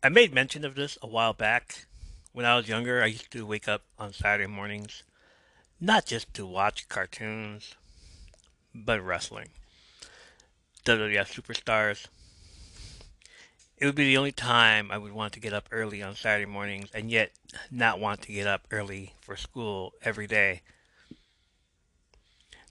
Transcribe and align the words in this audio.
I 0.00 0.08
made 0.08 0.32
mention 0.32 0.64
of 0.64 0.76
this 0.76 0.96
a 1.02 1.08
while 1.08 1.32
back. 1.32 1.86
When 2.32 2.46
I 2.46 2.56
was 2.56 2.68
younger, 2.68 3.02
I 3.02 3.06
used 3.06 3.32
to 3.32 3.44
wake 3.44 3.66
up 3.66 3.82
on 3.98 4.12
Saturday 4.12 4.46
mornings, 4.46 5.02
not 5.80 6.06
just 6.06 6.32
to 6.34 6.46
watch 6.46 6.88
cartoons, 6.88 7.74
but 8.72 9.04
wrestling. 9.04 9.48
WWF 10.84 11.34
Superstars. 11.34 12.06
It 13.76 13.86
would 13.86 13.96
be 13.96 14.04
the 14.04 14.16
only 14.16 14.30
time 14.30 14.92
I 14.92 14.98
would 14.98 15.10
want 15.10 15.32
to 15.32 15.40
get 15.40 15.52
up 15.52 15.68
early 15.72 16.00
on 16.00 16.14
Saturday 16.14 16.48
mornings 16.48 16.90
and 16.94 17.10
yet 17.10 17.32
not 17.68 17.98
want 17.98 18.22
to 18.22 18.32
get 18.32 18.46
up 18.46 18.68
early 18.70 19.14
for 19.20 19.34
school 19.34 19.94
every 20.04 20.28
day. 20.28 20.62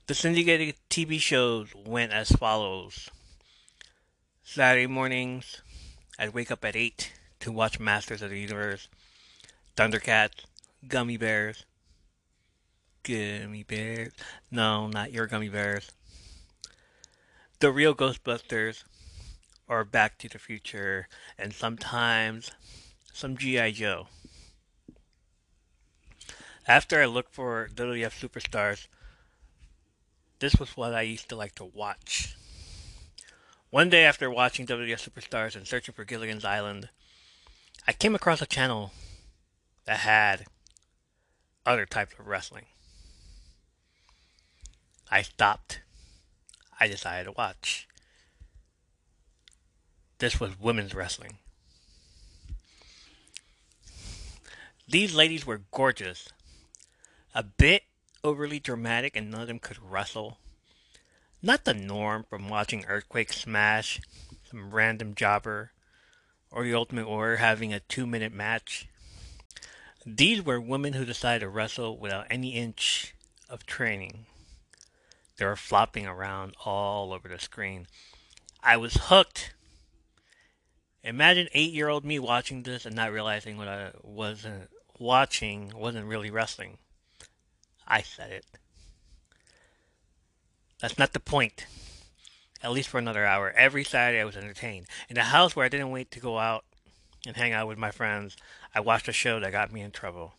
The 0.06 0.14
syndicated 0.14 0.76
TV 0.88 1.20
shows 1.20 1.74
went 1.74 2.10
as 2.10 2.30
follows. 2.30 3.10
Saturday 4.42 4.86
mornings, 4.86 5.60
I'd 6.18 6.32
wake 6.32 6.50
up 6.50 6.64
at 6.64 6.74
8 6.74 7.12
to 7.40 7.52
watch 7.52 7.78
Masters 7.78 8.22
of 8.22 8.30
the 8.30 8.40
Universe, 8.40 8.88
Thundercats, 9.76 10.44
Gummy 10.86 11.16
Bears. 11.16 11.64
Gummy 13.02 13.62
Bears. 13.62 14.12
No, 14.50 14.88
not 14.88 15.12
your 15.12 15.26
Gummy 15.26 15.48
Bears. 15.48 15.90
The 17.60 17.72
Real 17.72 17.94
Ghostbusters, 17.94 18.84
or 19.66 19.84
Back 19.84 20.18
to 20.18 20.28
the 20.28 20.38
Future, 20.38 21.08
and 21.38 21.52
sometimes 21.52 22.50
some 23.12 23.36
G.I. 23.36 23.72
Joe. 23.72 24.08
After 26.66 27.00
I 27.00 27.06
looked 27.06 27.34
for 27.34 27.68
WWF 27.74 28.28
Superstars, 28.28 28.88
this 30.38 30.56
was 30.56 30.76
what 30.76 30.94
I 30.94 31.02
used 31.02 31.28
to 31.30 31.36
like 31.36 31.54
to 31.56 31.64
watch. 31.64 32.36
One 33.70 33.88
day 33.90 34.04
after 34.04 34.30
watching 34.30 34.66
WWF 34.66 35.10
Superstars 35.10 35.56
and 35.56 35.66
searching 35.66 35.94
for 35.94 36.04
Gilligan's 36.04 36.44
Island, 36.44 36.90
I 37.88 37.92
came 37.92 38.14
across 38.14 38.42
a 38.42 38.46
channel 38.46 38.92
that 39.86 40.00
had 40.00 40.44
other 41.64 41.86
types 41.86 42.12
of 42.18 42.26
wrestling. 42.26 42.66
I 45.10 45.22
stopped. 45.22 45.80
I 46.78 46.86
decided 46.86 47.24
to 47.24 47.32
watch. 47.32 47.88
This 50.18 50.38
was 50.38 50.60
women's 50.60 50.94
wrestling. 50.94 51.38
These 54.86 55.14
ladies 55.14 55.46
were 55.46 55.62
gorgeous, 55.70 56.28
a 57.34 57.42
bit 57.42 57.84
overly 58.22 58.60
dramatic, 58.60 59.16
and 59.16 59.30
none 59.30 59.40
of 59.40 59.48
them 59.48 59.60
could 59.60 59.78
wrestle. 59.82 60.36
Not 61.40 61.64
the 61.64 61.72
norm 61.72 62.26
from 62.28 62.50
watching 62.50 62.84
Earthquake 62.84 63.32
smash 63.32 63.98
some 64.50 64.72
random 64.72 65.14
jobber 65.14 65.72
or 66.50 66.64
the 66.64 66.74
Ultimate 66.74 67.08
Warrior 67.08 67.36
having 67.36 67.72
a 67.72 67.80
two 67.80 68.06
minute 68.06 68.32
match. 68.32 68.88
These 70.06 70.42
were 70.42 70.60
women 70.60 70.94
who 70.94 71.04
decided 71.04 71.40
to 71.40 71.48
wrestle 71.48 71.98
without 71.98 72.26
any 72.30 72.50
inch 72.50 73.14
of 73.48 73.66
training. 73.66 74.26
They 75.36 75.44
were 75.44 75.56
flopping 75.56 76.06
around 76.06 76.54
all 76.64 77.12
over 77.12 77.28
the 77.28 77.38
screen. 77.38 77.86
I 78.62 78.76
was 78.76 78.94
hooked. 78.94 79.54
Imagine 81.02 81.48
eight 81.52 81.72
year 81.72 81.88
old 81.88 82.04
me 82.04 82.18
watching 82.18 82.62
this 82.62 82.84
and 82.84 82.96
not 82.96 83.12
realizing 83.12 83.56
what 83.56 83.68
I 83.68 83.92
wasn't 84.02 84.70
watching 84.98 85.72
wasn't 85.74 86.06
really 86.06 86.30
wrestling. 86.30 86.78
I 87.86 88.02
said 88.02 88.30
it. 88.30 88.44
That's 90.80 90.98
not 90.98 91.12
the 91.12 91.20
point 91.20 91.66
at 92.62 92.72
least 92.72 92.88
for 92.88 92.98
another 92.98 93.24
hour. 93.24 93.50
Every 93.50 93.84
Saturday 93.84 94.20
I 94.20 94.24
was 94.24 94.36
entertained. 94.36 94.86
In 95.08 95.16
a 95.16 95.24
house 95.24 95.54
where 95.54 95.64
I 95.64 95.68
didn't 95.68 95.90
wait 95.90 96.10
to 96.12 96.20
go 96.20 96.38
out 96.38 96.64
and 97.26 97.36
hang 97.36 97.52
out 97.52 97.68
with 97.68 97.78
my 97.78 97.90
friends, 97.90 98.36
I 98.74 98.80
watched 98.80 99.08
a 99.08 99.12
show 99.12 99.40
that 99.40 99.52
got 99.52 99.72
me 99.72 99.80
in 99.80 99.90
trouble. 99.90 100.34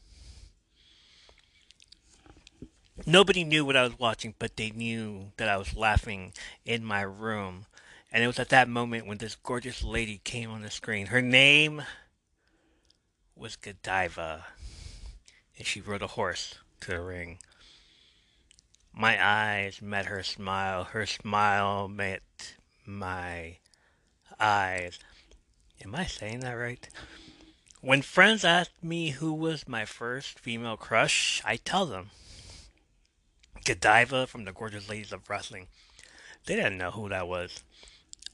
Nobody 3.06 3.44
knew 3.44 3.64
what 3.64 3.78
I 3.78 3.84
was 3.84 3.98
watching, 3.98 4.36
but 4.40 4.58
they 4.58 4.72
knew 4.72 5.32
that 5.38 5.48
I 5.48 5.58
was 5.58 5.76
laughing 5.76 6.34
in 6.66 6.84
my 6.84 7.02
room. 7.02 7.66
And 8.12 8.24
it 8.24 8.28
was 8.28 8.40
at 8.40 8.50
that 8.50 8.68
moment 8.68 9.08
when 9.08 9.20
this 9.20 9.36
gorgeous 9.36 9.84
lady 9.84 10.20
came 10.24 10.50
on 10.52 10.62
the 10.62 10.72
screen. 10.72 11.08
Her 11.08 11.22
name 11.22 11.84
was 13.36 13.56
Godiva, 13.56 14.48
and 15.58 15.66
she 15.66 15.80
rode 15.80 16.02
a 16.02 16.08
horse 16.08 16.56
to 16.82 16.92
the 16.92 17.00
ring. 17.00 17.40
My 18.94 19.24
eyes 19.24 19.82
met 19.82 20.08
her 20.08 20.24
smile. 20.24 20.84
Her 20.86 21.06
smile 21.06 21.88
met 21.88 22.56
my 22.86 23.58
eyes. 24.40 25.00
Am 25.84 25.96
I 25.96 26.06
saying 26.06 26.42
that 26.42 26.54
right? 26.54 26.88
When 27.82 28.02
friends 28.02 28.44
ask 28.44 28.72
me 28.82 29.12
who 29.12 29.34
was 29.34 29.68
my 29.68 29.86
first 29.86 30.38
female 30.40 30.76
crush, 30.76 31.42
I 31.46 31.56
tell 31.56 31.86
them. 31.86 32.10
Godiva 33.64 34.28
from 34.28 34.44
the 34.44 34.52
Gorgeous 34.52 34.90
Ladies 34.90 35.14
of 35.14 35.30
Wrestling. 35.30 35.68
They 36.46 36.56
didn't 36.56 36.78
know 36.78 36.92
who 36.92 37.08
that 37.10 37.28
was. 37.28 37.64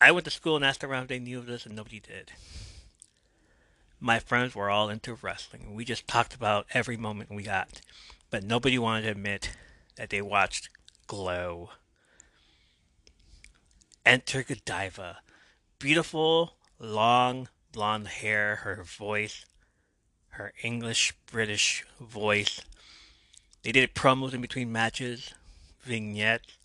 I 0.01 0.11
went 0.11 0.25
to 0.25 0.31
school 0.31 0.55
and 0.55 0.66
asked 0.66 0.83
around 0.83 1.03
if 1.03 1.09
they 1.09 1.19
knew 1.19 1.39
of 1.39 1.45
this, 1.45 1.66
and 1.66 1.75
nobody 1.75 1.99
did. 1.99 2.31
My 3.99 4.19
friends 4.19 4.55
were 4.55 4.69
all 4.69 4.89
into 4.89 5.16
wrestling. 5.22 5.75
We 5.75 5.85
just 5.85 6.07
talked 6.07 6.33
about 6.33 6.66
every 6.73 6.97
moment 6.97 7.31
we 7.31 7.43
got, 7.43 7.81
but 8.29 8.43
nobody 8.43 8.77
wanted 8.77 9.03
to 9.03 9.11
admit 9.11 9.51
that 9.95 10.09
they 10.09 10.22
watched 10.22 10.69
Glow. 11.07 11.69
Enter 14.06 14.44
Godiva. 14.44 15.17
Beautiful, 15.79 16.56
long, 16.79 17.50
blonde 17.72 18.07
hair, 18.07 18.57
her 18.57 18.84
voice, 18.84 19.45
her 20.29 20.53
English 20.63 21.13
British 21.25 21.85
voice. 22.00 22.61
They 23.63 23.72
did 23.72 23.95
promos 23.95 24.34
in 24.34 24.41
between 24.41 24.72
matches, 24.72 25.34
vignettes, 25.81 26.57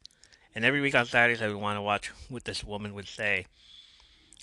and 0.55 0.65
every 0.65 0.81
week 0.81 0.95
on 0.95 1.07
Saturdays 1.07 1.43
I 1.43 1.49
would 1.49 1.57
want 1.57 1.77
to 1.77 1.83
watch 1.83 2.09
what 2.29 2.45
this 2.45 2.65
woman 2.65 2.95
would 2.95 3.09
say. 3.09 3.47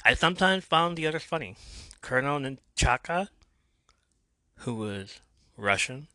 I 0.03 0.13
sometimes 0.13 0.63
found 0.63 0.97
the 0.97 1.07
others 1.07 1.23
funny. 1.23 1.55
Colonel 2.01 2.39
Ninotchka, 2.39 3.27
who 4.57 4.75
was 4.75 5.19
Russian 5.55 6.07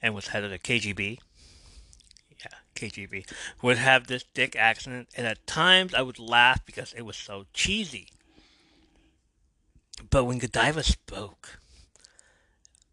and 0.00 0.14
was 0.14 0.28
head 0.28 0.44
of 0.44 0.50
the 0.50 0.58
KGB, 0.58 1.18
KGB, 2.80 3.30
would 3.62 3.78
have 3.78 4.06
this 4.06 4.24
dick 4.34 4.56
accent, 4.56 5.08
and 5.16 5.26
at 5.26 5.46
times 5.46 5.94
I 5.94 6.02
would 6.02 6.18
laugh 6.18 6.64
because 6.64 6.92
it 6.94 7.02
was 7.02 7.16
so 7.16 7.46
cheesy. 7.52 8.08
But 10.08 10.24
when 10.24 10.38
Godiva 10.38 10.82
spoke, 10.82 11.58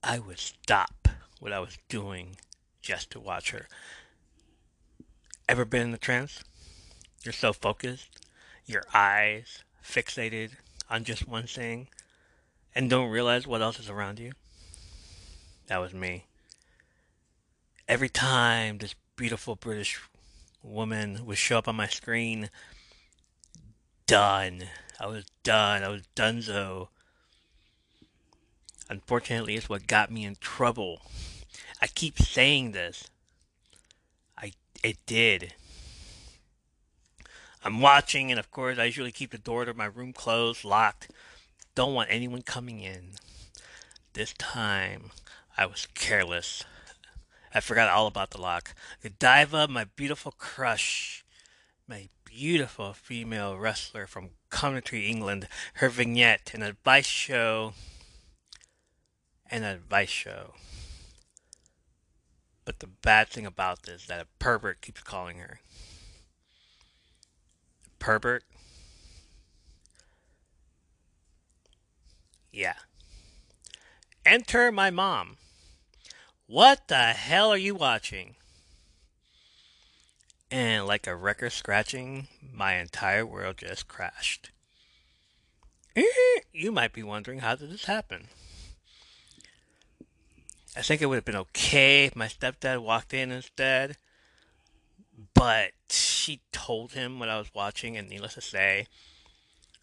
I 0.03 0.19
would 0.19 0.39
stop 0.39 1.07
what 1.39 1.53
I 1.53 1.59
was 1.59 1.77
doing 1.87 2.37
just 2.81 3.11
to 3.11 3.19
watch 3.19 3.51
her. 3.51 3.67
Ever 5.47 5.65
been 5.65 5.87
in 5.87 5.93
a 5.93 5.97
trance? 5.97 6.43
You're 7.23 7.33
so 7.33 7.53
focused, 7.53 8.19
your 8.65 8.83
eyes 8.93 9.63
fixated 9.83 10.51
on 10.89 11.03
just 11.03 11.27
one 11.27 11.47
thing, 11.47 11.87
and 12.75 12.89
don't 12.89 13.09
realize 13.09 13.47
what 13.47 13.61
else 13.61 13.79
is 13.79 13.89
around 13.89 14.19
you? 14.19 14.33
That 15.67 15.77
was 15.77 15.93
me. 15.93 16.25
Every 17.87 18.09
time 18.09 18.77
this 18.77 18.95
beautiful 19.17 19.55
British 19.55 19.99
woman 20.63 21.25
would 21.25 21.39
show 21.39 21.57
up 21.57 21.67
on 21.67 21.75
my 21.75 21.87
screen. 21.87 22.49
Done. 24.05 24.65
I 24.99 25.07
was 25.07 25.25
done. 25.43 25.83
I 25.83 25.89
was 25.89 26.03
donezo. 26.15 26.89
Unfortunately, 28.89 29.55
it's 29.55 29.67
what 29.67 29.87
got 29.87 30.11
me 30.11 30.23
in 30.23 30.37
trouble. 30.39 31.01
I 31.81 31.87
keep 31.87 32.19
saying 32.19 32.71
this. 32.71 33.09
I 34.37 34.53
it 34.83 34.97
did. 35.07 35.53
I'm 37.65 37.81
watching, 37.81 38.31
and 38.31 38.39
of 38.39 38.51
course, 38.51 38.77
I 38.77 38.85
usually 38.85 39.11
keep 39.11 39.31
the 39.31 39.37
door 39.37 39.65
to 39.65 39.73
my 39.73 39.85
room 39.85 40.13
closed, 40.13 40.63
locked. 40.63 41.11
Don't 41.75 41.95
want 41.95 42.09
anyone 42.11 42.43
coming 42.43 42.79
in. 42.79 43.13
This 44.13 44.33
time, 44.33 45.09
I 45.57 45.65
was 45.65 45.87
careless. 45.95 46.63
I 47.57 47.59
forgot 47.59 47.89
all 47.89 48.05
about 48.05 48.29
the 48.29 48.39
lock. 48.39 48.75
Godiva, 49.01 49.67
my 49.67 49.85
beautiful 49.95 50.31
crush, 50.31 51.25
my 51.87 52.09
beautiful 52.23 52.93
female 52.93 53.57
wrestler 53.57 54.05
from 54.05 54.29
Coventry, 54.51 55.07
England. 55.07 55.47
Her 55.73 55.89
vignette, 55.89 56.51
an 56.53 56.61
advice 56.61 57.07
show, 57.07 57.73
an 59.49 59.63
advice 59.63 60.09
show. 60.09 60.53
But 62.63 62.77
the 62.77 62.85
bad 62.85 63.29
thing 63.29 63.47
about 63.47 63.81
this 63.81 64.01
is 64.01 64.07
that 64.07 64.21
a 64.21 64.27
pervert 64.37 64.81
keeps 64.81 65.01
calling 65.01 65.39
her. 65.39 65.59
Pervert? 67.97 68.43
Yeah. 72.51 72.75
Enter 74.23 74.71
my 74.71 74.91
mom. 74.91 75.37
What 76.47 76.87
the 76.87 77.11
hell 77.11 77.51
are 77.51 77.57
you 77.57 77.75
watching? 77.75 78.35
And 80.49 80.87
like 80.87 81.05
a 81.05 81.13
record 81.13 81.51
scratching, 81.51 82.29
my 82.53 82.75
entire 82.75 83.25
world 83.25 83.57
just 83.57 83.89
crashed. 83.89 84.51
you 86.53 86.71
might 86.71 86.93
be 86.93 87.03
wondering 87.03 87.39
how 87.39 87.55
did 87.55 87.69
this 87.69 87.83
happen? 87.83 88.29
I 90.77 90.81
think 90.81 91.01
it 91.01 91.07
would 91.07 91.15
have 91.15 91.25
been 91.25 91.35
okay 91.35 92.05
if 92.05 92.15
my 92.15 92.27
stepdad 92.27 92.81
walked 92.81 93.13
in 93.13 93.29
instead, 93.29 93.97
but 95.33 95.71
she 95.89 96.39
told 96.53 96.93
him 96.93 97.19
what 97.19 97.27
I 97.27 97.37
was 97.39 97.53
watching, 97.53 97.97
and 97.97 98.07
needless 98.07 98.35
to 98.35 98.41
say, 98.41 98.87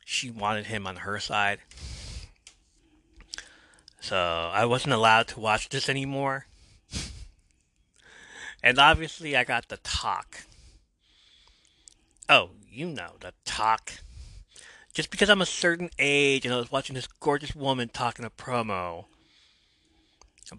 she 0.03 0.31
wanted 0.31 0.67
him 0.67 0.87
on 0.87 0.97
her 0.97 1.21
side. 1.21 1.59
So 4.01 4.17
I 4.17 4.65
wasn't 4.65 4.95
allowed 4.95 5.29
to 5.29 5.41
watch 5.41 5.69
this 5.69 5.91
anymore. 5.91 6.47
And 8.65 8.79
obviously, 8.81 9.37
I 9.37 9.45
got 9.45 9.69
the 9.69 9.77
talk. 9.77 10.47
Oh, 12.29 12.51
you 12.69 12.87
know, 12.87 13.13
the 13.21 13.33
talk. 13.45 13.93
Just 14.93 15.11
because 15.11 15.29
I'm 15.29 15.43
a 15.43 15.47
certain 15.47 15.91
age 15.99 16.45
and 16.45 16.55
I 16.55 16.59
was 16.59 16.73
watching 16.73 16.95
this 16.95 17.07
gorgeous 17.07 17.55
woman 17.55 17.91
talking 17.93 18.25
a 18.25 18.31
promo 18.31 19.05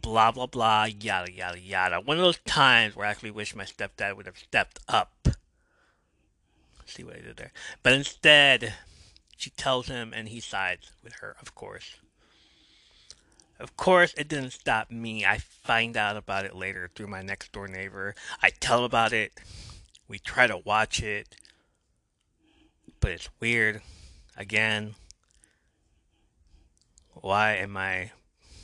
blah 0.02 0.32
blah 0.32 0.48
blah, 0.48 0.86
yada 0.86 1.32
yada 1.32 1.60
yada. 1.60 2.02
One 2.02 2.18
of 2.18 2.24
those 2.24 2.40
times 2.40 2.96
where 2.96 3.08
I 3.08 3.12
actually 3.12 3.32
wish 3.32 3.56
my 3.56 3.66
stepdad 3.66 4.16
would 4.16 4.26
have 4.26 4.38
stepped 4.38 4.80
up. 4.88 5.28
See 6.86 7.04
what 7.04 7.16
I 7.16 7.22
did 7.22 7.38
there. 7.38 7.52
But 7.82 7.94
instead, 7.94 8.74
she 9.38 9.50
tells 9.52 9.88
him 9.88 10.14
and 10.16 10.30
he 10.30 10.40
sides 10.40 10.92
with 11.04 11.14
her, 11.14 11.36
of 11.42 11.56
course. 11.56 11.98
Of 13.60 13.78
course, 13.78 14.14
it 14.18 14.28
didn't 14.28 14.52
stop 14.52 14.92
me. 14.92 15.26
I 15.26 15.38
find 15.38 15.96
out 15.96 16.18
about 16.18 16.46
it 16.46 16.56
later 16.56 16.90
through 16.94 17.08
my 17.08 17.22
next 17.22 17.52
door 17.52 17.68
neighbor. 17.68 18.14
I 18.42 18.50
tell 18.50 18.84
about 18.84 19.14
it. 19.14 19.32
We 20.08 20.20
try 20.20 20.48
to 20.48 20.58
watch 20.58 21.02
it. 21.02 21.36
But 23.00 23.12
it's 23.12 23.30
weird. 23.40 23.82
Again. 24.36 24.96
Why 27.14 27.54
am 27.56 27.78
I 27.78 28.12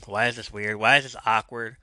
why 0.06 0.28
is 0.28 0.36
this 0.36 0.52
weird? 0.52 0.78
Why 0.78 0.98
is 0.98 1.04
this 1.04 1.16
awkward? 1.26 1.78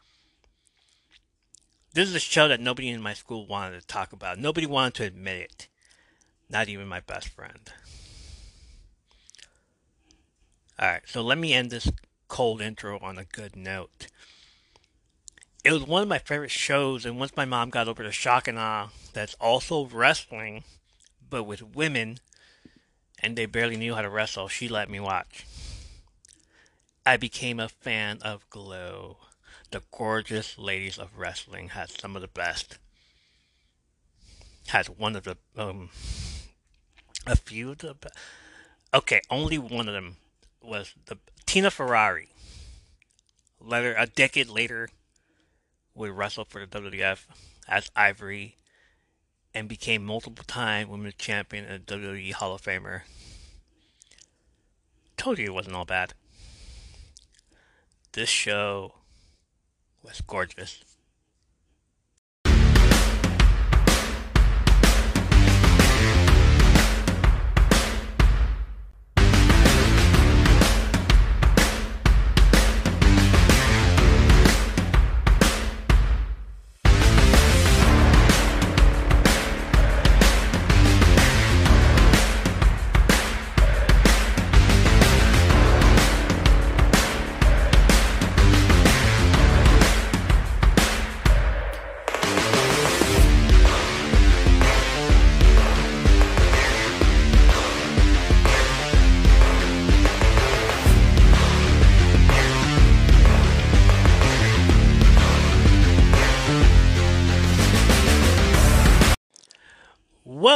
This 1.94 2.08
is 2.08 2.14
a 2.14 2.20
show 2.20 2.48
that 2.48 2.60
nobody 2.60 2.88
in 2.88 3.00
my 3.00 3.14
school 3.14 3.46
wanted 3.46 3.80
to 3.80 3.86
talk 3.86 4.12
about. 4.12 4.38
Nobody 4.38 4.66
wanted 4.66 4.94
to 4.94 5.04
admit 5.04 5.36
it. 5.36 5.68
Not 6.50 6.68
even 6.68 6.86
my 6.86 7.00
best 7.00 7.28
friend. 7.28 7.72
Alright, 10.80 11.02
so 11.06 11.22
let 11.22 11.38
me 11.38 11.52
end 11.52 11.70
this 11.70 11.90
cold 12.28 12.60
intro 12.60 12.98
on 13.00 13.18
a 13.18 13.24
good 13.24 13.56
note. 13.56 14.06
It 15.64 15.72
was 15.72 15.86
one 15.86 16.02
of 16.02 16.08
my 16.08 16.18
favorite 16.18 16.50
shows, 16.50 17.04
and 17.04 17.18
once 17.18 17.36
my 17.36 17.44
mom 17.44 17.70
got 17.70 17.88
over 17.88 18.02
the 18.02 18.12
shock 18.12 18.46
and 18.46 18.58
awe 18.58 18.88
that's 19.12 19.34
also 19.34 19.86
wrestling, 19.86 20.64
but 21.28 21.44
with 21.44 21.74
women, 21.74 22.18
and 23.20 23.36
they 23.36 23.46
barely 23.46 23.76
knew 23.76 23.94
how 23.94 24.02
to 24.02 24.08
wrestle, 24.08 24.48
she 24.48 24.68
let 24.68 24.88
me 24.88 25.00
watch. 25.00 25.44
I 27.04 27.16
became 27.16 27.58
a 27.58 27.68
fan 27.68 28.18
of 28.22 28.48
Glow. 28.50 29.16
The 29.70 29.82
gorgeous 29.90 30.58
ladies 30.58 30.98
of 30.98 31.18
wrestling 31.18 31.70
had 31.70 31.90
some 31.90 32.14
of 32.16 32.22
the 32.22 32.28
best. 32.28 32.78
Had 34.68 34.86
one 34.88 35.16
of 35.16 35.24
the 35.24 35.36
um, 35.56 35.90
a 37.26 37.36
few 37.36 37.70
of 37.70 37.78
the. 37.78 37.96
Okay, 38.94 39.20
only 39.30 39.58
one 39.58 39.88
of 39.88 39.94
them 39.94 40.16
was 40.62 40.94
the 41.06 41.18
Tina 41.58 41.72
Ferrari. 41.72 42.28
Later, 43.60 43.92
a 43.98 44.06
decade 44.06 44.46
later, 44.48 44.90
would 45.92 46.12
wrestle 46.12 46.44
for 46.44 46.64
the 46.64 46.68
WWF 46.68 47.26
as 47.66 47.90
Ivory, 47.96 48.54
and 49.52 49.68
became 49.68 50.04
multiple 50.04 50.44
time 50.46 50.88
women's 50.88 51.16
champion 51.16 51.64
and 51.64 51.84
WWE 51.84 52.32
Hall 52.34 52.54
of 52.54 52.62
Famer. 52.62 53.00
Told 55.16 55.40
you 55.40 55.46
it 55.46 55.52
wasn't 55.52 55.74
all 55.74 55.84
bad. 55.84 56.14
This 58.12 58.28
show 58.28 58.94
was 60.00 60.20
gorgeous. 60.20 60.84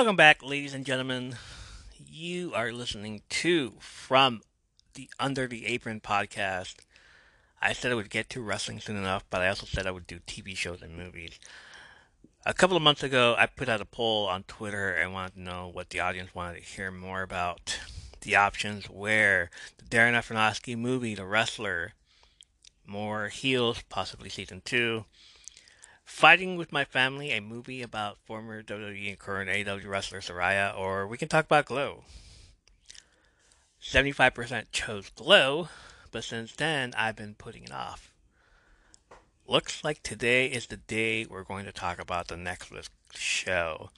Welcome 0.03 0.17
back, 0.17 0.43
ladies 0.43 0.75
and 0.75 0.85
gentlemen. 0.85 1.37
You 2.05 2.53
are 2.55 2.73
listening 2.73 3.23
to 3.29 3.75
from 3.79 4.43
the 4.95 5.09
Under 5.21 5.47
the 5.47 5.65
Apron 5.67 6.01
podcast. 6.01 6.75
I 7.61 7.73
said 7.73 7.93
I 7.93 7.95
would 7.95 8.11
get 8.11 8.29
to 8.31 8.43
wrestling 8.43 8.81
soon 8.81 8.97
enough, 8.97 9.25
but 9.31 9.43
I 9.43 9.49
also 9.49 9.65
said 9.65 9.87
I 9.87 9.93
would 9.93 10.09
do 10.09 10.19
TV 10.19 10.57
shows 10.57 10.83
and 10.83 10.97
movies. 10.97 11.39
A 12.45 12.53
couple 12.53 12.77
of 12.77 12.83
months 12.83 13.05
ago, 13.05 13.37
I 13.39 13.47
put 13.47 13.69
out 13.69 13.81
a 13.81 13.85
poll 13.85 14.27
on 14.27 14.43
Twitter 14.43 14.93
and 14.93 15.13
wanted 15.13 15.35
to 15.35 15.41
know 15.41 15.71
what 15.73 15.91
the 15.91 16.01
audience 16.01 16.35
wanted 16.35 16.57
to 16.57 16.69
hear 16.69 16.91
more 16.91 17.23
about. 17.23 17.79
The 18.23 18.35
options 18.35 18.91
were 18.91 19.51
the 19.79 19.85
Darren 19.85 20.15
Aronofsky 20.15 20.77
movie, 20.77 21.15
The 21.15 21.27
Wrestler, 21.27 21.93
more 22.85 23.29
heels, 23.29 23.85
possibly 23.89 24.31
season 24.31 24.63
two, 24.65 25.05
Fighting 26.13 26.57
with 26.57 26.71
My 26.71 26.85
Family, 26.85 27.33
a 27.33 27.41
movie 27.41 27.83
about 27.83 28.19
former 28.23 28.63
WWE 28.63 29.09
and 29.09 29.19
current 29.19 29.51
AEW 29.51 29.89
wrestler 29.89 30.21
Saraya, 30.21 30.79
or 30.79 31.07
we 31.09 31.17
can 31.17 31.27
talk 31.27 31.47
about 31.47 31.65
Glow. 31.65 32.05
75% 33.83 34.67
chose 34.71 35.11
Glow, 35.17 35.69
but 36.13 36.23
since 36.23 36.53
then 36.53 36.93
I've 36.97 37.17
been 37.17 37.35
putting 37.35 37.65
it 37.65 37.73
off. 37.73 38.13
Looks 39.49 39.83
like 39.83 40.05
today 40.05 40.47
is 40.47 40.67
the 40.67 40.77
day 40.77 41.25
we're 41.25 41.43
going 41.43 41.65
to 41.65 41.73
talk 41.73 41.99
about 41.99 42.29
the 42.29 42.37
next 42.37 42.71
show. 43.15 43.91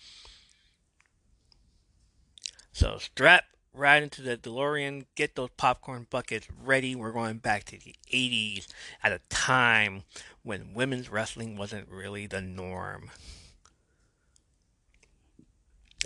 So 2.73 2.97
strap 2.99 3.45
right 3.75 4.03
into 4.03 4.23
the 4.23 4.37
DeLorean, 4.37 5.05
get 5.17 5.35
those 5.35 5.51
popcorn 5.57 6.07
buckets 6.09 6.47
ready. 6.65 6.95
We're 6.95 7.13
going 7.13 7.39
back 7.39 7.65
to 7.65 7.79
the 7.79 7.95
80s 8.13 8.69
at 9.03 9.13
a 9.13 9.21
time 9.29 10.05
when 10.43 10.75
women's 10.75 11.11
wrestling 11.11 11.57
wasn't 11.57 11.89
really 11.91 12.27
the 12.27 12.41
norm. 12.41 13.11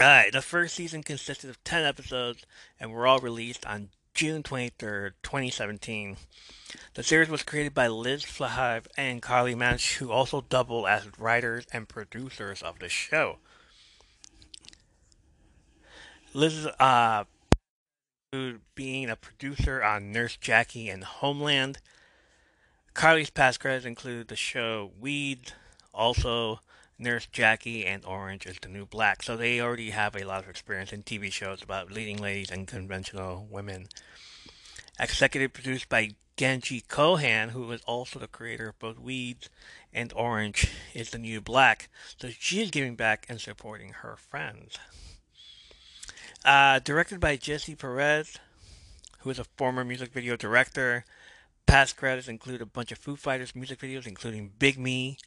Alright, 0.01 0.33
the 0.33 0.43
first 0.43 0.75
season 0.75 1.03
consisted 1.03 1.51
of 1.51 1.63
10 1.65 1.85
episodes 1.85 2.47
and 2.79 2.93
were 2.93 3.07
all 3.07 3.19
released 3.19 3.67
on 3.67 3.91
June 4.15 4.43
23rd, 4.43 5.13
2017. 5.23 6.17
The 6.95 7.03
series 7.03 7.29
was 7.29 7.43
created 7.43 7.75
by 7.75 7.89
Liz 7.89 8.25
Flahive 8.25 8.89
and 8.97 9.23
Carly 9.23 9.55
Mensch, 9.55 9.97
who 9.97 10.11
also 10.11 10.41
double 10.49 10.87
as 10.87 11.09
writers 11.19 11.67
and 11.73 11.89
producers 11.89 12.63
of 12.63 12.79
the 12.79 12.89
show. 12.89 13.39
Liz 16.33 16.67
uh, 16.79 17.25
being 18.75 19.09
a 19.09 19.17
producer 19.17 19.83
on 19.83 20.13
Nurse 20.13 20.37
Jackie 20.37 20.91
and 20.91 21.03
Homeland. 21.03 21.79
Carly's 22.93 23.31
past 23.31 23.59
credits 23.59 23.87
include 23.87 24.29
the 24.29 24.37
show 24.37 24.91
Weeds, 25.01 25.53
also 25.95 26.61
Nurse 26.99 27.27
Jackie 27.27 27.87
and 27.87 28.05
Orange 28.05 28.45
is 28.45 28.59
the 28.61 28.69
New 28.69 28.85
Black. 28.85 29.23
So 29.23 29.35
they 29.35 29.63
already 29.63 29.91
have 29.91 30.15
a 30.15 30.25
lot 30.27 30.43
of 30.43 30.51
experience 30.51 30.93
in 30.93 31.05
TV 31.05 31.33
shows 31.33 31.63
about 31.63 31.91
leading 31.91 32.19
ladies 32.19 32.51
and 32.51 32.69
conventional 32.69 33.47
women. 33.51 33.89
Executive 35.01 35.55
produced 35.55 35.89
by 35.89 36.11
Jenji 36.37 36.87
Kohan, 36.87 37.51
who 37.51 37.73
is 37.73 37.81
also 37.87 38.19
the 38.19 38.29
creator 38.29 38.69
of 38.69 38.79
both 38.79 38.99
Weeds 38.99 39.49
and 39.95 40.13
Orange 40.15 40.71
is 40.93 41.11
the 41.11 41.19
New 41.19 41.41
Black. 41.41 41.89
So 42.19 42.29
she 42.29 42.61
is 42.61 42.71
giving 42.71 42.95
back 42.95 43.25
and 43.29 43.41
supporting 43.41 43.95
her 44.03 44.17
friends. 44.17 44.77
Uh, 46.45 46.79
directed 46.79 47.21
by 47.21 47.37
Jesse 47.37 47.75
Peretz, 47.75 48.37
who 49.21 49.31
is 49.31 49.39
a 49.39 49.45
former 49.57 49.85
music 49.85 50.13
video 50.13 50.37
director. 50.37 51.05
Past 51.67 51.97
credits 51.97 52.29
include 52.29 52.63
a 52.63 52.67
bunch 52.67 52.93
of 52.93 52.99
Foo 52.99 53.17
Fighters 53.17 53.55
music 53.55 53.81
videos, 53.81 54.07
including 54.07 54.53
Big 54.59 54.79
Me, 54.79 55.19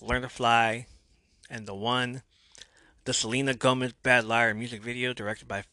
Learn 0.00 0.22
to 0.22 0.28
Fly, 0.28 0.86
and 1.50 1.66
The 1.66 1.74
One. 1.74 2.22
The 3.04 3.12
Selena 3.12 3.52
Gomez 3.52 3.92
Bad 3.92 4.24
Liar 4.24 4.54
music 4.54 4.82
video, 4.82 5.12
directed 5.12 5.46
by 5.46 5.64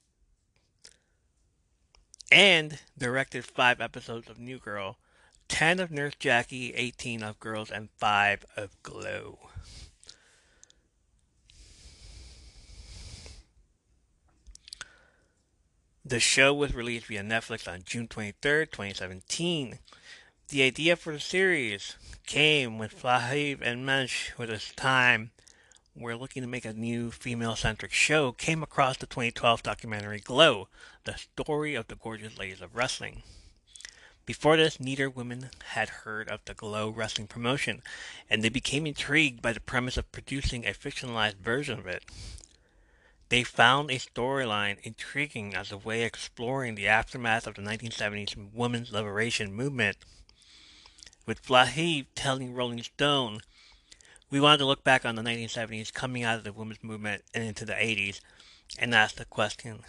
and 2.31 2.79
directed 2.97 3.45
five 3.45 3.79
episodes 3.79 4.29
of 4.29 4.39
New 4.39 4.57
Girl, 4.57 4.97
10 5.47 5.79
of 5.79 5.91
Nurse 5.91 6.15
Jackie, 6.17 6.73
18 6.73 7.23
of 7.23 7.39
Girls, 7.39 7.69
and 7.69 7.89
5 7.97 8.45
of 8.57 8.81
Glow. 8.83 9.50
The 16.03 16.19
show 16.19 16.51
was 16.51 16.73
released 16.73 17.05
via 17.05 17.21
Netflix 17.21 17.71
on 17.71 17.83
June 17.85 18.07
23, 18.07 18.65
2017. 18.65 19.77
The 20.49 20.63
idea 20.63 20.95
for 20.95 21.13
the 21.13 21.19
series 21.19 21.95
came 22.25 22.79
when 22.79 22.89
Flahive 22.89 23.61
and 23.61 23.85
Mensch, 23.85 24.31
with 24.35 24.49
his 24.49 24.71
time, 24.75 25.29
were 25.95 26.15
looking 26.15 26.41
to 26.41 26.49
make 26.49 26.65
a 26.65 26.73
new 26.73 27.11
female-centric 27.11 27.91
show, 27.93 28.31
came 28.31 28.63
across 28.63 28.97
the 28.97 29.05
2012 29.05 29.61
documentary 29.61 30.19
Glow, 30.19 30.69
the 31.03 31.17
story 31.17 31.75
of 31.75 31.85
the 31.87 31.95
gorgeous 31.95 32.35
ladies 32.35 32.61
of 32.61 32.75
wrestling. 32.75 33.21
Before 34.25 34.57
this, 34.57 34.79
neither 34.79 35.07
women 35.07 35.51
had 35.65 35.89
heard 35.89 36.27
of 36.29 36.39
the 36.45 36.55
Glow 36.55 36.89
wrestling 36.89 37.27
promotion, 37.27 37.83
and 38.27 38.43
they 38.43 38.49
became 38.49 38.87
intrigued 38.87 39.39
by 39.39 39.53
the 39.53 39.59
premise 39.59 39.97
of 39.97 40.11
producing 40.11 40.65
a 40.65 40.73
fictionalized 40.73 41.37
version 41.37 41.77
of 41.77 41.85
it. 41.85 42.03
They 43.31 43.43
found 43.43 43.89
a 43.89 43.95
storyline 43.95 44.75
intriguing 44.83 45.55
as 45.55 45.71
a 45.71 45.77
way 45.77 46.01
of 46.01 46.07
exploring 46.07 46.75
the 46.75 46.89
aftermath 46.89 47.47
of 47.47 47.55
the 47.55 47.61
1970s 47.61 48.35
women's 48.53 48.91
liberation 48.91 49.53
movement. 49.53 49.95
With 51.25 51.39
Flahive 51.39 52.07
telling 52.13 52.53
Rolling 52.53 52.83
Stone, 52.83 53.39
we 54.29 54.41
wanted 54.41 54.57
to 54.57 54.65
look 54.65 54.83
back 54.83 55.05
on 55.05 55.15
the 55.15 55.21
1970s 55.21 55.93
coming 55.93 56.23
out 56.23 56.39
of 56.39 56.43
the 56.43 56.51
women's 56.51 56.83
movement 56.83 57.23
and 57.33 57.45
into 57.45 57.63
the 57.63 57.71
80s 57.71 58.19
and 58.77 58.93
ask 58.93 59.15
the 59.15 59.23
question, 59.23 59.83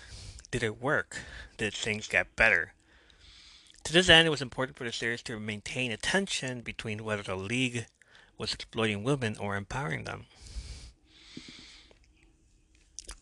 did 0.53 0.63
it 0.63 0.81
work? 0.81 1.19
Did 1.57 1.75
things 1.75 2.07
get 2.07 2.37
better? 2.37 2.75
To 3.83 3.93
this 3.93 4.09
end, 4.09 4.29
it 4.29 4.31
was 4.31 4.41
important 4.41 4.79
for 4.79 4.85
the 4.85 4.93
series 4.93 5.21
to 5.23 5.41
maintain 5.41 5.91
a 5.91 5.97
tension 5.97 6.61
between 6.61 7.03
whether 7.03 7.25
the 7.25 7.35
league 7.35 7.87
was 8.39 8.55
exploiting 8.55 9.03
women 9.03 9.37
or 9.37 9.57
empowering 9.57 10.05
them. 10.05 10.27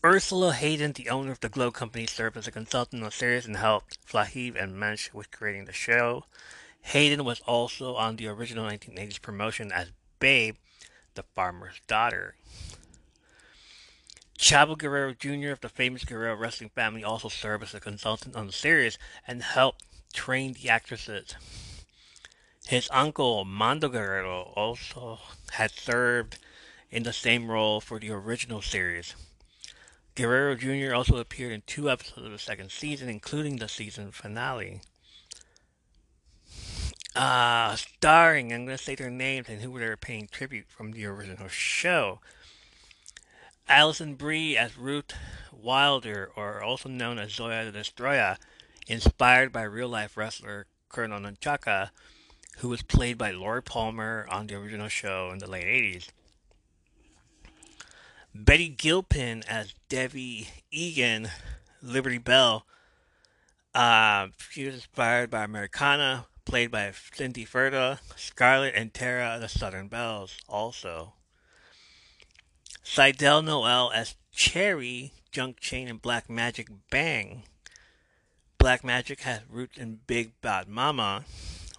Ursula 0.02 0.54
Hayden, 0.54 0.92
the 0.92 1.10
owner 1.10 1.30
of 1.30 1.40
the 1.40 1.50
Glow 1.50 1.70
Company, 1.70 2.06
served 2.06 2.38
as 2.38 2.48
a 2.48 2.50
consultant 2.50 3.02
on 3.02 3.10
the 3.10 3.12
series 3.12 3.44
and 3.44 3.58
helped 3.58 3.98
Flahive 4.02 4.56
and 4.56 4.80
Mensch 4.80 5.12
with 5.12 5.30
creating 5.30 5.66
the 5.66 5.74
show. 5.74 6.24
Hayden 6.80 7.22
was 7.22 7.40
also 7.40 7.96
on 7.96 8.16
the 8.16 8.26
original 8.26 8.64
1980s 8.64 9.20
promotion 9.20 9.70
as 9.70 9.92
Babe, 10.18 10.56
the 11.16 11.24
farmer's 11.34 11.82
daughter. 11.86 12.34
Chavo 14.38 14.78
Guerrero 14.78 15.12
Jr. 15.12 15.50
of 15.50 15.60
the 15.60 15.68
famous 15.68 16.06
Guerrero 16.06 16.34
wrestling 16.34 16.70
family 16.70 17.04
also 17.04 17.28
served 17.28 17.64
as 17.64 17.74
a 17.74 17.80
consultant 17.80 18.34
on 18.34 18.46
the 18.46 18.54
series 18.54 18.96
and 19.26 19.42
helped 19.42 19.84
train 20.14 20.54
the 20.54 20.70
actresses. 20.70 21.34
His 22.66 22.88
uncle, 22.90 23.44
Mando 23.44 23.90
Guerrero, 23.90 24.54
also 24.56 25.18
had 25.52 25.72
served 25.72 26.38
in 26.90 27.02
the 27.02 27.12
same 27.12 27.50
role 27.50 27.82
for 27.82 27.98
the 27.98 28.10
original 28.10 28.62
series. 28.62 29.14
Guerrero 30.14 30.54
Jr. 30.54 30.94
also 30.94 31.16
appeared 31.16 31.52
in 31.52 31.62
two 31.66 31.90
episodes 31.90 32.26
of 32.26 32.32
the 32.32 32.38
second 32.38 32.70
season, 32.70 33.08
including 33.08 33.56
the 33.56 33.68
season 33.68 34.10
finale. 34.10 34.82
Uh, 37.14 37.74
starring, 37.76 38.52
I'm 38.52 38.66
going 38.66 38.76
to 38.76 38.82
say 38.82 38.94
their 38.94 39.10
names 39.10 39.48
and 39.48 39.60
who 39.60 39.78
they 39.78 39.88
were 39.88 39.96
paying 39.96 40.28
tribute 40.30 40.66
from 40.68 40.92
the 40.92 41.06
original 41.06 41.48
show. 41.48 42.20
Alison 43.68 44.14
Brie 44.14 44.56
as 44.56 44.76
Ruth 44.76 45.14
Wilder, 45.52 46.30
or 46.36 46.62
also 46.62 46.88
known 46.88 47.18
as 47.18 47.32
Zoya 47.32 47.64
the 47.64 47.72
Destroyer, 47.72 48.36
inspired 48.86 49.52
by 49.52 49.62
real 49.62 49.88
life 49.88 50.16
wrestler 50.16 50.66
Colonel 50.88 51.20
Ninotchka, 51.20 51.90
who 52.58 52.68
was 52.68 52.82
played 52.82 53.16
by 53.16 53.30
Lori 53.30 53.62
Palmer 53.62 54.26
on 54.28 54.46
the 54.46 54.56
original 54.56 54.88
show 54.88 55.30
in 55.32 55.38
the 55.38 55.48
late 55.48 55.66
80s. 55.66 56.08
Betty 58.34 58.68
Gilpin 58.68 59.42
as 59.48 59.74
Debbie 59.88 60.48
Egan, 60.70 61.28
Liberty 61.82 62.18
Bell. 62.18 62.64
Uh, 63.74 64.28
she 64.50 64.66
was 64.66 64.74
inspired 64.76 65.30
by 65.30 65.42
Americana, 65.42 66.26
played 66.44 66.70
by 66.70 66.92
Cindy 67.12 67.44
Ferda, 67.44 67.98
Scarlett, 68.16 68.74
and 68.76 68.94
Tara 68.94 69.38
the 69.40 69.48
Southern 69.48 69.88
Bells, 69.88 70.36
also. 70.48 71.14
Sydel 72.84 73.44
Noel 73.44 73.90
as 73.92 74.14
Cherry, 74.32 75.12
Junk 75.32 75.58
Chain, 75.58 75.88
and 75.88 76.00
Black 76.00 76.30
Magic 76.30 76.68
Bang. 76.90 77.42
Black 78.58 78.84
Magic 78.84 79.20
has 79.22 79.40
roots 79.48 79.76
in 79.76 80.00
Big 80.06 80.32
Bad 80.40 80.68
Mama, 80.68 81.24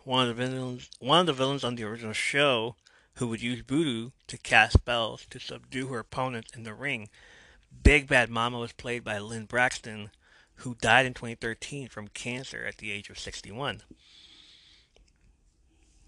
one 0.03 0.27
of 0.27 0.35
the 0.35 0.45
villains, 0.45 0.89
one 0.99 1.21
of 1.21 1.25
the 1.27 1.33
villains 1.33 1.63
on 1.63 1.75
the 1.75 1.83
original 1.83 2.13
show, 2.13 2.75
who 3.21 3.27
would 3.27 3.41
use 3.43 3.61
voodoo 3.61 4.09
to 4.25 4.35
cast 4.35 4.73
spells 4.73 5.27
to 5.29 5.39
subdue 5.39 5.85
her 5.85 5.99
opponents 5.99 6.53
in 6.55 6.63
the 6.63 6.73
ring. 6.73 7.07
Big 7.83 8.07
Bad 8.07 8.31
Mama 8.31 8.57
was 8.57 8.71
played 8.71 9.03
by 9.03 9.19
Lynn 9.19 9.45
Braxton, 9.45 10.09
who 10.55 10.73
died 10.81 11.05
in 11.05 11.13
2013 11.13 11.87
from 11.87 12.07
cancer 12.07 12.65
at 12.67 12.79
the 12.79 12.91
age 12.91 13.11
of 13.11 13.19
61. 13.19 13.83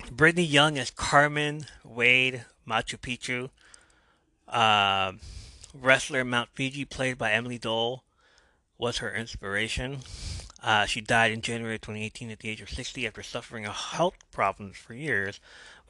Britney 0.08 0.50
Young 0.50 0.80
as 0.80 0.90
Carmen 0.90 1.68
Wade 1.84 2.46
Machu 2.68 2.98
Picchu. 2.98 3.52
Uh, 4.48 5.14
wrestler 5.72 6.26
Mount 6.26 6.50
Fiji, 6.56 6.84
played 6.84 7.20
by 7.20 7.32
Emily 7.32 7.60
Dole, 7.60 8.04
was 8.80 8.98
her 8.98 9.14
inspiration. 9.14 10.00
Uh, 10.64 10.88
she 10.88 11.00
died 11.00 11.32
in 11.32 11.42
January 11.42 11.78
2018 11.78 12.32
at 12.32 12.40
the 12.40 12.50
age 12.50 12.62
of 12.62 12.72
60 12.72 13.06
after 13.06 13.22
suffering 13.22 13.66
health 13.66 14.16
problems 14.32 14.78
for 14.78 14.96
years 14.96 15.40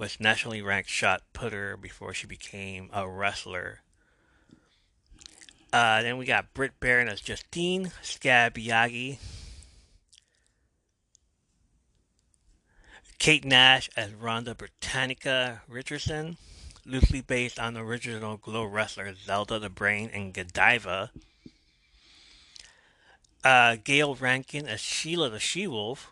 with 0.03 0.19
nationally 0.19 0.61
ranked 0.61 0.89
shot 0.89 1.21
putter 1.31 1.77
before 1.77 2.13
she 2.13 2.27
became 2.27 2.89
a 2.91 3.07
wrestler. 3.07 3.79
Uh, 5.71 6.01
then 6.01 6.17
we 6.17 6.25
got 6.25 6.53
Britt 6.53 6.77
Baron 6.81 7.07
as 7.07 7.21
Justine, 7.21 7.89
Scab 8.01 8.55
Yagi, 8.55 9.17
Kate 13.17 13.45
Nash 13.45 13.89
as 13.95 14.11
Rhonda 14.11 14.57
Britannica 14.57 15.61
Richardson, 15.69 16.35
loosely 16.85 17.21
based 17.21 17.57
on 17.57 17.73
the 17.73 17.79
original 17.79 18.35
Glow 18.35 18.65
wrestler 18.65 19.15
Zelda 19.15 19.57
the 19.57 19.69
Brain 19.69 20.09
and 20.13 20.33
Godiva. 20.33 21.11
Uh, 23.41 23.77
Gayle 23.81 24.15
Rankin 24.15 24.67
as 24.67 24.81
Sheila 24.81 25.29
the 25.29 25.39
She 25.39 25.65
Wolf, 25.65 26.11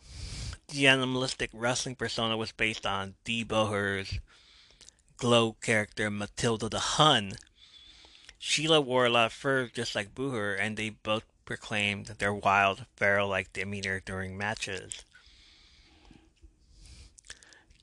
the 0.71 0.87
animalistic 0.87 1.49
wrestling 1.53 1.95
persona 1.95 2.37
was 2.37 2.53
based 2.53 2.85
on 2.85 3.15
Dee 3.25 3.43
Booher's 3.43 4.19
glow 5.17 5.53
character 5.61 6.09
Matilda 6.09 6.69
the 6.69 6.79
Hun. 6.79 7.33
Sheila 8.39 8.79
wore 8.81 9.05
a 9.05 9.09
lot 9.09 9.27
of 9.27 9.33
fur 9.33 9.67
just 9.67 9.95
like 9.95 10.15
Booher, 10.15 10.57
and 10.59 10.77
they 10.77 10.89
both 10.89 11.25
proclaimed 11.45 12.07
their 12.17 12.33
wild, 12.33 12.85
pharaoh-like 12.95 13.51
demeanor 13.53 13.99
during 13.99 14.37
matches. 14.37 15.03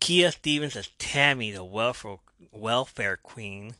Kia 0.00 0.30
Stevens 0.30 0.74
as 0.74 0.88
Tammy, 0.98 1.50
the 1.50 1.64
welfare, 1.64 2.16
welfare 2.50 3.18
queen. 3.18 3.74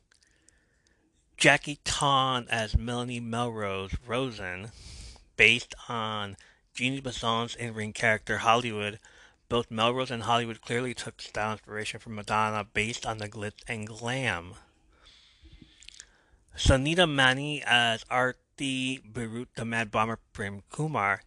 Jackie 1.39 1.79
Tohn 1.85 2.47
as 2.51 2.77
Melanie 2.77 3.21
Melrose 3.21 3.95
Rosen, 4.07 4.73
based 5.37 5.75
on 5.89 6.37
Jeannie 6.75 7.01
Basone's 7.01 7.55
in-ring 7.55 7.93
character 7.93 8.39
Hollywood, 8.39 8.99
both 9.49 9.71
Melrose 9.71 10.11
and 10.11 10.25
Hollywood 10.25 10.61
clearly 10.61 10.95
took 10.95 11.21
style 11.21 11.53
inspiration 11.53 12.01
from 12.01 12.15
Madonna 12.15 12.65
based 12.65 13.07
on 13.07 13.19
the 13.19 13.29
glitz 13.29 13.63
and 13.67 13.87
glam. 13.87 14.55
Sunita 16.57 17.09
Mani 17.09 17.63
as 17.65 18.05
Arti 18.11 18.99
Beirut 18.99 19.49
the 19.55 19.65
Mad 19.65 19.91
Bomber 19.91 20.19
Prem 20.33 20.63
Kumar. 20.71 21.23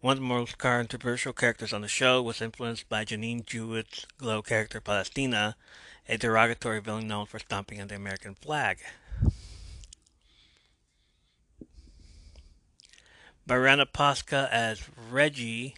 One 0.00 0.12
of 0.12 0.18
the 0.18 0.26
most 0.26 0.58
controversial 0.58 1.32
characters 1.32 1.72
on 1.72 1.82
the 1.82 1.88
show 1.88 2.20
was 2.22 2.42
influenced 2.42 2.88
by 2.88 3.04
Janine 3.04 3.46
Jewett's 3.46 4.06
Glow 4.18 4.42
character 4.42 4.80
Palestina, 4.80 5.56
a 6.08 6.18
derogatory 6.18 6.80
villain 6.80 7.06
known 7.06 7.26
for 7.26 7.38
stomping 7.38 7.80
on 7.80 7.88
the 7.88 7.94
American 7.94 8.34
flag. 8.34 8.78
B'Elanna 13.48 13.86
Pasca 13.92 14.48
as 14.52 14.88
Reggie, 15.10 15.74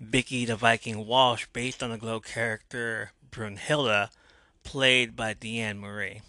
Vicky 0.00 0.46
the 0.46 0.56
Viking 0.56 1.06
Walsh, 1.06 1.46
based 1.52 1.82
on 1.82 1.90
the 1.90 1.98
Glow 1.98 2.18
character 2.18 3.12
Brunhilde, 3.30 4.08
played 4.64 5.14
by 5.14 5.34
Deanne 5.34 5.78
Marie. 5.78 6.22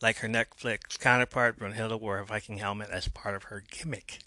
Like 0.00 0.18
her 0.18 0.28
Netflix 0.28 0.98
counterpart, 0.98 1.58
Brunhilde 1.58 2.00
wore 2.00 2.20
a 2.20 2.24
Viking 2.24 2.58
helmet 2.58 2.90
as 2.90 3.08
part 3.08 3.34
of 3.34 3.44
her 3.44 3.64
gimmick. 3.68 4.20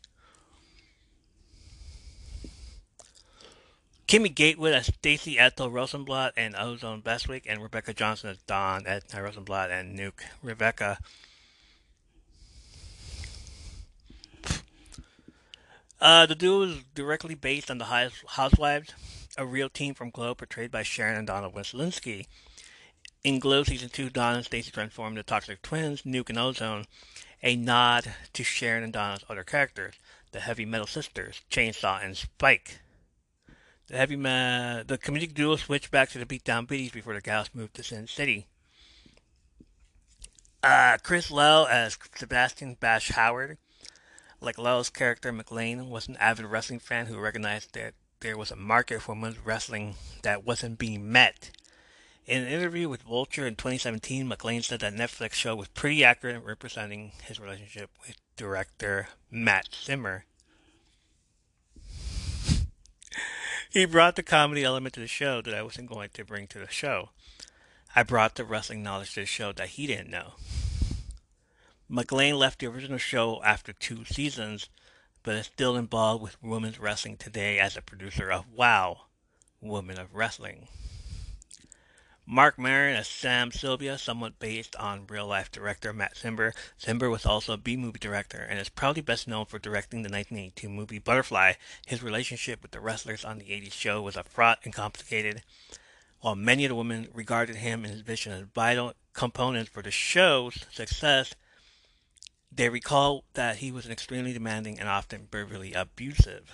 Kimmy 4.10 4.36
Gatewood 4.36 4.74
as 4.74 4.88
Stacy 4.88 5.40
Ethel 5.40 5.72
Rosenblatt 5.72 6.34
and 6.36 6.54
Ozone 6.58 7.00
Beswick, 7.00 7.46
and 7.48 7.64
Rebecca 7.64 7.94
Johnson 7.94 8.32
as 8.32 8.40
Dawn 8.40 8.86
Edna 8.86 9.24
Rosenblatt 9.24 9.72
and 9.72 9.98
Nuke 9.98 10.24
Rebecca 10.44 10.98
Uh, 16.02 16.26
the 16.26 16.34
duo 16.34 16.64
is 16.64 16.84
directly 16.96 17.36
based 17.36 17.70
on 17.70 17.78
the 17.78 17.86
Housewives, 17.86 18.92
a 19.38 19.46
real 19.46 19.70
team 19.70 19.94
from 19.94 20.10
Glow 20.10 20.34
portrayed 20.34 20.72
by 20.72 20.82
Sharon 20.82 21.16
and 21.16 21.28
Donna 21.28 21.48
Wenslowski. 21.48 22.26
In 23.24 23.38
Glow 23.38 23.64
Season 23.64 23.88
2, 23.88 24.10
Donna 24.10 24.38
and 24.38 24.46
Stacy 24.46 24.72
transform 24.72 25.14
the 25.14 25.22
Toxic 25.22 25.62
Twins, 25.62 26.02
Nuke 26.02 26.30
and 26.30 26.40
Ozone, 26.40 26.86
a 27.44 27.56
nod 27.56 28.16
to 28.34 28.44
Sharon 28.44 28.84
and 28.84 28.92
Donna's 28.92 29.24
other 29.30 29.44
characters, 29.44 29.94
the 30.32 30.40
Heavy 30.40 30.66
Metal 30.66 30.88
Sisters, 30.88 31.42
Chainsaw 31.52 32.04
and 32.04 32.18
Spike. 32.18 32.80
The 33.86 33.98
heavy 33.98 34.16
ma- 34.16 34.82
the 34.84 34.98
comedic 34.98 35.36
duo 35.36 35.56
switched 35.56 35.92
back 35.92 36.10
to 36.10 36.18
the 36.18 36.26
beatdown 36.26 36.68
biddies 36.68 36.92
before 36.92 37.14
the 37.14 37.22
gals 37.22 37.50
moved 37.54 37.76
to 37.76 37.84
Sin 37.84 38.08
City. 38.08 38.48
Uh, 40.64 40.98
Chris 41.04 41.30
Lowell 41.30 41.68
as 41.68 41.98
Sebastian 42.16 42.76
Bash 42.80 43.10
Howard. 43.10 43.60
Like 44.44 44.58
Lowell's 44.58 44.90
character, 44.90 45.32
McLean 45.32 45.92
was 45.92 46.08
an 46.08 46.18
avid 46.18 46.48
wrestling 46.48 46.80
fan 46.80 47.06
who 47.06 47.20
recognized 47.20 47.76
that 47.76 47.94
there 48.22 48.36
was 48.36 48.50
a 48.50 48.56
market 48.56 49.02
for 49.02 49.14
women's 49.14 49.46
wrestling 49.46 49.94
that 50.24 50.44
wasn't 50.44 50.80
being 50.80 51.12
met. 51.12 51.52
In 52.26 52.42
an 52.42 52.48
interview 52.48 52.90
with 52.90 53.04
Vulture 53.04 53.46
in 53.46 53.56
2017, 53.56 54.28
McLean 54.28 54.64
said 54.64 54.80
that 54.80 54.96
Netflix 54.96 55.34
show 55.34 55.56
was 55.56 55.68
pretty 55.68 56.04
accurate 56.04 56.36
in 56.36 56.44
representing 56.44 57.12
his 57.24 57.40
relationship 57.40 57.92
with 58.08 58.18
director 58.36 59.10
Matt 59.30 59.70
Cimber. 59.72 60.24
he 63.70 63.86
brought 63.86 64.16
the 64.16 64.24
comedy 64.24 64.64
element 64.64 64.96
to 64.96 65.00
the 65.00 65.08
show 65.08 65.42
that 65.44 65.54
I 65.54 65.62
wasn't 65.62 65.90
going 65.90 66.10
to 66.14 66.26
bring 66.26 66.48
to 66.48 66.60
the 66.60 66.70
show. 66.70 67.10
I 67.96 68.02
brought 68.02 68.36
the 68.36 68.46
wrestling 68.46 68.82
knowledge 68.82 69.14
to 69.14 69.20
the 69.20 69.26
show 69.28 69.52
that 69.52 69.70
he 69.70 69.86
didn't 69.86 70.10
know. 70.10 70.34
McLean 71.94 72.38
left 72.38 72.60
the 72.60 72.68
original 72.68 72.98
show 72.98 73.44
after 73.44 73.74
two 73.74 74.06
seasons, 74.06 74.70
but 75.24 75.36
is 75.36 75.48
still 75.48 75.76
involved 75.76 76.24
with 76.24 76.42
women's 76.42 76.80
wrestling 76.80 77.18
today 77.18 77.60
as 77.60 77.76
a 77.76 77.82
producer 77.82 78.32
of 78.32 78.48
WOW, 78.50 79.02
Women 79.60 80.00
of 80.00 80.16
Wrestling. 80.16 80.70
Marc 82.26 82.58
Maron 82.58 82.96
as 82.96 83.10
Sam 83.10 83.52
Sylvia, 83.52 83.98
somewhat 83.98 84.40
based 84.40 84.74
on 84.78 85.06
real-life 85.06 85.52
director 85.52 85.92
Matt 85.92 86.16
Cimber. 86.16 86.54
Cimber 86.82 87.12
was 87.12 87.26
also 87.26 87.52
a 87.52 87.58
B-movie 87.58 88.00
director 88.00 88.40
and 88.40 88.58
is 88.58 88.70
probably 88.70 89.02
best 89.02 89.28
known 89.28 89.44
for 89.44 89.60
directing 89.60 90.02
the 90.02 90.10
1982 90.10 90.70
movie 90.70 90.98
Butterfly. 90.98 91.56
His 91.86 92.02
relationship 92.02 92.62
with 92.62 92.72
the 92.72 92.80
wrestlers 92.80 93.26
on 93.26 93.38
the 93.38 93.48
80s 93.48 93.74
show 93.74 94.02
was 94.02 94.16
a 94.16 94.24
fraught 94.24 94.60
and 94.64 94.74
complicated. 94.74 95.44
While 96.22 96.36
many 96.36 96.64
of 96.64 96.70
the 96.70 96.76
women 96.76 97.10
regarded 97.14 97.58
him 97.58 97.84
and 97.84 97.92
his 97.92 98.02
vision 98.02 98.32
as 98.32 98.46
vital 98.56 98.94
components 99.12 99.70
for 99.70 99.82
the 99.82 99.92
show's 99.92 100.66
success, 100.72 101.34
they 102.52 102.70
recall 102.70 103.24
that 103.34 103.58
he 103.58 103.72
was 103.72 103.86
an 103.86 103.92
extremely 103.92 104.34
demanding 104.34 104.80
and 104.80 104.90
often 104.90 105.28
verbally 105.32 105.74
abusive. 105.74 106.52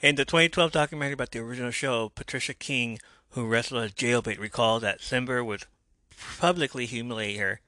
In 0.00 0.16
the 0.16 0.24
2012 0.24 0.72
documentary 0.72 1.12
about 1.12 1.30
the 1.30 1.38
original 1.38 1.70
show, 1.70 2.08
Patricia 2.08 2.54
King, 2.54 2.98
who 3.30 3.46
wrestled 3.46 3.84
as 3.84 3.92
Jailbait, 3.92 4.38
recalled 4.38 4.82
that 4.82 5.00
Cimber 5.00 5.44
would 5.44 5.64
publicly 6.38 6.86
humiliate 6.86 7.38
her. 7.38 7.60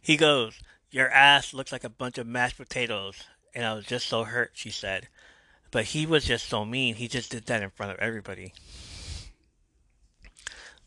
He 0.00 0.16
goes, 0.16 0.60
Your 0.90 1.10
ass 1.10 1.52
looks 1.52 1.72
like 1.72 1.84
a 1.84 1.88
bunch 1.88 2.16
of 2.16 2.26
mashed 2.26 2.56
potatoes, 2.56 3.24
and 3.54 3.64
I 3.64 3.74
was 3.74 3.86
just 3.86 4.06
so 4.06 4.24
hurt, 4.24 4.52
she 4.54 4.70
said. 4.70 5.08
But 5.72 5.86
he 5.86 6.06
was 6.06 6.24
just 6.24 6.48
so 6.48 6.64
mean, 6.64 6.94
he 6.94 7.08
just 7.08 7.30
did 7.30 7.46
that 7.46 7.62
in 7.62 7.70
front 7.70 7.92
of 7.92 7.98
everybody. 7.98 8.54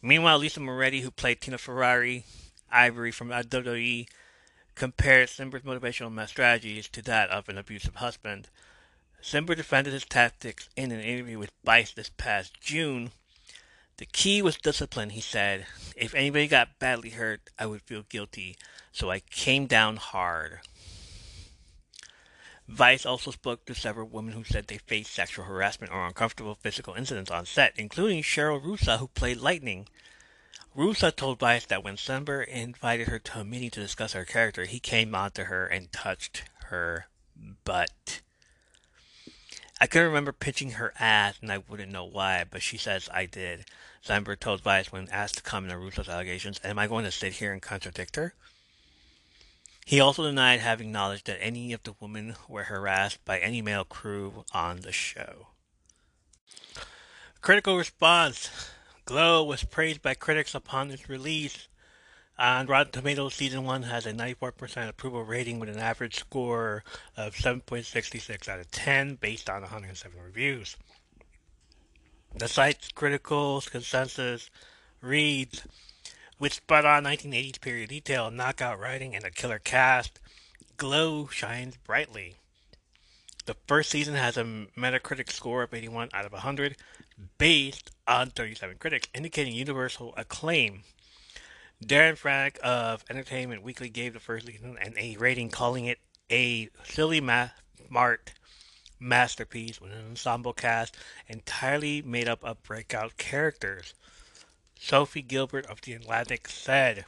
Meanwhile, 0.01 0.39
Lisa 0.39 0.59
Moretti, 0.59 1.01
who 1.01 1.11
played 1.11 1.39
Tina 1.39 1.57
Ferrari, 1.57 2.25
Ivory 2.73 3.11
from 3.11 3.29
WWE 3.29 4.07
compared 4.75 5.29
Cimber's 5.29 5.61
motivational 5.61 6.27
strategies 6.27 6.89
to 6.89 7.01
that 7.03 7.29
of 7.29 7.47
an 7.47 7.57
abusive 7.57 7.95
husband. 7.95 8.49
Cimber 9.21 9.55
defended 9.55 9.93
his 9.93 10.03
tactics 10.03 10.67
in 10.75 10.91
an 10.91 10.99
interview 10.99 11.39
with 11.39 11.51
Vice 11.63 11.93
this 11.93 12.09
past 12.09 12.59
June. 12.59 13.11
The 13.97 14.05
key 14.07 14.41
was 14.41 14.57
discipline, 14.57 15.11
he 15.11 15.21
said. 15.21 15.65
If 15.95 16.15
anybody 16.15 16.47
got 16.47 16.79
badly 16.79 17.11
hurt, 17.11 17.41
I 17.59 17.67
would 17.67 17.83
feel 17.83 18.03
guilty, 18.09 18.57
so 18.91 19.11
I 19.11 19.19
came 19.19 19.67
down 19.67 19.97
hard. 19.97 20.59
Vice 22.67 23.05
also 23.05 23.29
spoke 23.31 23.65
to 23.65 23.75
several 23.75 24.07
women 24.07 24.33
who 24.33 24.43
said 24.43 24.67
they 24.67 24.77
faced 24.77 25.13
sexual 25.13 25.45
harassment 25.45 25.93
or 25.93 26.05
uncomfortable 26.07 26.55
physical 26.55 26.95
incidents 26.95 27.29
on 27.29 27.45
set, 27.45 27.73
including 27.77 28.23
Cheryl 28.23 28.63
Russa, 28.63 28.97
who 28.97 29.07
played 29.07 29.37
Lightning. 29.37 29.87
Russa 30.75 31.15
told 31.15 31.37
Vice 31.37 31.65
that 31.67 31.83
when 31.83 31.97
Cimber 31.97 32.43
invited 32.47 33.07
her 33.07 33.19
to 33.19 33.39
a 33.39 33.43
meeting 33.43 33.69
to 33.71 33.79
discuss 33.79 34.13
her 34.13 34.25
character, 34.25 34.65
he 34.65 34.79
came 34.79 35.13
onto 35.13 35.43
her 35.43 35.67
and 35.67 35.91
touched 35.91 36.43
her 36.65 37.05
butt. 37.63 38.21
I 39.79 39.85
couldn't 39.85 40.07
remember 40.07 40.31
pinching 40.31 40.71
her 40.71 40.91
ass, 40.97 41.37
and 41.41 41.51
I 41.51 41.59
wouldn't 41.59 41.91
know 41.91 42.05
why, 42.05 42.45
but 42.49 42.63
she 42.63 42.77
says 42.77 43.07
I 43.13 43.27
did. 43.27 43.65
Cimber 44.03 44.39
told 44.39 44.61
Vice 44.61 44.91
when 44.91 45.07
asked 45.09 45.35
to 45.35 45.43
comment 45.43 45.73
on 45.73 45.79
Russa's 45.79 46.09
allegations, 46.09 46.59
Am 46.63 46.79
I 46.79 46.87
going 46.87 47.05
to 47.05 47.11
sit 47.11 47.33
here 47.33 47.53
and 47.53 47.61
contradict 47.61 48.15
her? 48.15 48.33
He 49.85 49.99
also 49.99 50.23
denied 50.23 50.61
having 50.61 50.91
knowledge 50.91 51.25
that 51.25 51.43
any 51.43 51.73
of 51.73 51.83
the 51.83 51.93
women 51.99 52.35
were 52.47 52.63
harassed 52.63 53.23
by 53.25 53.37
any 53.37 53.61
male 53.61 53.83
crew 53.83 54.45
on 54.53 54.81
the 54.81 54.91
show. 54.91 55.47
Critical 57.41 57.77
response 57.77 58.49
Glow 59.05 59.43
was 59.43 59.65
praised 59.65 60.01
by 60.01 60.13
critics 60.13 60.55
upon 60.55 60.89
its 60.89 61.09
release. 61.09 61.67
Uh, 62.39 62.59
on 62.59 62.67
Rotten 62.67 62.93
Tomatoes, 62.93 63.35
season 63.35 63.65
one 63.65 63.83
has 63.83 64.05
a 64.05 64.13
94% 64.13 64.87
approval 64.87 65.23
rating 65.23 65.59
with 65.59 65.69
an 65.69 65.77
average 65.77 66.15
score 66.15 66.83
of 67.17 67.35
7.66 67.35 68.47
out 68.47 68.59
of 68.59 68.71
10 68.71 69.15
based 69.15 69.49
on 69.49 69.61
107 69.61 70.17
reviews. 70.19 70.77
The 72.35 72.47
site's 72.47 72.91
critical 72.93 73.61
consensus 73.61 74.49
reads 75.01 75.63
With 76.39 76.53
spot 76.53 76.85
on 76.85 77.03
1980s 77.03 77.59
period 77.59 77.89
detail, 77.89 78.31
knockout 78.31 78.79
writing, 78.79 79.15
and 79.15 79.25
a 79.25 79.31
killer 79.31 79.59
cast, 79.59 80.19
Glow 80.77 81.27
shines 81.27 81.77
brightly. 81.77 82.37
The 83.45 83.57
first 83.67 83.89
season 83.89 84.15
has 84.15 84.37
a 84.37 84.43
Metacritic 84.77 85.29
score 85.29 85.63
of 85.63 85.73
81 85.73 86.09
out 86.13 86.25
of 86.25 86.31
100, 86.31 86.77
based 87.37 87.91
on 88.07 88.29
37 88.29 88.77
critics, 88.77 89.07
indicating 89.13 89.53
universal 89.53 90.13
acclaim. 90.17 90.83
Darren 91.83 92.17
Franich 92.17 92.57
of 92.59 93.03
Entertainment 93.09 93.63
Weekly 93.63 93.89
gave 93.89 94.13
the 94.13 94.19
first 94.19 94.47
season 94.47 94.77
an 94.79 94.93
A 94.97 95.17
rating, 95.17 95.49
calling 95.49 95.85
it 95.85 95.99
a 96.29 96.69
silly, 96.83 97.19
ma- 97.19 97.49
smart 97.87 98.33
masterpiece 98.99 99.81
with 99.81 99.91
an 99.91 100.05
ensemble 100.09 100.53
cast 100.53 100.95
entirely 101.27 102.01
made 102.01 102.27
up 102.27 102.43
of 102.43 102.63
breakout 102.63 103.17
characters. 103.17 103.93
Sophie 104.79 105.21
Gilbert 105.21 105.65
of 105.65 105.81
The 105.81 105.93
Atlantic 105.93 106.47
said, 106.47 107.05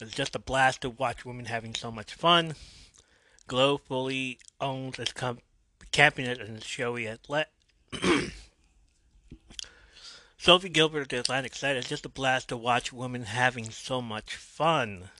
It's 0.00 0.12
just 0.12 0.34
a 0.34 0.38
blast 0.38 0.80
to 0.82 0.90
watch 0.90 1.24
women 1.24 1.46
having 1.46 1.74
so 1.74 1.90
much 1.90 2.14
fun. 2.14 2.54
Glow 3.46 3.76
fully 3.76 4.38
owns 4.60 4.98
its 4.98 5.12
com- 5.12 5.40
campiness 5.92 6.40
and 6.40 6.62
showy 6.62 7.06
athlete. 7.06 7.46
Sophie 10.44 10.70
Gilbert 10.70 11.02
of 11.02 11.08
The 11.08 11.20
Atlantic 11.20 11.54
said, 11.54 11.76
It's 11.76 11.88
just 11.88 12.04
a 12.04 12.08
blast 12.08 12.48
to 12.48 12.56
watch 12.56 12.92
women 12.92 13.26
having 13.26 13.70
so 13.70 14.02
much 14.02 14.34
fun. 14.34 15.10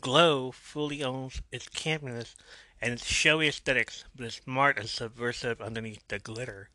Glow 0.00 0.50
fully 0.50 1.04
owns 1.04 1.40
its 1.52 1.68
campiness 1.68 2.34
and 2.80 2.92
its 2.92 3.06
showy 3.06 3.46
aesthetics, 3.46 4.02
but 4.16 4.26
is 4.26 4.40
smart 4.44 4.78
and 4.78 4.88
subversive 4.88 5.60
underneath 5.60 6.02
the 6.08 6.18
glitter. 6.18 6.70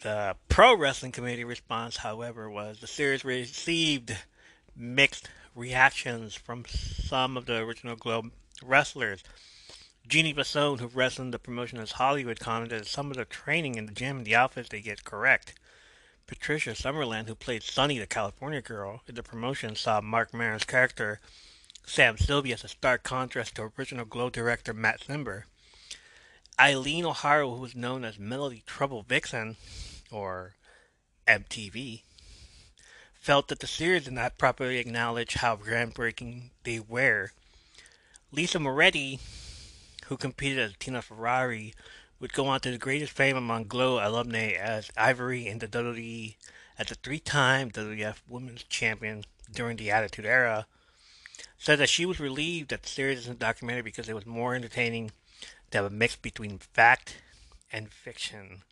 The 0.00 0.36
pro 0.48 0.74
wrestling 0.74 1.12
community 1.12 1.44
response, 1.44 1.98
however, 1.98 2.48
was 2.48 2.80
the 2.80 2.86
series 2.86 3.22
received 3.22 4.16
mixed 4.74 5.28
reactions 5.54 6.34
from 6.34 6.64
some 6.70 7.36
of 7.36 7.44
the 7.44 7.58
original 7.58 7.96
Glow 7.96 8.30
wrestlers. 8.64 9.22
Jeannie 10.08 10.32
Basone, 10.32 10.80
who 10.80 10.86
wrestled 10.86 11.32
the 11.32 11.38
promotion 11.38 11.78
as 11.78 11.92
Hollywood, 11.92 12.40
commented 12.40 12.80
that 12.80 12.86
some 12.86 13.10
of 13.10 13.18
the 13.18 13.26
training 13.26 13.74
in 13.74 13.84
the 13.84 13.92
gym 13.92 14.16
and 14.16 14.26
the 14.26 14.34
outfits 14.34 14.70
they 14.70 14.80
get 14.80 15.04
correct. 15.04 15.52
Patricia 16.26 16.70
Summerland, 16.70 17.28
who 17.28 17.34
played 17.34 17.62
Sunny, 17.62 17.98
the 17.98 18.06
California 18.06 18.60
girl, 18.60 19.02
in 19.06 19.14
the 19.14 19.22
promotion, 19.22 19.76
saw 19.76 20.00
Marc 20.00 20.32
Maron's 20.32 20.64
character, 20.64 21.20
Sam 21.86 22.16
Sylvia, 22.16 22.54
as 22.54 22.64
a 22.64 22.68
stark 22.68 23.02
contrast 23.02 23.56
to 23.56 23.72
original 23.78 24.04
Glow 24.04 24.30
director 24.30 24.72
Matt 24.72 25.00
Cimber. 25.00 25.44
Eileen 26.58 27.04
O'Hara, 27.04 27.48
who 27.48 27.60
was 27.60 27.74
known 27.74 28.04
as 28.04 28.18
Melody 28.18 28.62
Trouble 28.66 29.02
Vixen, 29.02 29.56
or 30.10 30.54
MTV, 31.26 32.02
felt 33.14 33.48
that 33.48 33.60
the 33.60 33.66
series 33.66 34.04
did 34.04 34.12
not 34.12 34.38
properly 34.38 34.78
acknowledge 34.78 35.34
how 35.34 35.56
groundbreaking 35.56 36.50
they 36.64 36.80
were. 36.80 37.32
Lisa 38.30 38.58
Moretti, 38.58 39.20
who 40.06 40.16
competed 40.16 40.58
as 40.58 40.74
Tina 40.78 41.02
Ferrari, 41.02 41.74
would 42.22 42.32
go 42.32 42.46
on 42.46 42.60
to 42.60 42.70
the 42.70 42.78
greatest 42.78 43.10
fame 43.10 43.36
among 43.36 43.64
Glow 43.64 43.98
alumni 43.98 44.52
as 44.52 44.92
Ivory 44.96 45.48
in 45.48 45.58
the 45.58 45.66
WWE 45.66 46.36
as 46.78 46.92
a 46.92 46.94
three-time 46.94 47.72
WWF 47.72 48.18
Women's 48.28 48.62
Champion 48.62 49.24
during 49.52 49.76
the 49.76 49.90
Attitude 49.90 50.24
Era. 50.24 50.66
said 51.58 51.80
that 51.80 51.88
she 51.88 52.06
was 52.06 52.20
relieved 52.20 52.70
that 52.70 52.84
the 52.84 52.88
series 52.88 53.18
isn't 53.18 53.40
documentary 53.40 53.82
because 53.82 54.08
it 54.08 54.14
was 54.14 54.24
more 54.24 54.54
entertaining 54.54 55.10
to 55.72 55.78
have 55.78 55.84
a 55.84 55.90
mix 55.90 56.14
between 56.14 56.58
fact 56.58 57.16
and 57.72 57.92
fiction. 57.92 58.62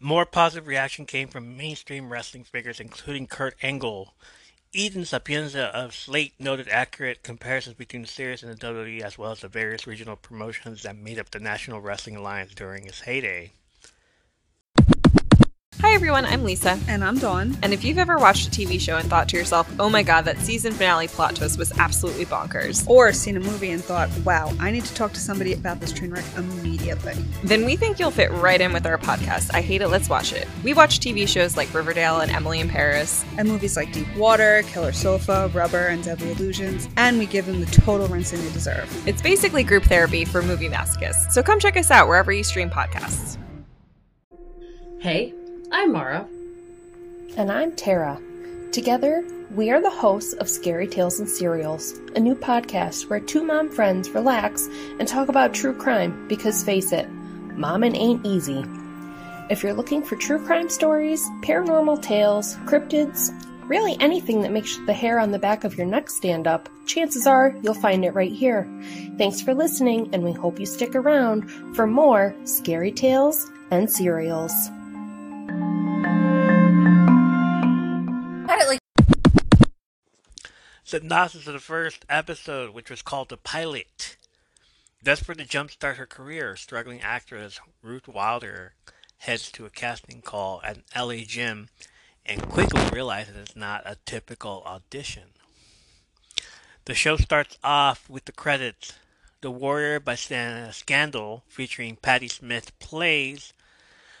More 0.00 0.26
positive 0.26 0.66
reaction 0.66 1.06
came 1.06 1.28
from 1.28 1.56
mainstream 1.56 2.10
wrestling 2.10 2.42
figures, 2.42 2.80
including 2.80 3.28
Kurt 3.28 3.54
Angle. 3.62 4.14
Eden 4.76 5.04
Sapienza 5.04 5.66
of 5.66 5.94
Slate 5.94 6.34
noted 6.40 6.66
accurate 6.68 7.22
comparisons 7.22 7.76
between 7.76 8.02
the 8.02 8.08
series 8.08 8.42
and 8.42 8.52
the 8.52 8.66
WWE, 8.66 9.02
as 9.02 9.16
well 9.16 9.30
as 9.30 9.38
the 9.40 9.48
various 9.48 9.86
regional 9.86 10.16
promotions 10.16 10.82
that 10.82 10.96
made 10.96 11.16
up 11.16 11.30
the 11.30 11.38
National 11.38 11.80
Wrestling 11.80 12.16
Alliance 12.16 12.52
during 12.54 12.84
its 12.86 13.02
heyday. 13.02 13.52
Hi 15.80 15.92
everyone, 15.92 16.24
I'm 16.24 16.44
Lisa. 16.44 16.78
And 16.88 17.04
I'm 17.04 17.18
Dawn. 17.18 17.56
And 17.62 17.72
if 17.72 17.84
you've 17.84 17.98
ever 17.98 18.16
watched 18.16 18.46
a 18.46 18.50
TV 18.50 18.80
show 18.80 18.96
and 18.96 19.08
thought 19.10 19.28
to 19.30 19.36
yourself, 19.36 19.70
oh 19.78 19.90
my 19.90 20.02
god, 20.02 20.22
that 20.22 20.38
season 20.38 20.72
finale 20.72 21.08
plot 21.08 21.36
twist 21.36 21.58
was 21.58 21.76
absolutely 21.78 22.24
bonkers. 22.24 22.88
Or 22.88 23.12
seen 23.12 23.36
a 23.36 23.40
movie 23.40 23.70
and 23.70 23.82
thought, 23.82 24.08
wow, 24.24 24.50
I 24.60 24.70
need 24.70 24.84
to 24.84 24.94
talk 24.94 25.12
to 25.12 25.20
somebody 25.20 25.52
about 25.52 25.80
this 25.80 25.92
train 25.92 26.10
wreck 26.10 26.24
immediately. 26.36 27.14
Then 27.42 27.64
we 27.64 27.76
think 27.76 27.98
you'll 27.98 28.12
fit 28.12 28.30
right 28.32 28.60
in 28.60 28.72
with 28.72 28.86
our 28.86 28.96
podcast, 28.98 29.50
I 29.52 29.60
Hate 29.60 29.82
It, 29.82 29.88
Let's 29.88 30.08
Watch 30.08 30.32
It. 30.32 30.48
We 30.62 30.74
watch 30.74 31.00
TV 31.00 31.28
shows 31.28 31.56
like 31.56 31.72
Riverdale 31.74 32.20
and 32.20 32.30
Emily 32.30 32.60
in 32.60 32.68
Paris. 32.68 33.24
And 33.36 33.48
movies 33.48 33.76
like 33.76 33.92
Deep 33.92 34.14
Water, 34.16 34.62
Killer 34.68 34.92
Sofa, 34.92 35.50
Rubber, 35.52 35.88
and 35.88 36.02
Deadly 36.02 36.32
Illusions. 36.32 36.88
And 36.96 37.18
we 37.18 37.26
give 37.26 37.46
them 37.46 37.60
the 37.60 37.66
total 37.66 38.06
rinsing 38.08 38.40
they 38.42 38.52
deserve. 38.52 38.88
It's 39.06 39.20
basically 39.20 39.64
group 39.64 39.84
therapy 39.84 40.24
for 40.24 40.40
movie 40.40 40.68
masochists. 40.68 41.32
So 41.32 41.42
come 41.42 41.58
check 41.60 41.76
us 41.76 41.90
out 41.90 42.08
wherever 42.08 42.32
you 42.32 42.44
stream 42.44 42.70
podcasts. 42.70 43.38
Hey, 45.00 45.34
I'm 45.76 45.90
Mara. 45.90 46.28
And 47.36 47.50
I'm 47.50 47.72
Tara. 47.72 48.20
Together, 48.70 49.24
we 49.56 49.72
are 49.72 49.82
the 49.82 49.90
hosts 49.90 50.32
of 50.34 50.48
Scary 50.48 50.86
Tales 50.86 51.18
and 51.18 51.28
Serials, 51.28 51.94
a 52.14 52.20
new 52.20 52.36
podcast 52.36 53.10
where 53.10 53.18
two 53.18 53.42
mom 53.42 53.68
friends 53.68 54.08
relax 54.10 54.68
and 55.00 55.08
talk 55.08 55.28
about 55.28 55.52
true 55.52 55.74
crime 55.74 56.28
because 56.28 56.62
face 56.62 56.92
it, 56.92 57.08
momming 57.56 57.96
ain't 57.96 58.24
easy. 58.24 58.64
If 59.50 59.64
you're 59.64 59.74
looking 59.74 60.04
for 60.04 60.14
true 60.14 60.38
crime 60.46 60.70
stories, 60.70 61.20
paranormal 61.42 62.02
tales, 62.02 62.54
cryptids, 62.66 63.32
really 63.68 63.96
anything 63.98 64.42
that 64.42 64.52
makes 64.52 64.78
the 64.86 64.94
hair 64.94 65.18
on 65.18 65.32
the 65.32 65.40
back 65.40 65.64
of 65.64 65.76
your 65.76 65.88
neck 65.88 66.08
stand 66.08 66.46
up, 66.46 66.68
chances 66.86 67.26
are 67.26 67.52
you'll 67.64 67.74
find 67.74 68.04
it 68.04 68.14
right 68.14 68.32
here. 68.32 68.64
Thanks 69.18 69.40
for 69.40 69.52
listening, 69.52 70.08
and 70.14 70.22
we 70.22 70.30
hope 70.30 70.60
you 70.60 70.66
stick 70.66 70.94
around 70.94 71.50
for 71.74 71.88
more 71.88 72.32
Scary 72.44 72.92
Tales 72.92 73.50
and 73.72 73.90
Serials. 73.90 74.52
Synopsis 80.86 81.46
of 81.46 81.54
the 81.54 81.60
first 81.60 82.04
episode, 82.10 82.74
which 82.74 82.90
was 82.90 83.00
called 83.00 83.30
The 83.30 83.38
Pilot. 83.38 84.18
Desperate 85.02 85.38
to 85.38 85.46
jumpstart 85.46 85.96
her 85.96 86.04
career, 86.04 86.56
struggling 86.56 87.00
actress 87.00 87.58
Ruth 87.80 88.06
Wilder 88.06 88.74
heads 89.16 89.50
to 89.52 89.64
a 89.64 89.70
casting 89.70 90.20
call 90.20 90.60
at 90.62 90.76
an 90.76 90.84
LA 90.94 91.24
gym 91.26 91.70
and 92.26 92.50
quickly 92.50 92.82
realizes 92.92 93.34
it's 93.34 93.56
not 93.56 93.80
a 93.86 93.96
typical 94.04 94.62
audition. 94.66 95.30
The 96.84 96.92
show 96.92 97.16
starts 97.16 97.56
off 97.64 98.10
with 98.10 98.26
the 98.26 98.32
credits. 98.32 98.92
The 99.40 99.50
Warrior 99.50 100.00
by 100.00 100.16
Scandal, 100.16 101.44
featuring 101.48 101.96
Patti 101.96 102.28
Smith, 102.28 102.78
plays. 102.78 103.54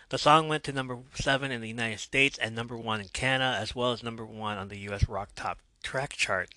The 0.08 0.16
song 0.16 0.48
went 0.48 0.64
to 0.64 0.72
number 0.72 0.96
seven 1.14 1.52
in 1.52 1.60
the 1.60 1.68
United 1.68 2.00
States 2.00 2.38
and 2.38 2.54
number 2.54 2.78
one 2.78 3.02
in 3.02 3.08
Canada, 3.08 3.58
as 3.60 3.74
well 3.74 3.92
as 3.92 4.02
number 4.02 4.24
one 4.24 4.56
on 4.56 4.68
the 4.68 4.78
U.S. 4.78 5.06
Rock 5.06 5.28
Top 5.34 5.58
track 5.84 6.14
chart 6.14 6.50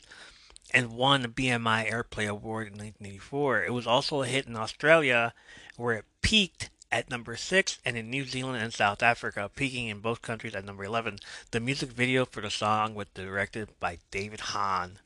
and 0.74 0.94
won 0.94 1.22
the 1.22 1.28
BMI 1.28 1.92
Airplay 1.92 2.28
Award 2.28 2.68
in 2.68 2.74
1984. 2.74 3.66
It 3.66 3.74
was 3.74 3.86
also 3.86 4.22
a 4.22 4.28
hit 4.28 4.48
in 4.48 4.56
Australia, 4.56 5.34
where 5.76 5.96
it 5.96 6.06
peaked 6.22 6.70
at 6.92 7.10
number 7.10 7.36
6, 7.36 7.80
and 7.86 7.98
in 7.98 8.10
New 8.10 8.26
Zealand 8.26 8.63
and 8.63 8.74
South 8.74 9.04
Africa, 9.04 9.52
peaking 9.56 9.88
in 9.88 10.00
both 10.00 10.22
countries 10.22 10.56
at 10.56 10.66
number 10.66 10.84
11. 10.84 11.20
The 11.52 11.60
music 11.60 11.90
video 11.90 12.26
for 12.26 12.42
the 12.42 12.50
song 12.50 12.96
was 12.96 13.08
directed 13.13 13.70
by 13.80 14.00
David 14.10 14.40
Hahn. 14.40 15.00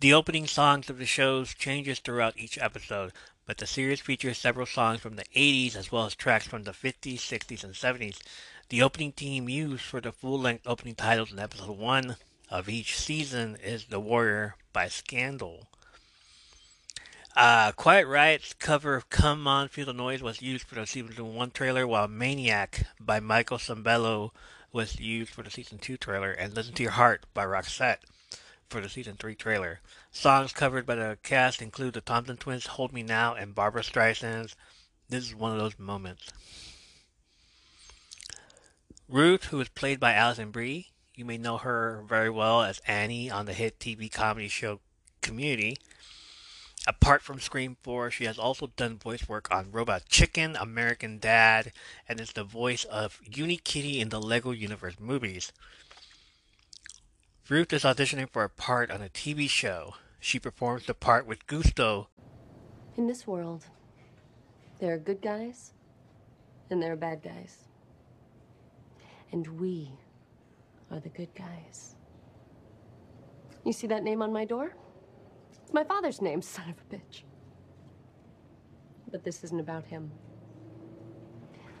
The 0.00 0.14
opening 0.14 0.46
songs 0.46 0.88
of 0.88 0.98
the 0.98 1.06
shows 1.06 1.54
changes 1.54 1.98
throughout 1.98 2.38
each 2.38 2.56
episode, 2.58 3.12
but 3.46 3.58
the 3.58 3.66
series 3.66 4.00
features 4.00 4.38
several 4.38 4.66
songs 4.66 5.00
from 5.00 5.16
the 5.16 5.24
80s 5.34 5.74
as 5.74 5.90
well 5.90 6.06
as 6.06 6.14
tracks 6.14 6.46
from 6.46 6.64
the 6.64 6.72
50s, 6.72 7.16
60s, 7.16 7.64
and 7.64 7.74
70s. 7.74 8.18
The 8.70 8.82
opening 8.82 9.12
theme 9.12 9.48
used 9.48 9.82
for 9.82 10.02
the 10.02 10.12
full-length 10.12 10.66
opening 10.66 10.94
titles 10.94 11.32
in 11.32 11.38
episode 11.38 11.78
1 11.78 12.16
of 12.50 12.68
each 12.68 12.98
season 12.98 13.56
is 13.64 13.86
The 13.86 13.98
Warrior 13.98 14.56
by 14.74 14.88
Scandal. 14.88 15.68
Uh, 17.34 17.72
Quiet 17.72 18.06
Riot's 18.06 18.52
cover 18.52 18.94
of 18.94 19.08
Come 19.08 19.46
On 19.46 19.68
Feel 19.68 19.86
the 19.86 19.94
Noise 19.94 20.20
was 20.20 20.42
used 20.42 20.66
for 20.66 20.74
the 20.74 20.86
season 20.86 21.34
1 21.34 21.50
trailer, 21.52 21.86
while 21.86 22.08
Maniac 22.08 22.86
by 23.00 23.20
Michael 23.20 23.56
Sembello 23.56 24.32
was 24.70 25.00
used 25.00 25.30
for 25.30 25.42
the 25.42 25.50
season 25.50 25.78
2 25.78 25.96
trailer, 25.96 26.32
and 26.32 26.54
Listen 26.54 26.74
to 26.74 26.82
Your 26.82 26.92
Heart 26.92 27.24
by 27.32 27.46
Roxette 27.46 28.00
for 28.68 28.82
the 28.82 28.90
season 28.90 29.16
3 29.16 29.34
trailer. 29.34 29.80
Songs 30.12 30.52
covered 30.52 30.84
by 30.84 30.96
the 30.96 31.16
cast 31.22 31.62
include 31.62 31.94
the 31.94 32.02
Thompson 32.02 32.36
Twins' 32.36 32.66
Hold 32.66 32.92
Me 32.92 33.02
Now 33.02 33.32
and 33.34 33.54
Barbra 33.54 33.82
Streisand's 33.82 34.56
This 35.08 35.24
is 35.24 35.34
One 35.34 35.52
of 35.52 35.58
Those 35.58 35.78
Moments. 35.78 36.28
Ruth, 39.10 39.44
who 39.44 39.58
is 39.58 39.70
played 39.70 39.98
by 39.98 40.12
Alison 40.12 40.50
Brie, 40.50 40.88
you 41.14 41.24
may 41.24 41.38
know 41.38 41.56
her 41.56 42.04
very 42.06 42.28
well 42.28 42.60
as 42.60 42.82
Annie 42.86 43.30
on 43.30 43.46
the 43.46 43.54
hit 43.54 43.78
TV 43.78 44.12
comedy 44.12 44.48
show 44.48 44.80
Community. 45.22 45.78
Apart 46.86 47.22
from 47.22 47.40
Scream 47.40 47.78
4, 47.82 48.10
she 48.10 48.24
has 48.24 48.38
also 48.38 48.66
done 48.76 48.98
voice 48.98 49.26
work 49.26 49.50
on 49.50 49.72
Robot 49.72 50.02
Chicken, 50.10 50.56
American 50.56 51.18
Dad, 51.18 51.72
and 52.06 52.20
is 52.20 52.32
the 52.32 52.44
voice 52.44 52.84
of 52.84 53.18
Unikitty 53.24 53.98
in 53.98 54.10
the 54.10 54.20
LEGO 54.20 54.50
Universe 54.50 54.96
movies. 55.00 55.52
Ruth 57.48 57.72
is 57.72 57.84
auditioning 57.84 58.28
for 58.28 58.44
a 58.44 58.50
part 58.50 58.90
on 58.90 59.00
a 59.00 59.08
TV 59.08 59.48
show. 59.48 59.94
She 60.20 60.38
performs 60.38 60.84
the 60.84 60.92
part 60.92 61.26
with 61.26 61.46
gusto. 61.46 62.08
In 62.98 63.06
this 63.06 63.26
world, 63.26 63.64
there 64.80 64.92
are 64.92 64.98
good 64.98 65.22
guys 65.22 65.72
and 66.68 66.82
there 66.82 66.92
are 66.92 66.96
bad 66.96 67.22
guys. 67.22 67.67
And 69.32 69.46
we 69.60 69.92
are 70.90 71.00
the 71.00 71.08
good 71.08 71.34
guys. 71.34 71.96
You 73.64 73.72
see 73.72 73.86
that 73.88 74.02
name 74.02 74.22
on 74.22 74.32
my 74.32 74.44
door? 74.44 74.74
It's 75.62 75.72
my 75.72 75.84
father's 75.84 76.22
name, 76.22 76.40
son 76.42 76.70
of 76.70 76.76
a 76.78 76.96
bitch. 76.96 77.22
But 79.10 79.24
this 79.24 79.44
isn't 79.44 79.60
about 79.60 79.84
him. 79.84 80.10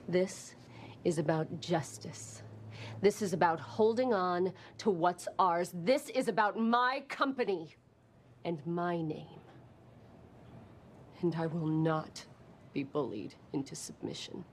This 0.08 0.54
is 1.04 1.18
about 1.18 1.60
justice. 1.60 2.42
This 3.00 3.22
is 3.22 3.32
about 3.32 3.60
holding 3.60 4.12
on 4.12 4.52
to 4.78 4.90
what's 4.90 5.28
ours. 5.38 5.70
This 5.74 6.08
is 6.10 6.28
about 6.28 6.58
my 6.58 7.02
company 7.08 7.76
and 8.44 8.64
my 8.66 9.00
name. 9.00 9.40
And 11.20 11.34
I 11.36 11.46
will 11.46 11.66
not 11.66 12.24
be 12.72 12.82
bullied 12.82 13.34
into 13.52 13.74
submission. 13.74 14.44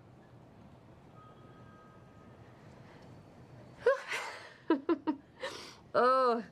Oh, 5.96 6.44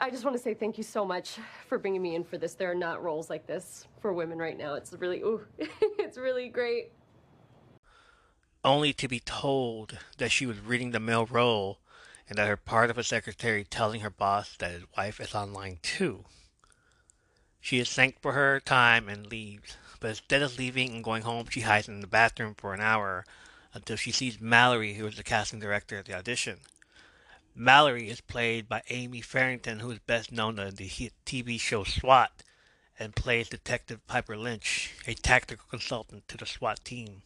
I 0.00 0.10
just 0.10 0.24
want 0.24 0.36
to 0.36 0.42
say 0.42 0.52
thank 0.52 0.76
you 0.76 0.84
so 0.84 1.04
much 1.04 1.38
for 1.68 1.78
bringing 1.78 2.02
me 2.02 2.16
in 2.16 2.24
for 2.24 2.36
this. 2.36 2.54
There 2.54 2.70
are 2.70 2.74
not 2.74 3.02
roles 3.02 3.30
like 3.30 3.46
this 3.46 3.86
for 4.00 4.12
women 4.12 4.38
right 4.38 4.58
now. 4.58 4.74
It's 4.74 4.92
really, 4.92 5.20
ooh, 5.20 5.46
it's 5.58 6.18
really 6.18 6.48
great. 6.48 6.90
Only 8.64 8.92
to 8.94 9.08
be 9.08 9.20
told 9.20 9.98
that 10.18 10.30
she 10.30 10.44
was 10.44 10.58
reading 10.58 10.90
the 10.90 11.00
mail 11.00 11.26
roll 11.26 11.78
and 12.28 12.36
that 12.36 12.48
her 12.48 12.56
part 12.56 12.90
of 12.90 12.98
a 12.98 13.04
secretary 13.04 13.64
telling 13.64 14.00
her 14.00 14.10
boss 14.10 14.56
that 14.56 14.72
his 14.72 14.84
wife 14.96 15.20
is 15.20 15.34
online 15.34 15.78
too. 15.82 16.24
She 17.60 17.78
is 17.78 17.92
thanked 17.92 18.20
for 18.22 18.32
her 18.32 18.58
time 18.58 19.08
and 19.08 19.26
leaves, 19.26 19.76
but 20.00 20.10
instead 20.10 20.42
of 20.42 20.58
leaving 20.58 20.90
and 20.92 21.04
going 21.04 21.22
home, 21.22 21.46
she 21.48 21.60
hides 21.60 21.88
in 21.88 22.00
the 22.00 22.08
bathroom 22.08 22.54
for 22.56 22.74
an 22.74 22.80
hour 22.80 23.24
until 23.72 23.96
she 23.96 24.10
sees 24.10 24.40
Mallory, 24.40 24.94
who 24.94 25.06
is 25.06 25.16
the 25.16 25.22
casting 25.22 25.60
director 25.60 25.96
at 25.96 26.06
the 26.06 26.14
audition. 26.14 26.58
Mallory 27.54 28.08
is 28.08 28.22
played 28.22 28.66
by 28.66 28.82
Amy 28.88 29.20
Farrington, 29.20 29.80
who 29.80 29.90
is 29.90 29.98
best 30.00 30.32
known 30.32 30.58
on 30.58 30.76
the 30.76 30.88
TV 31.26 31.60
show 31.60 31.84
SWAT, 31.84 32.42
and 32.98 33.14
plays 33.14 33.50
Detective 33.50 34.06
Piper 34.06 34.36
Lynch, 34.38 34.94
a 35.06 35.12
tactical 35.12 35.66
consultant 35.68 36.26
to 36.28 36.38
the 36.38 36.46
SWAT 36.46 36.82
team. 36.82 37.22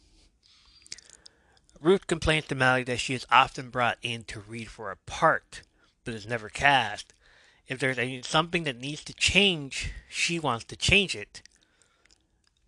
Ruth 1.80 2.06
complains 2.08 2.46
to 2.46 2.54
Mallory 2.56 2.82
that 2.84 2.98
she 2.98 3.14
is 3.14 3.26
often 3.30 3.70
brought 3.70 3.98
in 4.02 4.24
to 4.24 4.40
read 4.40 4.68
for 4.68 4.90
a 4.90 4.96
part, 4.96 5.62
but 6.04 6.14
is 6.14 6.26
never 6.26 6.48
cast. 6.48 7.12
If 7.68 7.78
there's 7.78 8.26
something 8.26 8.64
that 8.64 8.80
needs 8.80 9.04
to 9.04 9.14
change, 9.14 9.92
she 10.08 10.40
wants 10.40 10.64
to 10.66 10.76
change 10.76 11.14
it. 11.14 11.42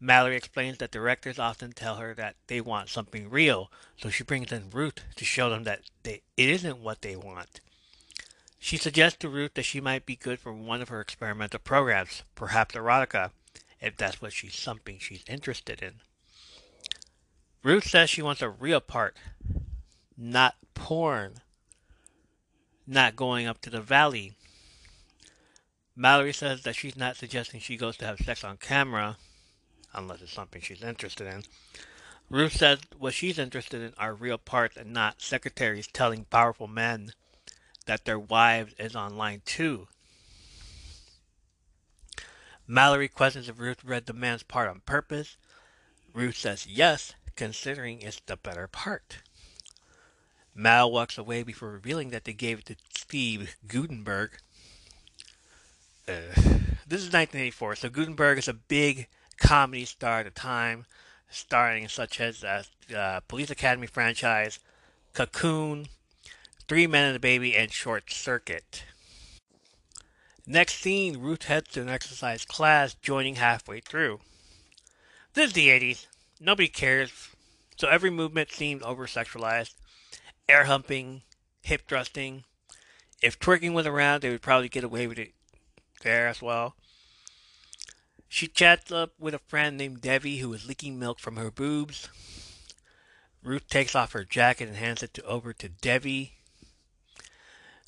Mallory 0.00 0.36
explains 0.36 0.78
that 0.78 0.92
directors 0.92 1.38
often 1.38 1.72
tell 1.72 1.96
her 1.96 2.14
that 2.14 2.36
they 2.46 2.60
want 2.60 2.88
something 2.88 3.28
real, 3.28 3.70
so 3.96 4.10
she 4.10 4.22
brings 4.22 4.52
in 4.52 4.70
Ruth 4.70 5.00
to 5.16 5.24
show 5.24 5.50
them 5.50 5.64
that 5.64 5.80
they, 6.04 6.22
it 6.36 6.48
isn't 6.48 6.78
what 6.78 7.02
they 7.02 7.16
want. 7.16 7.60
She 8.60 8.76
suggests 8.76 9.18
to 9.20 9.28
Ruth 9.28 9.54
that 9.54 9.64
she 9.64 9.80
might 9.80 10.06
be 10.06 10.16
good 10.16 10.38
for 10.38 10.52
one 10.52 10.82
of 10.82 10.88
her 10.88 11.00
experimental 11.00 11.58
programs, 11.58 12.22
perhaps 12.34 12.74
erotica, 12.74 13.30
if 13.80 13.96
that's 13.96 14.22
what 14.22 14.32
she's 14.32 14.54
something 14.54 14.98
she's 14.98 15.24
interested 15.28 15.82
in. 15.82 15.94
Ruth 17.64 17.84
says 17.88 18.08
she 18.08 18.22
wants 18.22 18.42
a 18.42 18.48
real 18.48 18.80
part, 18.80 19.16
not 20.16 20.54
porn, 20.74 21.34
not 22.86 23.16
going 23.16 23.46
up 23.46 23.60
to 23.62 23.70
the 23.70 23.80
valley. 23.80 24.34
Mallory 25.96 26.32
says 26.32 26.62
that 26.62 26.76
she's 26.76 26.96
not 26.96 27.16
suggesting 27.16 27.58
she 27.58 27.76
goes 27.76 27.96
to 27.96 28.06
have 28.06 28.20
sex 28.20 28.44
on 28.44 28.56
camera, 28.56 29.16
unless 29.94 30.22
it's 30.22 30.32
something 30.32 30.60
she's 30.60 30.82
interested 30.82 31.26
in. 31.26 31.42
Ruth 32.30 32.52
says 32.52 32.80
what 32.98 33.14
she's 33.14 33.38
interested 33.38 33.80
in 33.80 33.94
are 33.96 34.14
real 34.14 34.38
parts 34.38 34.76
and 34.76 34.92
not 34.92 35.22
secretaries 35.22 35.86
telling 35.86 36.24
powerful 36.26 36.66
men 36.66 37.12
that 37.86 38.04
their 38.04 38.18
wives 38.18 38.74
is 38.78 38.94
online 38.94 39.40
too. 39.46 39.88
Mallory 42.66 43.08
questions 43.08 43.48
if 43.48 43.58
Ruth 43.58 43.82
read 43.82 44.04
the 44.04 44.12
man's 44.12 44.42
part 44.42 44.68
on 44.68 44.80
purpose. 44.80 45.38
Ruth 46.12 46.36
says 46.36 46.66
yes, 46.66 47.14
considering 47.34 48.02
it's 48.02 48.20
the 48.26 48.36
better 48.36 48.66
part. 48.66 49.18
Mal 50.54 50.90
walks 50.90 51.16
away 51.16 51.42
before 51.42 51.70
revealing 51.70 52.10
that 52.10 52.24
they 52.24 52.34
gave 52.34 52.58
it 52.58 52.66
to 52.66 52.76
Steve 52.94 53.56
Guttenberg. 53.66 54.32
Uh, 56.06 56.34
this 56.86 57.00
is 57.00 57.12
1984, 57.12 57.76
so 57.76 57.88
Guttenberg 57.88 58.38
is 58.38 58.48
a 58.48 58.54
big 58.54 59.08
comedy 59.38 59.84
star 59.84 60.20
at 60.20 60.24
the 60.24 60.30
time, 60.30 60.86
starring 61.30 61.88
such 61.88 62.20
as 62.20 62.44
uh, 62.44 62.62
uh, 62.94 63.20
Police 63.28 63.50
Academy 63.50 63.86
franchise, 63.86 64.58
Cocoon, 65.14 65.86
Three 66.68 66.86
Men 66.86 67.08
and 67.08 67.16
a 67.16 67.20
Baby, 67.20 67.56
and 67.56 67.72
Short 67.72 68.10
Circuit. 68.10 68.84
Next 70.46 70.76
scene, 70.76 71.18
Ruth 71.20 71.44
heads 71.44 71.70
to 71.72 71.82
an 71.82 71.88
exercise 71.88 72.44
class, 72.44 72.94
joining 72.94 73.36
halfway 73.36 73.80
through. 73.80 74.20
This 75.34 75.48
is 75.48 75.52
the 75.52 75.68
80s. 75.68 76.06
Nobody 76.40 76.68
cares, 76.68 77.12
so 77.76 77.88
every 77.88 78.10
movement 78.10 78.52
seemed 78.52 78.82
over 78.82 79.06
sexualized 79.06 79.74
air 80.48 80.64
humping, 80.64 81.22
hip 81.62 81.82
thrusting. 81.86 82.44
If 83.20 83.38
twerking 83.38 83.74
was 83.74 83.86
around, 83.86 84.22
they 84.22 84.30
would 84.30 84.42
probably 84.42 84.68
get 84.68 84.84
away 84.84 85.06
with 85.06 85.18
it 85.18 85.32
there 86.02 86.28
as 86.28 86.40
well. 86.40 86.74
She 88.28 88.46
chats 88.46 88.92
up 88.92 89.12
with 89.18 89.34
a 89.34 89.38
friend 89.38 89.76
named 89.76 90.02
Debbie 90.02 90.38
who 90.38 90.52
is 90.52 90.68
leaking 90.68 90.98
milk 90.98 91.18
from 91.18 91.36
her 91.36 91.50
boobs. 91.50 92.08
Ruth 93.42 93.66
takes 93.68 93.94
off 93.94 94.12
her 94.12 94.24
jacket 94.24 94.68
and 94.68 94.76
hands 94.76 95.02
it 95.02 95.14
to, 95.14 95.24
over 95.24 95.52
to 95.54 95.68
Debbie. 95.68 96.34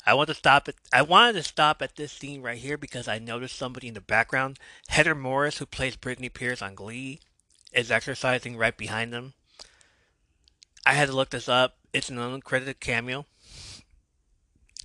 I 0.07 0.15
want 0.15 0.29
to 0.29 0.35
stop 0.35 0.69
it. 0.69 0.77
I 0.93 1.03
wanted 1.03 1.35
to 1.35 1.43
stop 1.43 1.83
at 1.83 1.97
this 1.97 2.13
scene 2.13 2.41
right 2.41 2.57
here 2.57 2.79
because 2.79 3.07
I 3.07 3.19
noticed 3.19 3.57
somebody 3.57 3.89
in 3.89 3.95
the 3.95 4.01
background. 4.01 4.59
Heather 4.89 5.15
Morris, 5.15 5.59
who 5.59 5.67
plays 5.67 5.97
Brittany 5.97 6.31
Pierce 6.31 6.63
on 6.63 6.75
Glee, 6.75 7.21
is 7.73 7.91
exercising 7.91 8.57
right 8.57 8.77
behind 8.77 9.13
them. 9.13 9.35
I 10.87 10.95
had 10.95 11.09
to 11.09 11.15
look 11.15 11.31
this 11.31 11.49
up. 11.49 11.77
It's 11.93 12.09
an 12.09 12.17
uncredited 12.17 12.81
cameo. 12.81 13.27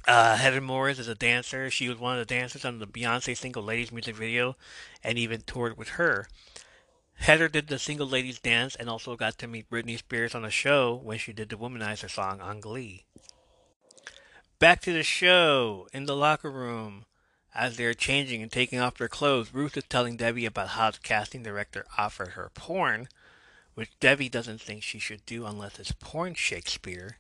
Uh, 0.08 0.36
Heather 0.36 0.62
Morris 0.62 1.00
is 1.00 1.08
a 1.08 1.16
dancer. 1.16 1.72
She 1.72 1.90
was 1.90 1.98
one 1.98 2.18
of 2.18 2.28
the 2.28 2.34
dancers 2.34 2.64
on 2.64 2.78
the 2.78 2.86
Beyonce 2.86 3.36
Single 3.36 3.64
Ladies 3.64 3.92
music 3.92 4.16
video 4.16 4.56
and 5.04 5.18
even 5.18 5.42
toured 5.42 5.78
with 5.78 5.90
her. 5.90 6.28
Heather 7.16 7.48
did 7.48 7.68
the 7.68 7.80
Single 7.80 8.08
Ladies 8.08 8.40
dance 8.40 8.76
and 8.76 8.88
also 8.88 9.16
got 9.16 9.38
to 9.40 9.48
meet 9.48 9.70
Britney 9.70 9.98
Spears 9.98 10.36
on 10.36 10.46
a 10.46 10.52
show 10.52 10.94
when 10.94 11.18
she 11.18 11.34
did 11.34 11.50
the 11.50 11.56
Womanizer 11.56 12.10
song 12.10 12.40
on 12.40 12.60
Glee. 12.60 13.06
Back 14.60 14.82
to 14.82 14.94
the 14.94 15.04
show. 15.04 15.88
In 15.92 16.06
the 16.06 16.16
locker 16.16 16.52
room, 16.52 17.06
as 17.56 17.78
they're 17.78 17.96
changing 17.96 18.44
and 18.44 18.52
taking 18.52 18.80
off 18.80 18.98
their 18.98 19.08
clothes, 19.08 19.54
Ruth 19.54 19.76
is 19.76 19.86
telling 19.90 20.18
Debbie 20.18 20.46
about 20.46 20.70
how 20.70 20.92
the 20.92 21.00
casting 21.02 21.42
director 21.42 21.86
offered 21.98 22.30
her 22.30 22.52
porn 22.54 23.08
which 23.76 24.00
Debbie 24.00 24.30
doesn't 24.30 24.62
think 24.62 24.82
she 24.82 25.00
should 25.00 25.26
do 25.26 25.46
unless 25.46 25.80
it's 25.80 25.92
porn 25.92 26.34
Shakespeare. 26.34 27.18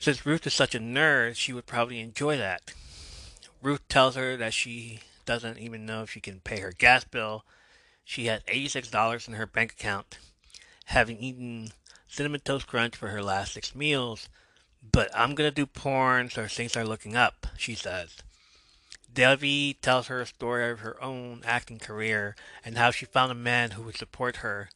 Since 0.00 0.24
Ruth 0.24 0.46
is 0.46 0.54
such 0.54 0.76
a 0.76 0.80
nerd, 0.80 1.34
she 1.34 1.52
would 1.52 1.66
probably 1.66 1.98
enjoy 1.98 2.36
that. 2.38 2.72
Ruth 3.60 3.86
tells 3.88 4.14
her 4.14 4.36
that 4.36 4.54
she 4.54 5.00
doesn't 5.26 5.58
even 5.58 5.84
know 5.84 6.02
if 6.02 6.10
she 6.10 6.20
can 6.20 6.38
pay 6.40 6.60
her 6.60 6.72
gas 6.72 7.02
bill. 7.02 7.44
She 8.04 8.26
has 8.26 8.42
$86 8.44 9.26
in 9.26 9.34
her 9.34 9.46
bank 9.46 9.72
account, 9.72 10.18
having 10.86 11.18
eaten 11.18 11.72
Cinnamon 12.06 12.40
Toast 12.40 12.68
Crunch 12.68 12.94
for 12.94 13.08
her 13.08 13.22
last 13.22 13.54
six 13.54 13.74
meals. 13.74 14.28
But 14.92 15.10
I'm 15.14 15.34
gonna 15.34 15.50
do 15.50 15.66
porn, 15.66 16.30
so 16.30 16.46
things 16.46 16.76
are 16.76 16.86
looking 16.86 17.16
up, 17.16 17.48
she 17.56 17.74
says. 17.74 18.18
Debbie 19.12 19.76
tells 19.82 20.06
her 20.06 20.20
a 20.20 20.26
story 20.26 20.70
of 20.70 20.78
her 20.80 21.02
own 21.02 21.42
acting 21.44 21.80
career 21.80 22.36
and 22.64 22.78
how 22.78 22.92
she 22.92 23.04
found 23.04 23.32
a 23.32 23.34
man 23.34 23.72
who 23.72 23.82
would 23.82 23.96
support 23.96 24.36
her. 24.36 24.70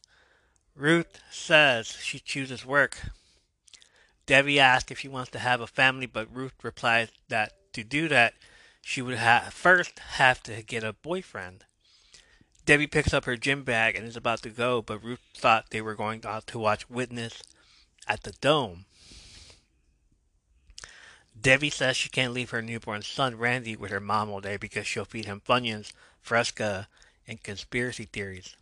Ruth 0.75 1.21
says 1.31 1.87
she 2.01 2.19
chooses 2.19 2.65
work. 2.65 2.97
Debbie 4.25 4.59
asks 4.59 4.91
if 4.91 4.99
she 4.99 5.07
wants 5.07 5.31
to 5.31 5.39
have 5.39 5.61
a 5.61 5.67
family, 5.67 6.05
but 6.05 6.33
Ruth 6.33 6.53
replies 6.63 7.09
that 7.27 7.53
to 7.73 7.83
do 7.83 8.07
that, 8.07 8.33
she 8.81 9.01
would 9.01 9.17
ha- 9.17 9.49
first 9.51 9.99
have 9.99 10.41
to 10.43 10.61
get 10.61 10.83
a 10.83 10.93
boyfriend. 10.93 11.65
Debbie 12.65 12.87
picks 12.87 13.13
up 13.13 13.25
her 13.25 13.35
gym 13.35 13.63
bag 13.63 13.95
and 13.95 14.07
is 14.07 14.15
about 14.15 14.41
to 14.43 14.49
go, 14.49 14.81
but 14.81 15.03
Ruth 15.03 15.19
thought 15.35 15.69
they 15.69 15.81
were 15.81 15.95
going 15.95 16.25
out 16.25 16.47
to 16.47 16.59
watch 16.59 16.89
Witness 16.89 17.43
at 18.07 18.23
the 18.23 18.31
Dome. 18.39 18.85
Debbie 21.39 21.69
says 21.69 21.97
she 21.97 22.09
can't 22.09 22.31
leave 22.31 22.51
her 22.51 22.61
newborn 22.61 23.01
son 23.01 23.37
Randy 23.37 23.75
with 23.75 23.91
her 23.91 23.99
mom 23.99 24.29
all 24.29 24.39
day 24.39 24.55
because 24.55 24.87
she'll 24.87 25.03
feed 25.03 25.25
him 25.25 25.41
Funyuns, 25.45 25.91
Fresca, 26.21 26.87
and 27.27 27.43
conspiracy 27.43 28.05
theories. 28.05 28.55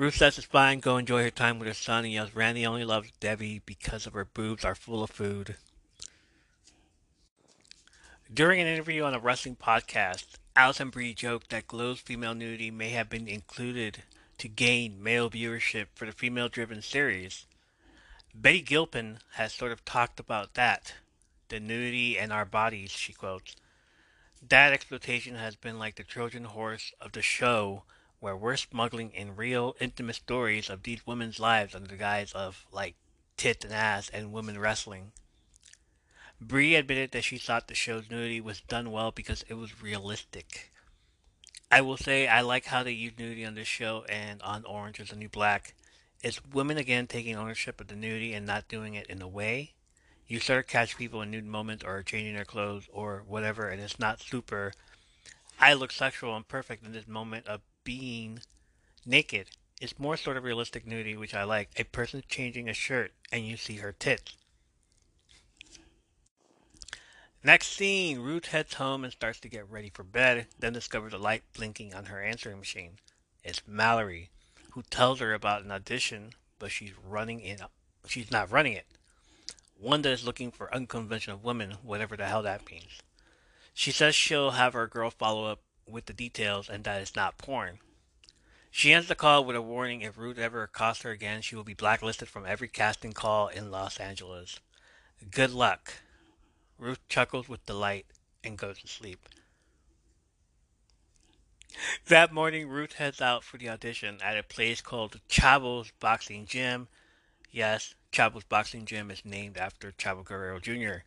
Ruth 0.00 0.16
says 0.16 0.38
it's 0.38 0.46
fine, 0.46 0.80
go 0.80 0.96
enjoy 0.96 1.24
her 1.24 1.30
time 1.30 1.58
with 1.58 1.68
her 1.68 1.74
son, 1.74 2.04
and 2.04 2.12
yells 2.14 2.34
Randy 2.34 2.64
only 2.64 2.86
loves 2.86 3.10
Debbie 3.20 3.60
because 3.66 4.06
of 4.06 4.14
her 4.14 4.24
boobs 4.24 4.64
are 4.64 4.74
full 4.74 5.02
of 5.02 5.10
food. 5.10 5.56
During 8.32 8.62
an 8.62 8.66
interview 8.66 9.02
on 9.02 9.12
a 9.12 9.18
wrestling 9.18 9.56
podcast, 9.56 10.24
Alison 10.56 10.88
Brie 10.88 11.12
joked 11.12 11.50
that 11.50 11.66
Glow's 11.66 12.00
female 12.00 12.34
nudity 12.34 12.70
may 12.70 12.88
have 12.88 13.10
been 13.10 13.28
included 13.28 14.02
to 14.38 14.48
gain 14.48 15.02
male 15.02 15.28
viewership 15.28 15.88
for 15.94 16.06
the 16.06 16.12
female 16.12 16.48
driven 16.48 16.80
series. 16.80 17.44
Betty 18.34 18.62
Gilpin 18.62 19.18
has 19.32 19.52
sort 19.52 19.70
of 19.70 19.84
talked 19.84 20.18
about 20.18 20.54
that 20.54 20.94
the 21.50 21.60
nudity 21.60 22.18
and 22.18 22.32
our 22.32 22.46
bodies, 22.46 22.90
she 22.90 23.12
quotes. 23.12 23.54
That 24.48 24.72
exploitation 24.72 25.34
has 25.34 25.56
been 25.56 25.78
like 25.78 25.96
the 25.96 26.04
Trojan 26.04 26.44
horse 26.44 26.94
of 27.02 27.12
the 27.12 27.20
show, 27.20 27.82
where 28.20 28.36
we're 28.36 28.56
smuggling 28.56 29.10
in 29.12 29.36
real, 29.36 29.74
intimate 29.80 30.16
stories 30.16 30.70
of 30.70 30.82
these 30.82 31.06
women's 31.06 31.40
lives 31.40 31.74
under 31.74 31.88
the 31.88 31.96
guise 31.96 32.32
of, 32.32 32.64
like, 32.70 32.94
tit 33.36 33.64
and 33.64 33.72
ass 33.72 34.08
and 34.10 34.32
women 34.32 34.58
wrestling. 34.58 35.12
Brie 36.40 36.74
admitted 36.74 37.10
that 37.12 37.24
she 37.24 37.38
thought 37.38 37.68
the 37.68 37.74
show's 37.74 38.10
nudity 38.10 38.40
was 38.40 38.60
done 38.60 38.90
well 38.90 39.10
because 39.10 39.44
it 39.48 39.54
was 39.54 39.82
realistic. 39.82 40.70
I 41.70 41.80
will 41.80 41.96
say 41.96 42.28
I 42.28 42.40
like 42.40 42.66
how 42.66 42.82
they 42.82 42.92
use 42.92 43.12
nudity 43.18 43.44
on 43.44 43.54
this 43.54 43.68
show 43.68 44.04
and 44.08 44.40
on 44.42 44.64
Orange 44.64 45.00
is 45.00 45.10
the 45.10 45.16
New 45.16 45.28
Black. 45.28 45.74
It's 46.22 46.44
women 46.44 46.76
again 46.76 47.06
taking 47.06 47.36
ownership 47.36 47.80
of 47.80 47.88
the 47.88 47.96
nudity 47.96 48.34
and 48.34 48.46
not 48.46 48.68
doing 48.68 48.94
it 48.94 49.06
in 49.08 49.22
a 49.22 49.28
way 49.28 49.74
you 50.30 50.38
start 50.38 50.68
to 50.68 50.72
catch 50.72 50.96
people 50.96 51.22
in 51.22 51.30
nude 51.32 51.44
moments 51.44 51.82
or 51.82 52.04
changing 52.04 52.36
their 52.36 52.44
clothes 52.44 52.88
or 52.92 53.24
whatever, 53.26 53.68
and 53.68 53.82
it's 53.82 53.98
not 53.98 54.20
super. 54.20 54.72
I 55.58 55.74
look 55.74 55.90
sexual 55.90 56.36
and 56.36 56.46
perfect 56.46 56.86
in 56.86 56.92
this 56.92 57.08
moment 57.08 57.48
of 57.48 57.62
being 57.98 58.38
naked. 59.04 59.48
It's 59.80 59.98
more 59.98 60.16
sort 60.16 60.36
of 60.36 60.44
realistic 60.44 60.86
nudity, 60.86 61.16
which 61.16 61.34
I 61.34 61.42
like. 61.42 61.70
A 61.76 61.82
person 61.82 62.22
changing 62.28 62.68
a 62.68 62.72
shirt 62.72 63.10
and 63.32 63.44
you 63.44 63.56
see 63.56 63.78
her 63.78 63.90
tits. 63.90 64.36
Next 67.42 67.66
scene, 67.68 68.20
Ruth 68.20 68.46
heads 68.46 68.74
home 68.74 69.02
and 69.02 69.12
starts 69.12 69.40
to 69.40 69.48
get 69.48 69.68
ready 69.68 69.90
for 69.92 70.04
bed, 70.04 70.46
then 70.56 70.72
discovers 70.72 71.12
a 71.12 71.18
light 71.18 71.42
blinking 71.52 71.92
on 71.92 72.04
her 72.04 72.22
answering 72.22 72.60
machine. 72.60 72.98
It's 73.42 73.62
Mallory, 73.66 74.30
who 74.72 74.82
tells 74.82 75.18
her 75.18 75.34
about 75.34 75.64
an 75.64 75.72
audition, 75.72 76.34
but 76.60 76.70
she's 76.70 76.92
running 77.04 77.40
in. 77.40 77.58
She's 78.06 78.30
not 78.30 78.52
running 78.52 78.74
it 78.74 78.86
one 79.80 80.02
that 80.02 80.10
is 80.12 80.26
looking 80.26 80.50
for 80.50 80.72
unconventional 80.74 81.40
women, 81.42 81.72
whatever 81.82 82.16
the 82.16 82.26
hell 82.26 82.42
that 82.42 82.70
means. 82.70 83.00
She 83.72 83.90
says 83.90 84.14
she'll 84.14 84.50
have 84.50 84.74
her 84.74 84.86
girl 84.86 85.10
follow 85.10 85.46
up 85.46 85.60
with 85.92 86.06
the 86.06 86.12
details 86.12 86.68
and 86.68 86.84
that 86.84 87.00
it's 87.00 87.16
not 87.16 87.38
porn. 87.38 87.78
She 88.70 88.92
ends 88.92 89.08
the 89.08 89.14
call 89.14 89.44
with 89.44 89.56
a 89.56 89.62
warning 89.62 90.02
if 90.02 90.16
Ruth 90.16 90.38
ever 90.38 90.62
accosts 90.62 91.02
her 91.02 91.10
again, 91.10 91.42
she 91.42 91.56
will 91.56 91.64
be 91.64 91.74
blacklisted 91.74 92.28
from 92.28 92.46
every 92.46 92.68
casting 92.68 93.12
call 93.12 93.48
in 93.48 93.70
Los 93.70 93.98
Angeles. 93.98 94.60
Good 95.30 95.50
luck. 95.50 95.94
Ruth 96.78 97.00
chuckles 97.08 97.48
with 97.48 97.66
delight 97.66 98.06
and 98.44 98.56
goes 98.56 98.78
to 98.78 98.86
sleep. 98.86 99.28
That 102.06 102.32
morning, 102.32 102.68
Ruth 102.68 102.94
heads 102.94 103.20
out 103.20 103.44
for 103.44 103.58
the 103.58 103.68
audition 103.68 104.18
at 104.22 104.38
a 104.38 104.42
place 104.42 104.80
called 104.80 105.20
Chavo's 105.28 105.92
Boxing 106.00 106.46
Gym. 106.46 106.88
Yes, 107.50 107.94
Chavo's 108.12 108.44
Boxing 108.44 108.84
Gym 108.84 109.10
is 109.10 109.24
named 109.24 109.56
after 109.56 109.92
Chavo 109.92 110.24
Guerrero 110.24 110.58
Jr. 110.58 111.04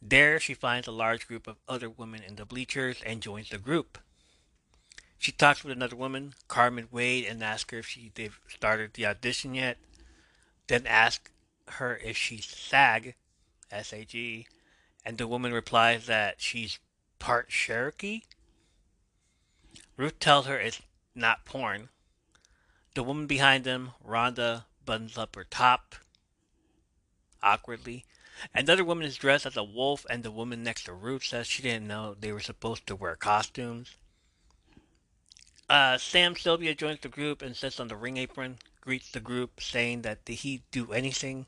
There, 0.00 0.40
she 0.40 0.54
finds 0.54 0.88
a 0.88 0.92
large 0.92 1.28
group 1.28 1.46
of 1.46 1.58
other 1.68 1.88
women 1.88 2.22
in 2.22 2.36
the 2.36 2.44
bleachers 2.44 3.00
and 3.06 3.22
joins 3.22 3.50
the 3.50 3.58
group. 3.58 3.98
She 5.22 5.30
talks 5.30 5.62
with 5.62 5.70
another 5.70 5.94
woman, 5.94 6.34
Carmen 6.48 6.88
Wade, 6.90 7.26
and 7.26 7.44
asks 7.44 7.70
her 7.70 7.78
if 7.78 7.86
she 7.86 8.10
they've 8.12 8.40
started 8.48 8.94
the 8.94 9.06
audition 9.06 9.54
yet. 9.54 9.78
Then 10.66 10.84
asks 10.84 11.30
her 11.68 11.96
if 11.98 12.16
she's 12.16 12.44
SAG, 12.44 13.14
S-A-G, 13.70 14.48
and 15.06 15.18
the 15.18 15.28
woman 15.28 15.52
replies 15.52 16.06
that 16.06 16.40
she's 16.40 16.80
part 17.20 17.50
Cherokee. 17.50 18.22
Ruth 19.96 20.18
tells 20.18 20.46
her 20.46 20.58
it's 20.58 20.82
not 21.14 21.44
porn. 21.44 21.90
The 22.96 23.04
woman 23.04 23.28
behind 23.28 23.62
them, 23.62 23.92
Rhonda, 24.04 24.64
buttons 24.84 25.16
up 25.16 25.36
her 25.36 25.44
top 25.44 25.94
awkwardly. 27.44 28.04
Another 28.52 28.82
woman 28.82 29.06
is 29.06 29.16
dressed 29.16 29.46
as 29.46 29.56
a 29.56 29.62
wolf, 29.62 30.04
and 30.10 30.24
the 30.24 30.32
woman 30.32 30.64
next 30.64 30.82
to 30.86 30.92
Ruth 30.92 31.22
says 31.22 31.46
she 31.46 31.62
didn't 31.62 31.86
know 31.86 32.16
they 32.18 32.32
were 32.32 32.40
supposed 32.40 32.88
to 32.88 32.96
wear 32.96 33.14
costumes. 33.14 33.94
Uh, 35.72 35.96
Sam 35.96 36.36
Sylvia 36.36 36.74
joins 36.74 37.00
the 37.00 37.08
group 37.08 37.40
and 37.40 37.56
sits 37.56 37.80
on 37.80 37.88
the 37.88 37.96
ring 37.96 38.18
apron, 38.18 38.58
greets 38.82 39.10
the 39.10 39.20
group, 39.20 39.58
saying 39.58 40.02
that 40.02 40.22
did 40.26 40.34
he 40.34 40.64
do 40.70 40.92
anything? 40.92 41.46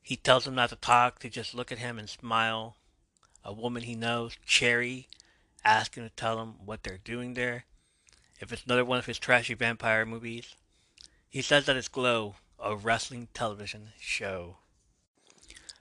He 0.00 0.14
tells 0.14 0.44
them 0.44 0.54
not 0.54 0.70
to 0.70 0.76
talk, 0.76 1.18
to 1.18 1.28
just 1.28 1.52
look 1.52 1.72
at 1.72 1.78
him 1.78 1.98
and 1.98 2.08
smile. 2.08 2.76
A 3.42 3.52
woman 3.52 3.82
he 3.82 3.96
knows, 3.96 4.36
Cherry, 4.46 5.08
asks 5.64 5.96
him 5.96 6.04
to 6.04 6.14
tell 6.14 6.40
him 6.40 6.64
what 6.64 6.84
they're 6.84 6.96
doing 6.96 7.34
there. 7.34 7.64
If 8.38 8.52
it's 8.52 8.62
another 8.66 8.84
one 8.84 9.00
of 9.00 9.06
his 9.06 9.18
trashy 9.18 9.54
vampire 9.54 10.06
movies. 10.06 10.54
He 11.28 11.42
says 11.42 11.66
that 11.66 11.76
it's 11.76 11.88
Glow, 11.88 12.36
a 12.60 12.76
wrestling 12.76 13.26
television 13.34 13.94
show. 13.98 14.58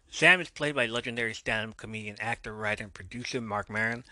Sam 0.09 0.41
is 0.41 0.49
played 0.49 0.73
by 0.73 0.87
legendary 0.87 1.35
stand-up 1.35 1.77
comedian, 1.77 2.17
actor, 2.19 2.55
writer, 2.55 2.85
and 2.85 2.93
producer 2.95 3.39
Marc 3.41 3.69
Maron. 3.69 4.05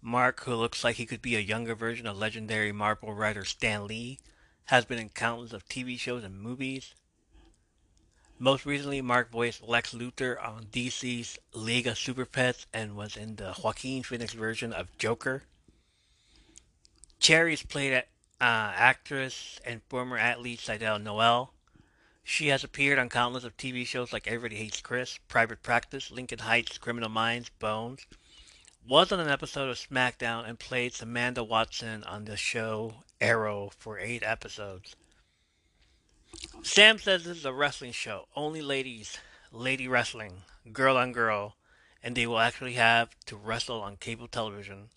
Marc, 0.00 0.44
who 0.44 0.54
looks 0.54 0.84
like 0.84 0.96
he 0.96 1.06
could 1.06 1.22
be 1.22 1.36
a 1.36 1.40
younger 1.40 1.74
version 1.74 2.06
of 2.06 2.16
legendary 2.16 2.72
Marvel 2.72 3.12
writer 3.12 3.44
Stan 3.44 3.86
Lee, 3.86 4.18
has 4.66 4.84
been 4.84 4.98
in 4.98 5.08
countless 5.08 5.52
of 5.52 5.68
TV 5.68 5.98
shows 5.98 6.22
and 6.22 6.40
movies. 6.40 6.94
Most 8.38 8.64
recently, 8.64 9.00
Marc 9.00 9.32
voiced 9.32 9.62
Lex 9.66 9.92
Luthor 9.92 10.40
on 10.40 10.66
DC's 10.66 11.38
League 11.52 11.88
of 11.88 11.98
Super 11.98 12.24
Pets 12.24 12.66
and 12.72 12.94
was 12.94 13.16
in 13.16 13.34
the 13.36 13.54
Joaquin 13.62 14.04
Phoenix 14.04 14.32
version 14.32 14.72
of 14.72 14.96
Joker. 14.96 15.42
Cherry 17.18 17.54
is 17.54 17.64
played 17.64 17.92
at 17.92 18.08
uh, 18.40 18.72
actress 18.76 19.58
and 19.64 19.82
former 19.88 20.16
athlete 20.16 20.60
Sydelle 20.60 21.02
Noel. 21.02 21.52
She 22.22 22.48
has 22.48 22.62
appeared 22.62 22.98
on 23.00 23.08
countless 23.08 23.42
of 23.42 23.56
TV 23.56 23.84
shows 23.84 24.12
like 24.12 24.28
Everybody 24.28 24.56
Hates 24.56 24.80
Chris, 24.80 25.18
Private 25.26 25.62
Practice, 25.62 26.12
Lincoln 26.12 26.40
Heights, 26.40 26.78
Criminal 26.78 27.08
Minds, 27.08 27.50
Bones. 27.58 28.06
Was 28.88 29.12
on 29.12 29.20
an 29.20 29.28
episode 29.28 29.68
of 29.68 29.76
SmackDown 29.76 30.48
and 30.48 30.58
played 30.58 30.94
Samantha 30.94 31.44
Watson 31.44 32.02
on 32.04 32.24
the 32.24 32.38
show 32.38 33.04
Arrow 33.20 33.70
for 33.76 33.98
eight 33.98 34.22
episodes. 34.22 34.96
Sam 36.62 36.98
says 36.98 37.24
this 37.24 37.36
is 37.36 37.44
a 37.44 37.52
wrestling 37.52 37.92
show. 37.92 38.28
Only 38.34 38.62
ladies, 38.62 39.18
lady 39.52 39.86
wrestling, 39.86 40.40
girl 40.72 40.96
on 40.96 41.12
girl, 41.12 41.56
and 42.02 42.16
they 42.16 42.26
will 42.26 42.38
actually 42.38 42.72
have 42.74 43.10
to 43.26 43.36
wrestle 43.36 43.82
on 43.82 43.96
cable 43.96 44.26
television, 44.26 44.88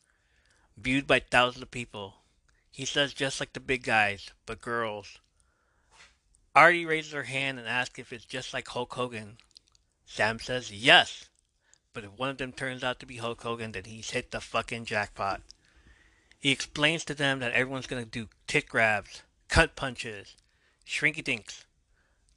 viewed 0.78 1.06
by 1.06 1.20
thousands 1.20 1.64
of 1.64 1.72
people. 1.72 2.14
He 2.72 2.86
says 2.86 3.14
just 3.14 3.42
like 3.42 3.52
the 3.52 3.60
big 3.60 3.84
guys, 3.84 4.30
but 4.46 4.62
girls. 4.62 5.20
Arthie 6.56 6.88
raises 6.88 7.12
her 7.12 7.24
hand 7.24 7.60
and 7.60 7.68
asks 7.68 8.00
if 8.00 8.14
it's 8.14 8.24
just 8.24 8.54
like 8.54 8.70
Hulk 8.70 8.94
Hogan. 8.94 9.36
Sam 10.06 10.40
says 10.40 10.72
yes, 10.72 11.28
but 11.94 12.04
if 12.04 12.12
one 12.12 12.30
of 12.30 12.38
them 12.38 12.52
turns 12.52 12.84
out 12.84 13.00
to 13.00 13.06
be 13.06 13.18
Hulk 13.18 13.42
Hogan, 13.42 13.72
then 13.74 13.84
he's 13.86 14.12
hit 14.12 14.32
the 14.32 14.40
fucking 14.42 14.86
jackpot. 14.86 15.42
He 16.40 16.52
explains 16.52 17.04
to 17.06 17.14
them 17.14 17.40
that 17.40 17.52
everyone's 17.52 17.88
gonna 17.88 18.06
do 18.06 18.30
tit 18.48 18.68
grabs, 18.68 19.24
cut 19.48 19.76
punches, 19.76 20.36
shrinky 20.88 21.24
dinks, 21.24 21.66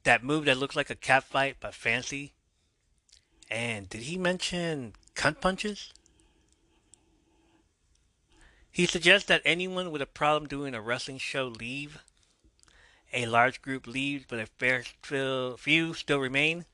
that 0.03 0.23
move 0.23 0.45
that 0.45 0.57
looks 0.57 0.75
like 0.75 0.89
a 0.89 0.95
cat 0.95 1.23
fight 1.23 1.57
but 1.59 1.73
fancy. 1.73 2.33
And 3.49 3.89
did 3.89 4.01
he 4.01 4.17
mention 4.17 4.93
cunt 5.15 5.41
punches? 5.41 5.91
He 8.71 8.85
suggests 8.85 9.27
that 9.29 9.41
anyone 9.45 9.89
with 9.89 10.01
a 10.01 10.05
problem 10.05 10.49
doing 10.49 10.75
a 10.75 10.81
wrestling 10.81 11.17
show 11.17 11.47
leave. 11.47 12.03
A 13.13 13.25
large 13.25 13.61
group 13.61 13.87
leaves, 13.87 14.25
but 14.27 14.39
a 14.39 14.47
fair 14.47 14.83
few 15.57 15.93
still 15.93 16.19
remain. 16.19 16.65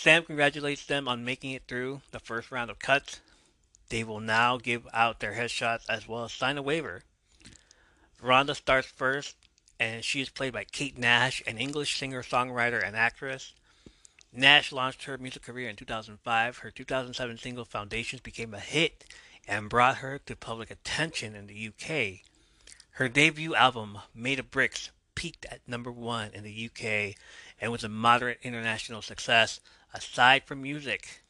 Sam 0.00 0.22
congratulates 0.22 0.86
them 0.86 1.08
on 1.08 1.24
making 1.24 1.50
it 1.50 1.64
through 1.66 2.02
the 2.12 2.20
first 2.20 2.52
round 2.52 2.70
of 2.70 2.78
cuts. 2.78 3.20
They 3.88 4.04
will 4.04 4.20
now 4.20 4.56
give 4.56 4.86
out 4.94 5.18
their 5.18 5.32
headshots 5.32 5.86
as 5.88 6.06
well 6.06 6.22
as 6.22 6.32
sign 6.32 6.56
a 6.56 6.62
waiver. 6.62 7.02
Rhonda 8.22 8.54
starts 8.54 8.86
first, 8.86 9.34
and 9.80 10.04
she 10.04 10.20
is 10.20 10.28
played 10.28 10.52
by 10.52 10.62
Kate 10.62 10.96
Nash, 10.96 11.42
an 11.48 11.58
English 11.58 11.98
singer, 11.98 12.22
songwriter, 12.22 12.80
and 12.80 12.94
actress. 12.94 13.54
Nash 14.32 14.70
launched 14.70 15.02
her 15.04 15.18
music 15.18 15.42
career 15.42 15.68
in 15.68 15.74
2005. 15.74 16.58
Her 16.58 16.70
2007 16.70 17.38
single 17.38 17.64
Foundations 17.64 18.22
became 18.22 18.54
a 18.54 18.60
hit 18.60 19.04
and 19.48 19.68
brought 19.68 19.96
her 19.96 20.20
to 20.26 20.36
public 20.36 20.70
attention 20.70 21.34
in 21.34 21.48
the 21.48 21.70
UK. 21.70 22.20
Her 22.92 23.08
debut 23.08 23.56
album, 23.56 23.98
Made 24.14 24.38
of 24.38 24.52
Bricks, 24.52 24.90
peaked 25.16 25.44
at 25.46 25.66
number 25.66 25.90
one 25.90 26.30
in 26.34 26.44
the 26.44 26.70
UK 26.70 27.16
and 27.60 27.72
was 27.72 27.82
a 27.82 27.88
moderate 27.88 28.38
international 28.44 29.02
success. 29.02 29.58
Aside 29.94 30.44
from 30.44 30.60
music, 30.60 31.22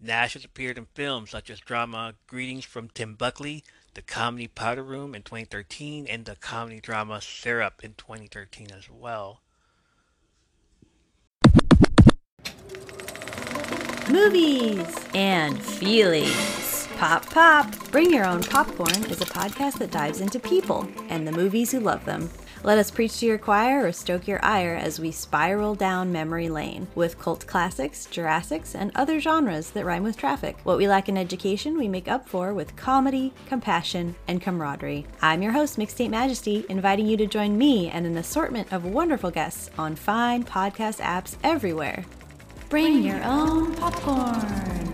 Nash 0.00 0.34
has 0.34 0.44
appeared 0.44 0.78
in 0.78 0.86
films 0.94 1.30
such 1.30 1.48
as 1.48 1.60
drama 1.60 2.14
Greetings 2.26 2.64
from 2.64 2.88
Tim 2.88 3.14
Buckley, 3.14 3.62
the 3.94 4.02
comedy 4.02 4.48
Powder 4.48 4.82
Room 4.82 5.14
in 5.14 5.22
2013, 5.22 6.08
and 6.08 6.24
the 6.24 6.34
comedy 6.34 6.80
drama 6.80 7.20
Syrup 7.20 7.84
in 7.84 7.94
2013 7.94 8.72
as 8.76 8.90
well. 8.90 9.42
Movies 14.10 14.96
and 15.14 15.62
feelings. 15.62 16.88
Pop, 16.98 17.30
pop. 17.30 17.72
Bring 17.92 18.12
Your 18.12 18.26
Own 18.26 18.42
Popcorn 18.42 19.04
is 19.04 19.20
a 19.20 19.26
podcast 19.26 19.78
that 19.78 19.92
dives 19.92 20.20
into 20.20 20.40
people 20.40 20.88
and 21.08 21.26
the 21.26 21.32
movies 21.32 21.70
who 21.70 21.78
love 21.78 22.04
them. 22.04 22.28
Let 22.64 22.78
us 22.78 22.90
preach 22.90 23.20
to 23.20 23.26
your 23.26 23.36
choir 23.36 23.86
or 23.86 23.92
stoke 23.92 24.26
your 24.26 24.42
ire 24.42 24.74
as 24.74 24.98
we 24.98 25.10
spiral 25.10 25.74
down 25.74 26.10
memory 26.10 26.48
lane 26.48 26.88
with 26.94 27.18
cult 27.18 27.46
classics, 27.46 28.06
Jurassics, 28.06 28.74
and 28.74 28.90
other 28.94 29.20
genres 29.20 29.72
that 29.72 29.84
rhyme 29.84 30.02
with 30.02 30.16
traffic. 30.16 30.56
What 30.64 30.78
we 30.78 30.88
lack 30.88 31.10
in 31.10 31.18
education, 31.18 31.76
we 31.76 31.88
make 31.88 32.08
up 32.08 32.26
for 32.26 32.54
with 32.54 32.74
comedy, 32.74 33.34
compassion, 33.48 34.14
and 34.26 34.40
camaraderie. 34.40 35.04
I'm 35.20 35.42
your 35.42 35.52
host, 35.52 35.76
Mixtape 35.78 36.08
Majesty, 36.08 36.64
inviting 36.70 37.06
you 37.06 37.18
to 37.18 37.26
join 37.26 37.58
me 37.58 37.90
and 37.90 38.06
an 38.06 38.16
assortment 38.16 38.72
of 38.72 38.86
wonderful 38.86 39.30
guests 39.30 39.70
on 39.76 39.94
fine 39.94 40.42
podcast 40.42 41.02
apps 41.02 41.36
everywhere. 41.44 42.06
Bring 42.70 43.02
your 43.02 43.22
own 43.24 43.74
popcorn. 43.74 44.93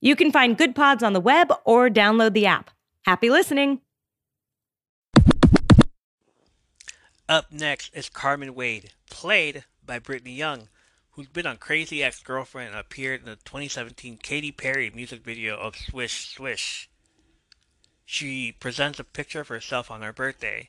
You 0.00 0.14
can 0.14 0.30
find 0.30 0.56
Goodpods 0.56 1.02
on 1.02 1.12
the 1.12 1.20
web 1.20 1.52
or 1.64 1.90
download 1.90 2.32
the 2.32 2.46
app. 2.46 2.70
Happy 3.04 3.30
listening. 3.30 3.80
Up 7.28 7.50
next 7.50 7.94
is 7.94 8.08
Carmen 8.08 8.54
Wade, 8.54 8.92
played 9.10 9.64
by 9.84 9.98
Britney 9.98 10.36
Young, 10.36 10.68
who's 11.12 11.26
been 11.26 11.46
on 11.46 11.56
Crazy 11.56 12.02
Ex-Girlfriend 12.02 12.70
and 12.70 12.78
appeared 12.78 13.20
in 13.20 13.26
the 13.26 13.36
2017 13.36 14.18
Katy 14.22 14.52
Perry 14.52 14.90
music 14.94 15.24
video 15.24 15.56
of 15.56 15.74
Swish 15.74 16.28
Swish. 16.28 16.88
She 18.06 18.52
presents 18.52 19.00
a 19.00 19.04
picture 19.04 19.40
of 19.40 19.48
herself 19.48 19.90
on 19.90 20.02
her 20.02 20.12
birthday. 20.12 20.68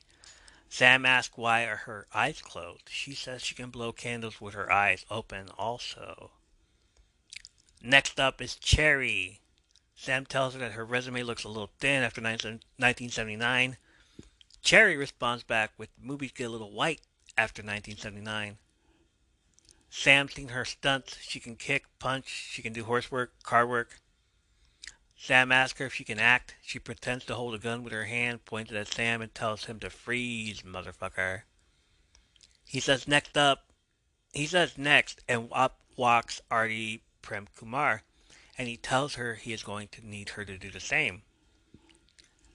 Sam 0.68 1.06
asks 1.06 1.38
why 1.38 1.62
are 1.62 1.76
her 1.76 2.08
eyes 2.12 2.42
closed. 2.42 2.88
She 2.88 3.14
says 3.14 3.42
she 3.42 3.54
can 3.54 3.70
blow 3.70 3.92
candles 3.92 4.40
with 4.40 4.54
her 4.54 4.70
eyes 4.72 5.06
open 5.08 5.48
also. 5.56 6.32
Next 7.82 8.20
up 8.20 8.42
is 8.42 8.56
Cherry. 8.56 9.40
Sam 9.94 10.26
tells 10.26 10.52
her 10.52 10.60
that 10.60 10.72
her 10.72 10.84
resume 10.84 11.22
looks 11.22 11.44
a 11.44 11.48
little 11.48 11.70
thin 11.78 12.02
after 12.02 12.20
1979. 12.20 13.78
Cherry 14.62 14.96
responds 14.96 15.44
back 15.44 15.72
with 15.78 15.88
movies 15.98 16.32
get 16.32 16.44
a 16.44 16.50
little 16.50 16.72
white 16.72 17.00
after 17.38 17.62
1979. 17.62 18.58
Sam's 19.88 20.34
seen 20.34 20.48
her 20.48 20.66
stunts. 20.66 21.16
She 21.22 21.40
can 21.40 21.56
kick, 21.56 21.86
punch, 21.98 22.26
she 22.50 22.60
can 22.60 22.74
do 22.74 22.84
horsework, 22.84 23.28
car 23.42 23.66
work. 23.66 24.00
Sam 25.16 25.50
asks 25.50 25.78
her 25.78 25.86
if 25.86 25.94
she 25.94 26.04
can 26.04 26.18
act. 26.18 26.56
She 26.62 26.78
pretends 26.78 27.24
to 27.26 27.34
hold 27.34 27.54
a 27.54 27.58
gun 27.58 27.82
with 27.82 27.92
her 27.92 28.04
hand, 28.04 28.44
pointed 28.44 28.76
at 28.76 28.92
Sam, 28.92 29.20
and 29.22 29.34
tells 29.34 29.64
him 29.64 29.80
to 29.80 29.90
freeze, 29.90 30.62
motherfucker. 30.62 31.42
He 32.66 32.80
says 32.80 33.08
next 33.08 33.36
up, 33.36 33.72
he 34.32 34.46
says 34.46 34.78
next, 34.78 35.22
and 35.28 35.48
up 35.50 35.80
walks 35.96 36.40
Arthie 36.50 37.02
Prem 37.22 37.48
Kumar, 37.56 38.02
and 38.56 38.68
he 38.68 38.76
tells 38.76 39.14
her 39.14 39.34
he 39.34 39.52
is 39.52 39.62
going 39.62 39.88
to 39.88 40.06
need 40.06 40.30
her 40.30 40.44
to 40.44 40.58
do 40.58 40.70
the 40.70 40.80
same. 40.80 41.22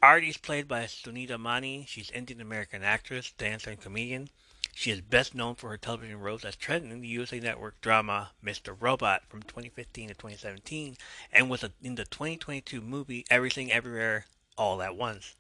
Arthie 0.02 0.30
is 0.30 0.38
played 0.38 0.68
by 0.68 0.84
Sunita 0.84 1.40
Mani. 1.40 1.86
She's 1.88 2.10
an 2.10 2.18
Indian 2.18 2.42
American 2.42 2.84
actress, 2.84 3.32
dancer, 3.32 3.72
and 3.72 3.82
comedian. 3.82 4.30
She 4.74 4.92
is 4.92 5.00
best 5.00 5.34
known 5.34 5.56
for 5.56 5.70
her 5.70 5.78
television 5.78 6.20
roles 6.20 6.44
as 6.44 6.58
Trenton 6.58 6.92
in 6.92 7.00
the 7.00 7.08
USA 7.08 7.40
Network 7.40 7.80
drama 7.80 8.34
Mr. 8.44 8.76
Robot 8.78 9.24
from 9.30 9.42
2015 9.42 10.10
to 10.10 10.14
2017 10.14 10.98
and 11.32 11.50
was 11.50 11.64
in 11.82 11.96
the 11.96 12.04
2022 12.04 12.82
movie 12.82 13.26
Everything 13.32 13.72
Everywhere 13.72 14.26
All 14.58 14.82
at 14.82 14.96
Once. 14.96 15.36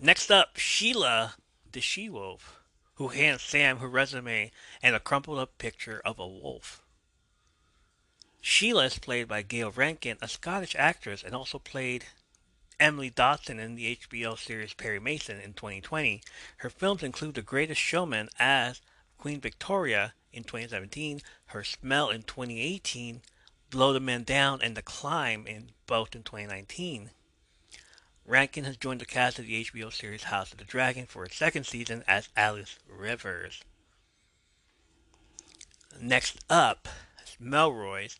Next 0.00 0.30
up, 0.30 0.56
Sheila, 0.56 1.36
the 1.70 1.80
she-wolf, 1.80 2.60
who 2.94 3.08
hands 3.08 3.42
Sam 3.42 3.78
her 3.78 3.88
resume 3.88 4.50
and 4.82 4.96
a 4.96 5.00
crumpled 5.00 5.38
up 5.38 5.56
picture 5.56 6.02
of 6.04 6.18
a 6.18 6.26
wolf. 6.26 6.82
Sheila 8.50 8.86
is 8.86 8.98
played 8.98 9.28
by 9.28 9.42
Gayle 9.42 9.70
Rankin, 9.70 10.16
a 10.22 10.26
Scottish 10.26 10.74
actress, 10.76 11.22
and 11.22 11.34
also 11.34 11.58
played 11.58 12.06
Emily 12.80 13.10
Dodson 13.10 13.60
in 13.60 13.74
the 13.74 13.94
HBO 13.96 14.38
series 14.38 14.72
Perry 14.72 14.98
Mason 14.98 15.38
in 15.38 15.52
2020. 15.52 16.22
Her 16.56 16.70
films 16.70 17.02
include 17.02 17.34
The 17.34 17.42
Greatest 17.42 17.80
Showman 17.80 18.30
as 18.38 18.80
Queen 19.18 19.38
Victoria 19.38 20.14
in 20.32 20.44
2017, 20.44 21.20
Her 21.48 21.62
Smell 21.62 22.08
in 22.08 22.22
2018, 22.22 23.20
Blow 23.68 23.92
the 23.92 24.00
Man 24.00 24.24
Down, 24.24 24.62
and 24.62 24.74
The 24.74 24.82
Climb 24.82 25.46
in 25.46 25.72
both 25.86 26.16
in 26.16 26.22
2019. 26.22 27.10
Rankin 28.24 28.64
has 28.64 28.78
joined 28.78 29.02
the 29.02 29.06
cast 29.06 29.38
of 29.38 29.44
the 29.44 29.62
HBO 29.66 29.92
series 29.92 30.24
House 30.24 30.52
of 30.52 30.58
the 30.58 30.64
Dragon 30.64 31.04
for 31.04 31.26
its 31.26 31.36
second 31.36 31.64
season 31.64 32.02
as 32.08 32.30
Alys 32.34 32.78
Rivers. 32.88 33.60
Next 36.00 36.42
up 36.48 36.88
is 37.22 37.36
Melrose, 37.38 38.18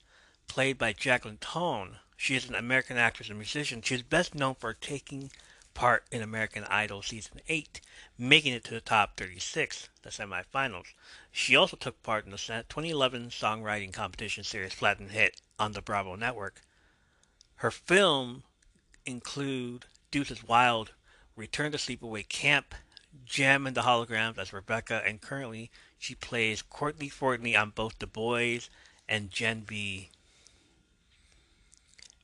played 0.49 0.79
by 0.79 0.93
Jacqueline 0.93 1.39
Tohn. 1.39 1.99
She 2.17 2.35
is 2.35 2.49
an 2.49 2.55
American 2.55 2.97
actress 2.97 3.29
and 3.29 3.39
musician. 3.39 3.83
She 3.83 3.95
is 3.95 4.03
best 4.03 4.35
known 4.35 4.57
for 4.57 4.75
taking 4.75 5.31
part 5.75 6.05
in 6.11 6.23
American 6.23 6.65
Idol 6.65 7.03
Season 7.03 7.41
8, 7.49 7.81
making 8.19 8.55
it 8.55 8.65
to 8.65 8.75
the 8.75 8.81
top 8.81 9.17
36, 9.17 9.89
the 10.03 10.11
semifinals. 10.11 10.87
She 11.31 11.55
also 11.55 11.77
took 11.77 12.03
part 12.03 12.25
in 12.25 12.33
the 12.33 12.37
2011 12.37 13.29
songwriting 13.29 13.93
competition 13.93 14.43
series 14.43 14.75
Platinum 14.75 15.11
Hit 15.11 15.41
on 15.59 15.73
the 15.73 15.83
Bravo 15.83 16.17
Network. 16.17 16.63
Her 17.57 17.71
film 17.71 18.43
include 19.07 19.87
Deuces 20.11 20.43
Wild, 20.43 20.93
Return 21.37 21.71
to 21.71 21.79
Sleepaway 21.79 22.29
Camp, 22.29 22.75
Jem 23.25 23.67
and 23.67 23.77
the 23.77 23.83
Holograms 23.83 24.39
as 24.39 24.53
Rebecca, 24.53 25.03
and 25.07 25.21
currently 25.21 25.71
she 25.99 26.17
plays 26.17 26.63
Courtney 26.63 27.09
Fortney 27.09 27.57
on 27.57 27.71
both 27.71 27.99
The 28.01 28.07
Boys 28.09 28.71
and 29.09 29.31
Gen 29.31 29.63
V 29.63 30.11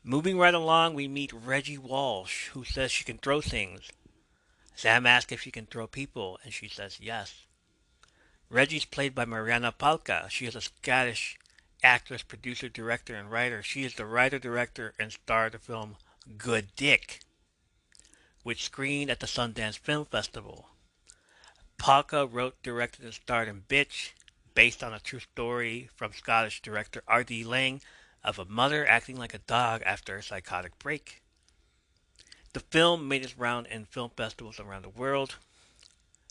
Moving 0.07 0.37
right 0.37 0.53
along, 0.53 0.93
we 0.93 1.09
meet 1.09 1.33
Reggie 1.33 1.79
Walsh, 1.79 2.49
who 2.49 2.63
says 2.63 2.93
she 2.93 3.05
can 3.05 3.17
throw 3.17 3.41
things. 3.41 3.89
Sam 4.75 5.07
asks 5.07 5.33
if 5.33 5.41
she 5.41 5.51
can 5.51 5.65
throw 5.65 5.87
people, 5.87 6.39
and 6.45 6.53
she 6.53 6.69
says 6.69 6.99
yes. 7.01 7.47
Reggie's 8.51 8.85
played 8.85 9.15
by 9.15 9.25
Marianna 9.25 9.73
Palka. 9.73 10.29
She 10.29 10.45
is 10.45 10.55
a 10.55 10.61
Scottish 10.61 11.39
actress, 11.83 12.23
producer, 12.23 12.69
director, 12.69 13.15
and 13.15 13.31
writer. 13.31 13.63
She 13.63 13.85
is 13.85 13.95
the 13.95 14.05
writer, 14.05 14.39
director, 14.39 14.93
and 14.99 15.11
star 15.11 15.47
of 15.47 15.53
the 15.53 15.59
film 15.59 15.97
Good 16.37 16.77
Dick, 16.77 17.21
which 18.43 18.65
screened 18.65 19.11
at 19.11 19.21
the 19.21 19.27
Sundance 19.27 19.79
Film 19.79 20.05
Festival. 20.05 20.69
Palka 21.79 22.27
wrote, 22.27 22.63
directed, 22.63 23.07
and 23.07 23.15
starred 23.15 23.49
in 23.49 23.63
Bitch, 23.63 24.13
based 24.55 24.85
on 24.85 24.93
a 24.93 25.01
true 25.01 25.21
story 25.21 25.89
from 25.95 26.13
Scottish 26.13 26.61
director 26.61 27.03
R.D. 27.09 27.45
Laing, 27.45 27.81
of 28.25 28.39
a 28.39 28.45
mother 28.45 28.87
acting 28.87 29.17
like 29.17 29.35
a 29.35 29.39
dog 29.39 29.83
after 29.85 30.17
a 30.17 30.23
psychotic 30.23 30.79
break. 30.79 31.23
The 32.55 32.61
film 32.61 33.09
made 33.09 33.25
its 33.25 33.37
round 33.37 33.67
in 33.67 33.85
film 33.85 34.11
festivals 34.17 34.59
around 34.59 34.83
the 34.83 34.89
world. 34.89 35.37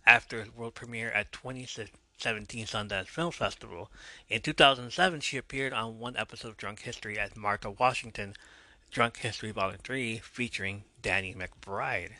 After 0.05 0.39
its 0.39 0.53
world 0.53 0.73
premiere 0.73 1.11
at 1.11 1.31
2017 1.31 2.65
Sundance 2.65 3.07
Film 3.07 3.31
Festival, 3.31 3.91
in 4.29 4.41
2007 4.41 5.19
she 5.19 5.37
appeared 5.37 5.73
on 5.73 5.99
one 5.99 6.17
episode 6.17 6.49
of 6.49 6.57
Drunk 6.57 6.81
History 6.81 7.19
as 7.19 7.35
Martha 7.35 7.69
Washington, 7.69 8.35
Drunk 8.89 9.17
History 9.17 9.51
Volume 9.51 9.79
3, 9.83 10.19
featuring 10.19 10.83
Danny 11.01 11.35
McBride. 11.35 12.13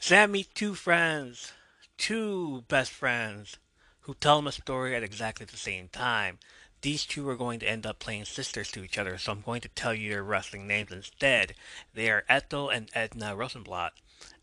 Sam 0.00 0.32
meets 0.32 0.50
two 0.52 0.74
friends, 0.74 1.52
two 1.96 2.64
best 2.68 2.90
friends, 2.90 3.58
who 4.04 4.14
tell 4.14 4.38
him 4.38 4.46
a 4.46 4.52
story 4.52 4.94
at 4.94 5.02
exactly 5.02 5.46
the 5.46 5.56
same 5.56 5.88
time. 5.88 6.38
These 6.82 7.06
two 7.06 7.26
are 7.30 7.36
going 7.36 7.60
to 7.60 7.68
end 7.68 7.86
up 7.86 7.98
playing 7.98 8.26
sisters 8.26 8.70
to 8.72 8.84
each 8.84 8.98
other, 8.98 9.16
so 9.16 9.32
I'm 9.32 9.40
going 9.40 9.62
to 9.62 9.68
tell 9.68 9.94
you 9.94 10.10
their 10.10 10.22
wrestling 10.22 10.66
names 10.66 10.92
instead. 10.92 11.54
They 11.94 12.10
are 12.10 12.24
Ethel 12.28 12.68
and 12.68 12.90
Edna 12.94 13.34
Rosenblatt. 13.34 13.94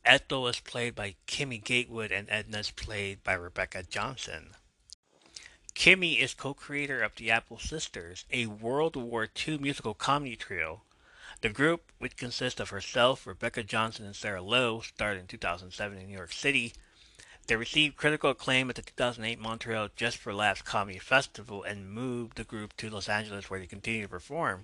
Ethel 0.03 0.47
is 0.47 0.59
played 0.59 0.95
by 0.95 1.15
Kimmy 1.27 1.63
Gatewood, 1.63 2.11
and 2.11 2.27
Edna 2.31 2.57
is 2.57 2.71
played 2.71 3.23
by 3.23 3.37
Rebekka 3.37 3.87
Johnson. 3.87 4.55
Kimmy 5.75 6.19
is 6.19 6.33
co-creator 6.33 7.03
of 7.03 7.13
the 7.15 7.29
Apple 7.29 7.59
Sisters, 7.59 8.25
a 8.31 8.47
World 8.47 8.95
War 8.95 9.29
II 9.47 9.59
musical 9.59 9.93
comedy 9.93 10.35
trio. 10.35 10.81
The 11.41 11.49
group, 11.49 11.91
which 11.99 12.17
consists 12.17 12.59
of 12.59 12.71
herself, 12.71 13.25
Rebekka 13.25 13.67
Johnson, 13.67 14.05
and 14.05 14.15
Sarah 14.15 14.41
Lowe, 14.41 14.81
started 14.81 15.19
in 15.19 15.27
2007 15.27 15.97
in 15.99 16.07
New 16.07 16.17
York 16.17 16.33
City. 16.33 16.73
They 17.51 17.57
received 17.57 17.97
critical 17.97 18.29
acclaim 18.29 18.69
at 18.69 18.77
the 18.77 18.81
2008 18.81 19.37
Montreal 19.37 19.89
Just 19.97 20.15
for 20.15 20.33
Laughs 20.33 20.61
Comedy 20.61 20.99
Festival 20.99 21.63
and 21.63 21.91
moved 21.91 22.37
the 22.37 22.45
group 22.45 22.77
to 22.77 22.89
Los 22.89 23.09
Angeles 23.09 23.49
where 23.49 23.59
they 23.59 23.67
continue 23.67 24.03
to 24.03 24.07
perform. 24.07 24.63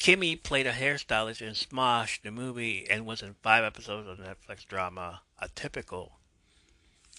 Kimmy 0.00 0.42
played 0.42 0.66
a 0.66 0.72
hairstylist 0.72 1.42
in 1.42 1.52
Smosh, 1.52 2.22
the 2.22 2.30
movie, 2.30 2.86
and 2.88 3.04
was 3.04 3.20
in 3.20 3.34
five 3.42 3.64
episodes 3.64 4.08
of 4.08 4.16
the 4.16 4.24
Netflix 4.24 4.66
drama 4.66 5.20
Atypical. 5.42 6.12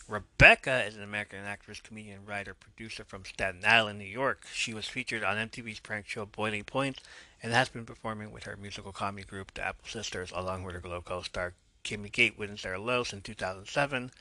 Rebekka 0.09 0.87
is 0.87 0.95
an 0.95 1.03
American 1.03 1.45
actress, 1.45 1.79
comedian, 1.79 2.25
writer, 2.25 2.55
producer 2.55 3.03
from 3.03 3.25
Staten 3.25 3.61
Island, 3.63 3.99
New 3.99 4.05
York. 4.05 4.47
She 4.51 4.73
was 4.73 4.87
featured 4.87 5.23
on 5.23 5.37
MTV's 5.37 5.79
prank 5.79 6.07
show 6.07 6.25
Boiling 6.25 6.63
Point 6.63 7.01
and 7.43 7.53
has 7.53 7.69
been 7.69 7.85
performing 7.85 8.31
with 8.31 8.45
her 8.45 8.57
musical 8.57 8.93
comedy 8.93 9.27
group, 9.27 9.53
the 9.53 9.63
Apple 9.63 9.87
Sisters, 9.87 10.31
along 10.33 10.63
with 10.63 10.73
her 10.73 10.81
Glow 10.81 11.03
co-star 11.03 11.53
Kimmy 11.83 12.11
Gatewood 12.11 12.49
and 12.49 12.59
Sarah 12.59 12.79
Lowe 12.79 13.03
in 13.11 13.21
2007. 13.21 14.11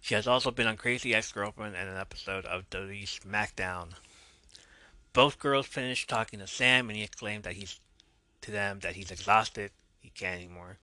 She 0.00 0.14
has 0.14 0.26
also 0.26 0.50
been 0.50 0.66
on 0.66 0.76
Crazy 0.76 1.14
Ex-Girlfriend 1.14 1.74
and 1.76 1.88
an 1.88 1.96
episode 1.96 2.44
of 2.44 2.68
WWE 2.70 3.20
SmackDown. 3.20 3.94
Both 5.12 5.38
girls 5.38 5.66
finished 5.66 6.08
talking 6.08 6.40
to 6.40 6.46
Sam, 6.46 6.90
and 6.90 6.96
he 6.96 7.04
exclaimed 7.04 7.44
that 7.44 7.54
he's 7.54 7.80
to 8.42 8.50
them 8.50 8.80
that 8.80 8.96
he's 8.96 9.10
exhausted. 9.10 9.70
He 10.00 10.10
can't 10.10 10.36
anymore. 10.36 10.78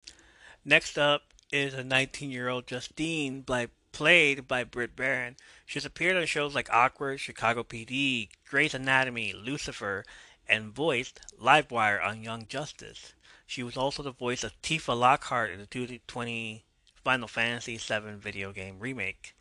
Next 0.65 0.99
up 0.99 1.23
is 1.51 1.75
a 1.75 1.83
19-year-old 1.83 2.67
Justine, 2.67 3.45
played 3.91 4.47
by 4.47 4.65
Britt 4.65 4.95
Baron. 4.95 5.37
She's 5.67 5.85
appeared 5.85 6.17
on 6.17 6.27
shows 6.27 6.55
like 6.55 6.73
Awkward, 6.73 7.19
Chicago 7.19 7.65
PD, 7.65 8.29
Grey's 8.49 8.75
Anatomy, 8.75 9.33
Lucifer, 9.33 10.05
and 10.47 10.73
voiced 10.73 11.21
Livewire 11.43 12.05
on 12.05 12.23
Young 12.23 12.47
Justice. 12.47 13.15
She 13.49 13.63
was 13.63 13.79
also 13.79 14.03
the 14.03 14.13
voice 14.13 14.45
of 14.45 14.61
Tifa 14.61 14.95
Lockhart 14.95 15.51
in 15.51 15.59
the 15.59 15.65
2020 15.65 16.67
Final 17.03 17.27
Fantasy 17.27 17.79
VII 17.79 18.17
video 18.17 18.53
game 18.53 18.79
remake. 18.79 19.35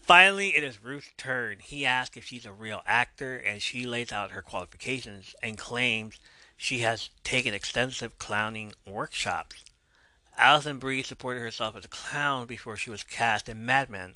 Finally, 0.00 0.50
it 0.56 0.62
is 0.62 0.84
Ruth's 0.84 1.10
turn. 1.16 1.58
He 1.58 1.84
asks 1.84 2.16
if 2.16 2.24
she's 2.24 2.46
a 2.46 2.52
real 2.52 2.82
actor, 2.86 3.36
and 3.36 3.60
she 3.60 3.86
lays 3.86 4.12
out 4.12 4.30
her 4.30 4.40
qualifications 4.40 5.34
and 5.42 5.58
claims 5.58 6.20
she 6.56 6.78
has 6.78 7.10
taken 7.24 7.54
extensive 7.54 8.20
clowning 8.20 8.72
workshops. 8.86 9.64
Alison 10.38 10.78
Brie 10.78 11.02
supported 11.02 11.40
herself 11.40 11.74
as 11.74 11.86
a 11.86 11.88
clown 11.88 12.46
before 12.46 12.76
she 12.76 12.90
was 12.90 13.02
cast 13.02 13.48
in 13.48 13.66
Mad 13.66 13.90
Men. 13.90 14.12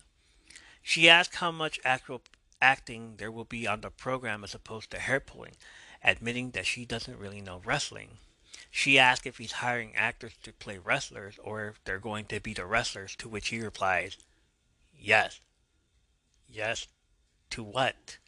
She 0.80 1.10
asks 1.10 1.36
how 1.38 1.50
much 1.50 1.80
actual 1.84 2.22
acting 2.62 3.16
there 3.16 3.32
will 3.32 3.44
be 3.44 3.66
on 3.66 3.80
the 3.80 3.90
program 3.90 4.44
as 4.44 4.54
opposed 4.54 4.92
to 4.92 5.00
hair 5.00 5.18
pulling, 5.18 5.56
admitting 6.04 6.50
that 6.50 6.66
she 6.66 6.84
doesn't 6.84 7.18
really 7.18 7.40
know 7.40 7.62
wrestling. 7.64 8.18
She 8.70 8.98
asked 8.98 9.26
if 9.26 9.38
he's 9.38 9.52
hiring 9.52 9.94
actors 9.96 10.34
to 10.42 10.52
play 10.52 10.78
wrestlers 10.78 11.38
or 11.42 11.68
if 11.68 11.84
they're 11.84 11.98
going 11.98 12.26
to 12.26 12.40
be 12.40 12.52
the 12.52 12.66
wrestlers, 12.66 13.16
to 13.16 13.28
which 13.28 13.48
he 13.48 13.60
replies, 13.60 14.16
Yes. 14.96 15.40
Yes. 16.46 16.86
To 17.50 17.62
what? 17.62 18.18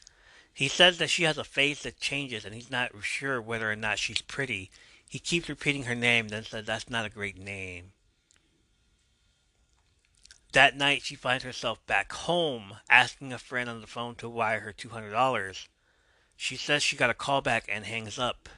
He 0.53 0.69
says 0.69 0.99
that 0.99 1.11
she 1.11 1.25
has 1.25 1.37
a 1.37 1.45
face 1.45 1.83
that 1.83 2.01
changes 2.01 2.45
and 2.45 2.55
he's 2.55 2.71
not 2.71 2.93
sure 3.03 3.43
whether 3.43 3.71
or 3.71 3.77
not 3.77 3.99
she's 3.99 4.23
pretty. 4.23 4.71
He 5.09 5.19
keeps 5.19 5.49
repeating 5.49 5.85
her 5.85 5.95
name, 5.95 6.29
then 6.29 6.45
says 6.45 6.65
that's 6.65 6.89
not 6.89 7.05
a 7.05 7.11
great 7.11 7.39
name. 7.39 7.93
That 10.53 10.77
night, 10.77 11.03
she 11.03 11.15
finds 11.15 11.45
herself 11.45 11.85
back 11.87 12.13
home 12.13 12.77
asking 12.89 13.33
a 13.33 13.39
friend 13.39 13.69
on 13.69 13.83
the 13.83 13.87
phone 13.87 14.15
to 14.17 14.29
wire 14.29 14.61
her 14.61 14.73
$200. 14.73 15.67
She 16.37 16.57
says 16.57 16.83
she 16.83 16.97
got 16.97 17.11
a 17.11 17.15
call 17.15 17.41
back 17.41 17.65
and 17.69 17.85
hangs 17.85 18.19
up. 18.19 18.49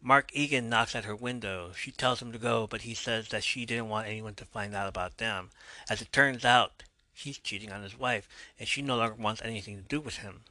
Mark 0.00 0.30
Egan 0.32 0.68
knocks 0.68 0.94
at 0.94 1.04
her 1.04 1.16
window. 1.16 1.72
She 1.72 1.90
tells 1.90 2.22
him 2.22 2.32
to 2.32 2.38
go, 2.38 2.66
but 2.66 2.82
he 2.82 2.94
says 2.94 3.28
that 3.28 3.44
she 3.44 3.66
didn't 3.66 3.88
want 3.88 4.06
anyone 4.06 4.34
to 4.36 4.44
find 4.44 4.74
out 4.74 4.88
about 4.88 5.18
them. 5.18 5.50
As 5.90 6.00
it 6.00 6.12
turns 6.12 6.44
out, 6.44 6.84
he's 7.12 7.38
cheating 7.38 7.72
on 7.72 7.82
his 7.82 7.98
wife, 7.98 8.28
and 8.58 8.68
she 8.68 8.82
no 8.82 8.96
longer 8.96 9.14
wants 9.14 9.42
anything 9.42 9.76
to 9.76 9.82
do 9.82 10.00
with 10.00 10.18
him. 10.18 10.44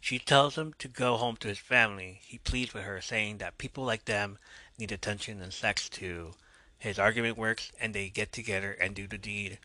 She 0.00 0.18
tells 0.18 0.56
him 0.56 0.74
to 0.78 0.88
go 0.88 1.16
home 1.16 1.36
to 1.38 1.48
his 1.48 1.58
family. 1.58 2.20
He 2.24 2.38
pleads 2.38 2.72
with 2.72 2.84
her, 2.84 3.00
saying 3.00 3.38
that 3.38 3.58
people 3.58 3.84
like 3.84 4.04
them 4.04 4.38
need 4.78 4.92
attention 4.92 5.42
and 5.42 5.52
sex 5.52 5.88
too. 5.88 6.34
His 6.78 6.98
argument 6.98 7.36
works, 7.36 7.72
and 7.80 7.94
they 7.94 8.08
get 8.08 8.32
together 8.32 8.72
and 8.72 8.94
do 8.94 9.06
the 9.08 9.18
deed. 9.18 9.58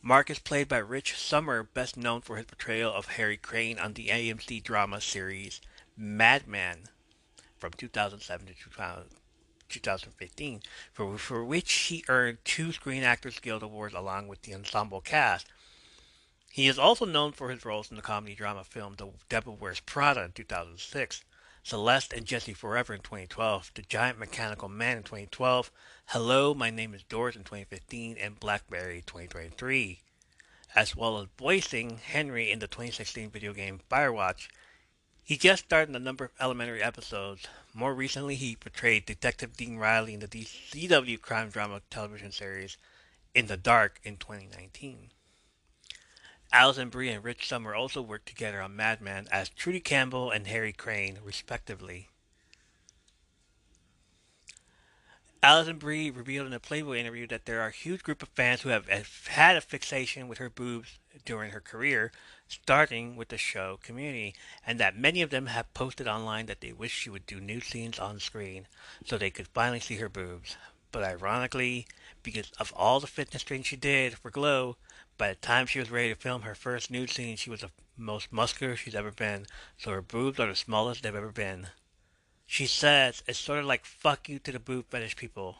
Mark 0.00 0.30
is 0.30 0.38
played 0.38 0.68
by 0.68 0.78
Rich 0.78 1.18
Sommer, 1.18 1.64
best 1.64 1.96
known 1.96 2.20
for 2.20 2.36
his 2.36 2.46
portrayal 2.46 2.92
of 2.92 3.06
Harry 3.06 3.36
Crane 3.36 3.80
on 3.80 3.94
the 3.94 4.08
AMC 4.08 4.62
drama 4.62 5.00
series 5.00 5.60
Mad 5.96 6.46
Men 6.46 6.84
from 7.56 7.72
2007 7.72 8.46
to 8.46 8.54
2015, 9.68 10.62
for, 10.92 11.18
for 11.18 11.44
which 11.44 11.72
he 11.72 12.04
earned 12.06 12.38
two 12.44 12.70
Screen 12.70 13.02
Actors 13.02 13.40
Guild 13.40 13.64
Awards 13.64 13.92
along 13.92 14.28
with 14.28 14.42
the 14.42 14.54
ensemble 14.54 15.00
cast. 15.00 15.48
He 16.52 16.68
is 16.68 16.78
also 16.78 17.04
known 17.04 17.32
for 17.32 17.50
his 17.50 17.64
roles 17.64 17.90
in 17.90 17.96
the 17.96 18.02
comedy 18.02 18.36
drama 18.36 18.62
film 18.62 18.94
The 18.96 19.10
Devil 19.28 19.56
Wears 19.56 19.80
Prada 19.80 20.22
in 20.22 20.32
2006, 20.32 21.24
Celeste 21.64 22.12
and 22.12 22.24
Jesse 22.24 22.54
Forever 22.54 22.94
in 22.94 23.00
2012, 23.00 23.72
The 23.74 23.82
Giant 23.82 24.18
Mechanical 24.18 24.68
Man 24.68 24.98
in 24.98 25.02
2012, 25.02 25.72
Hello, 26.12 26.54
My 26.54 26.70
Name 26.70 26.94
is 26.94 27.02
Doris 27.02 27.36
in 27.36 27.42
2015, 27.42 28.16
and 28.18 28.40
Blackberry 28.40 29.02
2023, 29.04 30.00
as 30.74 30.96
well 30.96 31.18
as 31.18 31.28
voicing 31.38 31.98
Henry 31.98 32.50
in 32.50 32.60
the 32.60 32.66
2016 32.66 33.28
video 33.28 33.52
game 33.52 33.80
Firewatch. 33.90 34.48
He 35.22 35.36
just 35.36 35.66
starred 35.66 35.90
in 35.90 35.94
a 35.94 35.98
number 35.98 36.24
of 36.24 36.30
elementary 36.40 36.82
episodes. 36.82 37.46
More 37.74 37.92
recently, 37.92 38.36
he 38.36 38.56
portrayed 38.56 39.04
Detective 39.04 39.54
Dean 39.54 39.76
Riley 39.76 40.14
in 40.14 40.20
the 40.20 40.28
CW 40.28 41.20
crime 41.20 41.50
drama 41.50 41.82
television 41.90 42.32
series 42.32 42.78
In 43.34 43.48
the 43.48 43.58
Dark 43.58 44.00
in 44.02 44.16
2019. 44.16 45.10
Alison 46.50 46.88
Brie 46.88 47.10
and 47.10 47.22
Rich 47.22 47.46
Sommer 47.46 47.74
also 47.74 48.00
worked 48.00 48.28
together 48.28 48.62
on 48.62 48.74
Mad 48.74 49.02
Men 49.02 49.28
as 49.30 49.50
Trudy 49.50 49.80
Campbell 49.80 50.30
and 50.30 50.46
Harry 50.46 50.72
Crane, 50.72 51.18
respectively. 51.22 52.08
Alison 55.40 55.78
Brie 55.78 56.10
revealed 56.10 56.48
in 56.48 56.52
a 56.52 56.58
Playboy 56.58 56.96
interview 56.96 57.24
that 57.28 57.46
there 57.46 57.60
are 57.60 57.68
a 57.68 57.72
huge 57.72 58.02
group 58.02 58.24
of 58.24 58.28
fans 58.30 58.62
who 58.62 58.70
have 58.70 58.88
had 59.28 59.56
a 59.56 59.60
fixation 59.60 60.26
with 60.26 60.38
her 60.38 60.50
boobs 60.50 60.98
during 61.24 61.52
her 61.52 61.60
career, 61.60 62.10
starting 62.48 63.14
with 63.14 63.28
the 63.28 63.38
show 63.38 63.78
Community, 63.80 64.34
and 64.66 64.80
that 64.80 64.98
many 64.98 65.22
of 65.22 65.30
them 65.30 65.46
have 65.46 65.72
posted 65.74 66.08
online 66.08 66.46
that 66.46 66.60
they 66.60 66.72
wish 66.72 66.90
she 66.90 67.08
would 67.08 67.24
do 67.24 67.40
new 67.40 67.60
scenes 67.60 68.00
on 68.00 68.18
screen 68.18 68.66
so 69.04 69.16
they 69.16 69.30
could 69.30 69.46
finally 69.46 69.78
see 69.78 69.94
her 69.96 70.08
boobs. 70.08 70.56
But 70.90 71.04
ironically, 71.04 71.86
because 72.24 72.50
of 72.58 72.72
all 72.74 72.98
the 72.98 73.06
fitness 73.06 73.44
training 73.44 73.62
she 73.62 73.76
did 73.76 74.14
for 74.14 74.32
Glow, 74.32 74.76
by 75.18 75.28
the 75.28 75.36
time 75.36 75.66
she 75.66 75.78
was 75.78 75.90
ready 75.90 76.08
to 76.08 76.16
film 76.16 76.42
her 76.42 76.56
first 76.56 76.90
nude 76.90 77.10
scene, 77.10 77.36
she 77.36 77.50
was 77.50 77.60
the 77.60 77.70
most 77.96 78.32
muscular 78.32 78.74
she's 78.74 78.94
ever 78.96 79.12
been, 79.12 79.46
so 79.76 79.92
her 79.92 80.02
boobs 80.02 80.40
are 80.40 80.48
the 80.48 80.56
smallest 80.56 81.04
they've 81.04 81.14
ever 81.14 81.30
been. 81.30 81.68
She 82.50 82.66
says 82.66 83.22
it's 83.26 83.38
sort 83.38 83.58
of 83.58 83.66
like 83.66 83.84
fuck 83.84 84.26
you 84.26 84.38
to 84.38 84.50
the 84.50 84.58
boob 84.58 84.86
fetish 84.88 85.16
people. 85.16 85.58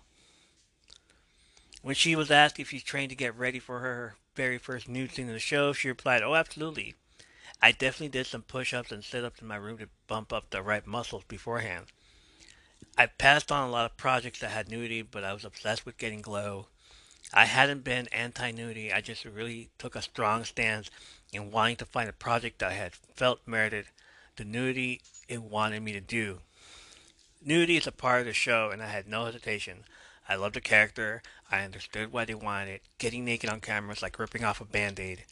When 1.82 1.94
she 1.94 2.16
was 2.16 2.30
asked 2.30 2.58
if 2.58 2.70
she 2.70 2.80
trained 2.80 3.10
to 3.10 3.14
get 3.14 3.36
ready 3.36 3.58
for 3.58 3.80
her 3.80 4.16
very 4.34 4.56
first 4.56 4.88
nude 4.88 5.12
scene 5.12 5.28
in 5.28 5.34
the 5.34 5.38
show, 5.38 5.74
she 5.74 5.88
replied, 5.88 6.22
Oh, 6.22 6.34
absolutely. 6.34 6.94
I 7.60 7.72
definitely 7.72 8.08
did 8.08 8.26
some 8.26 8.40
push 8.40 8.72
ups 8.72 8.90
and 8.90 9.04
sit 9.04 9.22
ups 9.22 9.42
in 9.42 9.46
my 9.46 9.56
room 9.56 9.76
to 9.78 9.90
bump 10.06 10.32
up 10.32 10.48
the 10.48 10.62
right 10.62 10.84
muscles 10.86 11.24
beforehand. 11.28 11.86
I 12.96 13.04
passed 13.04 13.52
on 13.52 13.68
a 13.68 13.70
lot 13.70 13.84
of 13.84 13.98
projects 13.98 14.40
that 14.40 14.50
had 14.50 14.70
nudity, 14.70 15.02
but 15.02 15.24
I 15.24 15.34
was 15.34 15.44
obsessed 15.44 15.84
with 15.84 15.98
getting 15.98 16.22
glow. 16.22 16.68
I 17.34 17.44
hadn't 17.44 17.84
been 17.84 18.08
anti 18.08 18.50
nudity, 18.50 18.94
I 18.94 19.02
just 19.02 19.26
really 19.26 19.68
took 19.76 19.94
a 19.94 20.00
strong 20.00 20.44
stance 20.44 20.90
in 21.34 21.50
wanting 21.50 21.76
to 21.76 21.84
find 21.84 22.08
a 22.08 22.14
project 22.14 22.60
that 22.60 22.70
I 22.70 22.74
had 22.74 22.94
felt 22.94 23.46
merited 23.46 23.88
the 24.36 24.44
nudity 24.46 25.02
it 25.28 25.42
wanted 25.42 25.82
me 25.82 25.92
to 25.92 26.00
do. 26.00 26.40
Nudity 27.44 27.76
is 27.76 27.86
a 27.86 27.92
part 27.92 28.20
of 28.20 28.26
the 28.26 28.32
show, 28.32 28.70
and 28.70 28.82
I 28.82 28.86
had 28.88 29.06
no 29.06 29.24
hesitation. 29.24 29.84
I 30.28 30.34
loved 30.34 30.56
the 30.56 30.60
character, 30.60 31.22
I 31.50 31.62
understood 31.62 32.12
why 32.12 32.24
they 32.24 32.34
wanted 32.34 32.68
it. 32.68 32.82
Getting 32.98 33.24
naked 33.24 33.48
on 33.48 33.60
camera 33.60 33.92
is 33.92 34.02
like 34.02 34.18
ripping 34.18 34.44
off 34.44 34.60
a 34.60 34.64
band 34.64 35.00
aid. 35.00 35.24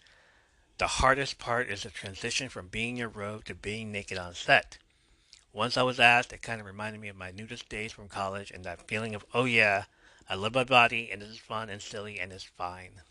The 0.79 0.87
hardest 0.87 1.39
part 1.39 1.69
is 1.69 1.83
the 1.83 1.91
transition 1.91 2.49
from 2.49 2.69
being 2.69 2.97
your 2.97 3.09
robe 3.09 3.45
to 3.47 3.55
being 3.55 3.93
naked 3.93 4.19
on 4.19 4.35
set. 4.35 4.79
Once 5.53 5.77
I 5.77 5.83
was 5.83 5.99
asked, 5.99 6.33
it 6.33 6.43
kind 6.43 6.61
of 6.61 6.67
reminded 6.67 7.01
me 7.01 7.09
of 7.09 7.17
my 7.17 7.31
nudist 7.31 7.69
days 7.69 7.93
from 7.93 8.09
college 8.09 8.51
and 8.51 8.65
that 8.65 8.87
feeling 8.87 9.15
of, 9.15 9.25
oh 9.35 9.45
yeah, 9.45 9.85
I 10.29 10.35
love 10.35 10.55
my 10.55 10.65
body, 10.65 11.11
and 11.11 11.23
this 11.23 11.29
is 11.29 11.39
fun 11.39 11.71
and 11.71 11.81
silly, 11.81 12.19
and 12.19 12.33
it's 12.33 12.45
fine. 12.45 13.03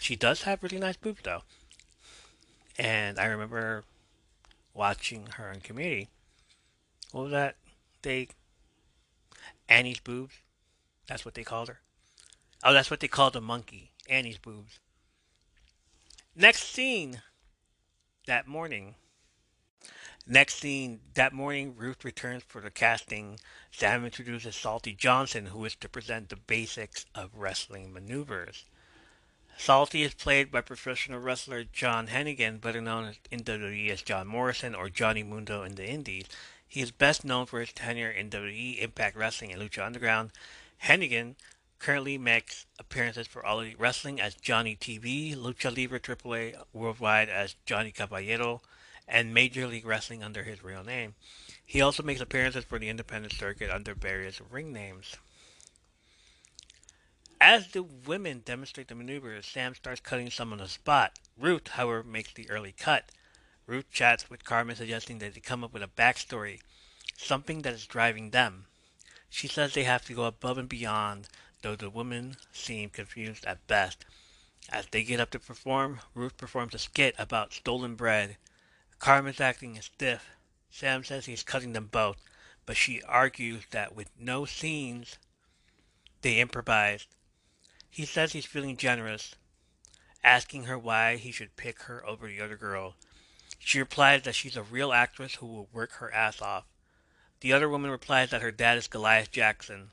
She 0.00 0.16
does 0.16 0.42
have 0.42 0.62
really 0.62 0.78
nice 0.78 0.96
boobs, 0.96 1.20
though. 1.22 1.42
And 2.78 3.18
I 3.18 3.24
remember 3.26 3.84
watching 4.76 5.26
her 5.36 5.50
in 5.50 5.60
Community. 5.60 6.08
What 7.12 7.22
was 7.22 7.32
that? 7.32 7.56
They 8.02 8.28
Annie's 9.68 10.00
boobs. 10.00 10.34
That's 11.08 11.24
what 11.24 11.34
they 11.34 11.44
called 11.44 11.68
her. 11.68 11.80
Oh, 12.62 12.72
that's 12.72 12.90
what 12.90 13.00
they 13.00 13.08
called 13.08 13.32
the 13.32 13.40
monkey. 13.40 13.92
Annie's 14.08 14.38
boobs. 14.38 14.78
Next 16.34 16.64
scene. 16.64 17.22
That 18.26 18.48
morning, 18.48 18.96
Next 20.28 20.56
scene, 20.56 20.98
that 21.14 21.32
morning, 21.32 21.76
Ruth 21.76 22.04
returns 22.04 22.42
for 22.42 22.60
the 22.60 22.70
casting. 22.70 23.38
Sam 23.70 24.04
introduces 24.04 24.56
Salty 24.56 24.92
Johnson, 24.92 25.46
who 25.46 25.64
is 25.64 25.76
to 25.76 25.88
present 25.88 26.30
the 26.30 26.36
basics 26.36 27.06
of 27.14 27.36
wrestling 27.36 27.92
maneuvers. 27.92 28.64
Salty 29.58 30.02
is 30.02 30.12
played 30.12 30.52
by 30.52 30.60
professional 30.60 31.18
wrestler 31.18 31.64
John 31.64 32.08
Hennigan, 32.08 32.60
better 32.60 32.82
known 32.82 33.14
in 33.30 33.40
WWE 33.40 33.90
as 33.90 34.02
John 34.02 34.26
Morrison 34.26 34.74
or 34.74 34.90
Johnny 34.90 35.22
Mundo 35.22 35.62
in 35.62 35.76
the 35.76 35.88
Indies. 35.88 36.26
He 36.68 36.82
is 36.82 36.90
best 36.90 37.24
known 37.24 37.46
for 37.46 37.60
his 37.60 37.72
tenure 37.72 38.10
in 38.10 38.28
WWE, 38.28 38.82
Impact 38.82 39.16
Wrestling, 39.16 39.52
and 39.52 39.62
Lucha 39.62 39.84
Underground. 39.84 40.30
Hennigan 40.84 41.36
currently 41.78 42.18
makes 42.18 42.66
appearances 42.78 43.26
for 43.26 43.44
All 43.44 43.60
Elite 43.60 43.80
Wrestling 43.80 44.20
as 44.20 44.34
Johnny 44.34 44.76
TV, 44.76 45.34
Lucha 45.34 45.74
Libre 45.74 46.00
AAA 46.00 46.62
Worldwide 46.74 47.30
as 47.30 47.56
Johnny 47.64 47.92
Caballero, 47.92 48.60
and 49.08 49.32
Major 49.32 49.66
League 49.66 49.86
Wrestling 49.86 50.22
under 50.22 50.42
his 50.42 50.62
real 50.62 50.84
name. 50.84 51.14
He 51.64 51.80
also 51.80 52.02
makes 52.02 52.20
appearances 52.20 52.64
for 52.64 52.78
the 52.78 52.90
independent 52.90 53.32
circuit 53.32 53.70
under 53.70 53.94
various 53.94 54.40
ring 54.50 54.72
names. 54.72 55.16
As 57.40 57.68
the 57.68 57.82
women 57.82 58.40
demonstrate 58.44 58.88
the 58.88 58.94
maneuvers, 58.94 59.46
Sam 59.46 59.74
starts 59.74 60.00
cutting 60.00 60.30
some 60.30 60.52
on 60.52 60.58
the 60.58 60.68
spot. 60.68 61.18
Ruth, 61.38 61.68
however, 61.68 62.02
makes 62.02 62.32
the 62.32 62.48
early 62.50 62.72
cut. 62.72 63.10
Ruth 63.66 63.90
chats 63.90 64.30
with 64.30 64.44
Carmen, 64.44 64.76
suggesting 64.76 65.18
that 65.18 65.34
they 65.34 65.40
come 65.40 65.62
up 65.62 65.72
with 65.72 65.82
a 65.82 65.88
backstory, 65.88 66.60
something 67.16 67.62
that 67.62 67.74
is 67.74 67.86
driving 67.86 68.30
them. 68.30 68.66
She 69.28 69.48
says 69.48 69.74
they 69.74 69.84
have 69.84 70.04
to 70.06 70.14
go 70.14 70.24
above 70.24 70.58
and 70.58 70.68
beyond, 70.68 71.28
though 71.62 71.76
the 71.76 71.90
women 71.90 72.36
seem 72.52 72.90
confused 72.90 73.44
at 73.44 73.66
best. 73.66 74.04
As 74.68 74.86
they 74.86 75.02
get 75.02 75.20
up 75.20 75.30
to 75.30 75.38
perform, 75.38 76.00
Ruth 76.14 76.36
performs 76.36 76.74
a 76.74 76.78
skit 76.78 77.14
about 77.18 77.52
stolen 77.52 77.94
bread 77.94 78.36
Carmen's 78.98 79.40
acting 79.40 79.76
is 79.76 79.84
stiff. 79.84 80.30
Sam 80.70 81.04
says 81.04 81.26
he's 81.26 81.42
cutting 81.42 81.74
them 81.74 81.86
both, 81.86 82.16
but 82.64 82.76
she 82.76 83.02
argues 83.02 83.64
that 83.70 83.94
with 83.94 84.10
no 84.18 84.44
scenes, 84.44 85.18
they 86.22 86.40
improvised. 86.40 87.08
He 87.90 88.04
says 88.04 88.32
he's 88.32 88.46
feeling 88.46 88.76
generous, 88.76 89.34
asking 90.22 90.64
her 90.64 90.78
why 90.78 91.16
he 91.16 91.32
should 91.32 91.56
pick 91.56 91.82
her 91.82 92.06
over 92.06 92.26
the 92.26 92.40
other 92.40 92.56
girl. 92.56 92.94
She 93.58 93.78
replies 93.78 94.22
that 94.22 94.34
she's 94.34 94.56
a 94.56 94.62
real 94.62 94.92
actress 94.92 95.36
who 95.36 95.46
will 95.46 95.68
work 95.72 95.92
her 95.92 96.12
ass 96.12 96.40
off. 96.42 96.64
The 97.40 97.52
other 97.52 97.68
woman 97.68 97.90
replies 97.90 98.30
that 98.30 98.42
her 98.42 98.52
dad 98.52 98.78
is 98.78 98.86
Goliath 98.86 99.30
Jackson. 99.30 99.90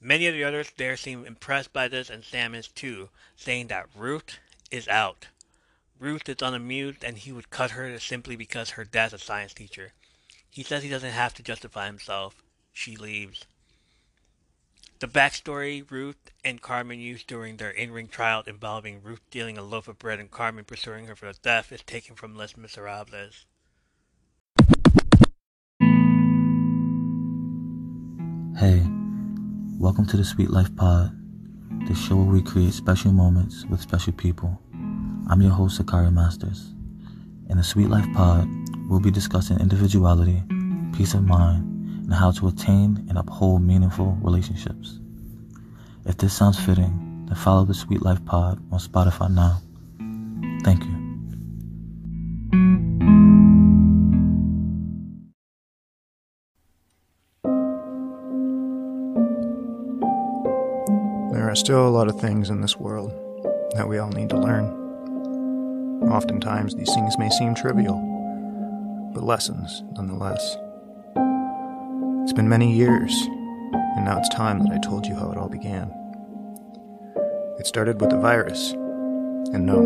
Many 0.00 0.26
of 0.26 0.34
the 0.34 0.44
others 0.44 0.70
there 0.76 0.96
seem 0.96 1.24
impressed 1.24 1.72
by 1.72 1.88
this, 1.88 2.10
and 2.10 2.24
Sam 2.24 2.54
is 2.54 2.68
too, 2.68 3.10
saying 3.36 3.68
that 3.68 3.88
Ruth 3.94 4.38
is 4.70 4.88
out. 4.88 5.28
Ruth 6.02 6.28
is 6.28 6.42
unamused 6.42 7.04
and 7.04 7.16
he 7.16 7.30
would 7.30 7.50
cut 7.50 7.70
her 7.70 7.96
simply 8.00 8.34
because 8.34 8.70
her 8.70 8.84
dad's 8.84 9.12
a 9.12 9.18
science 9.18 9.54
teacher. 9.54 9.92
He 10.50 10.64
says 10.64 10.82
he 10.82 10.88
doesn't 10.88 11.12
have 11.12 11.32
to 11.34 11.44
justify 11.44 11.86
himself. 11.86 12.42
She 12.72 12.96
leaves. 12.96 13.46
The 15.02 15.08
backstory 15.08 15.82
Ruth 15.90 16.30
and 16.44 16.62
Carmen 16.62 17.00
used 17.00 17.26
during 17.26 17.56
their 17.56 17.72
in-ring 17.72 18.06
trial 18.06 18.44
involving 18.46 19.02
Ruth 19.02 19.18
stealing 19.26 19.58
a 19.58 19.62
loaf 19.64 19.88
of 19.88 19.98
bread 19.98 20.20
and 20.20 20.30
Carmen 20.30 20.64
pursuing 20.64 21.06
her 21.06 21.16
for 21.16 21.26
the 21.26 21.32
theft 21.32 21.72
is 21.72 21.82
taken 21.82 22.14
from 22.14 22.36
Les 22.36 22.56
Miserables. 22.56 23.44
Hey, 28.56 28.86
welcome 29.76 30.06
to 30.06 30.16
the 30.16 30.22
Suitelife 30.22 30.76
Pod, 30.76 31.10
the 31.88 31.96
show 31.96 32.14
where 32.14 32.34
we 32.34 32.40
create 32.40 32.72
special 32.72 33.10
moments 33.10 33.64
with 33.68 33.80
special 33.80 34.12
people. 34.12 34.56
I'm 35.28 35.42
your 35.42 35.50
host, 35.50 35.82
Saikari 35.82 36.12
Masters. 36.12 36.74
In 37.50 37.56
the 37.56 37.64
Suitelife 37.64 38.14
Pod, 38.14 38.48
we'll 38.88 39.00
be 39.00 39.10
discussing 39.10 39.58
individuality, 39.58 40.44
peace 40.96 41.14
of 41.14 41.24
mind, 41.24 41.81
and 42.04 42.14
how 42.14 42.30
to 42.32 42.48
attain 42.48 43.04
and 43.08 43.18
uphold 43.18 43.62
meaningful 43.62 44.16
relationships. 44.22 44.98
If 46.04 46.16
this 46.16 46.32
sounds 46.32 46.58
fitting, 46.58 47.26
then 47.26 47.36
follow 47.36 47.64
the 47.64 47.72
Suitelife 47.72 48.24
Pod 48.26 48.58
on 48.72 48.78
Spotify 48.78 49.30
now. 49.32 49.60
Thank 50.64 50.84
you. 50.84 50.98
There 61.32 61.48
are 61.48 61.54
still 61.54 61.86
a 61.86 61.90
lot 61.90 62.08
of 62.08 62.20
things 62.20 62.50
in 62.50 62.60
this 62.60 62.76
world 62.76 63.10
that 63.74 63.88
we 63.88 63.98
all 63.98 64.10
need 64.10 64.30
to 64.30 64.38
learn. 64.38 64.64
Oftentimes, 66.10 66.74
these 66.74 66.92
things 66.92 67.16
may 67.16 67.30
seem 67.30 67.54
trivial, 67.54 67.96
but 69.14 69.22
lessons 69.22 69.82
nonetheless. 69.92 70.56
It's 72.22 72.32
been 72.32 72.48
many 72.48 72.72
years, 72.72 73.12
and 73.72 74.04
now 74.04 74.16
it's 74.16 74.28
time 74.28 74.60
that 74.60 74.72
I 74.72 74.78
told 74.78 75.06
you 75.06 75.16
how 75.16 75.32
it 75.32 75.36
all 75.36 75.48
began. 75.48 75.92
It 77.58 77.66
started 77.66 78.00
with 78.00 78.12
a 78.12 78.16
virus, 78.16 78.70
and 79.52 79.66
no, 79.66 79.80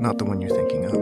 not 0.00 0.18
the 0.18 0.24
one 0.24 0.40
you're 0.40 0.50
thinking 0.50 0.84
of. 0.86 0.92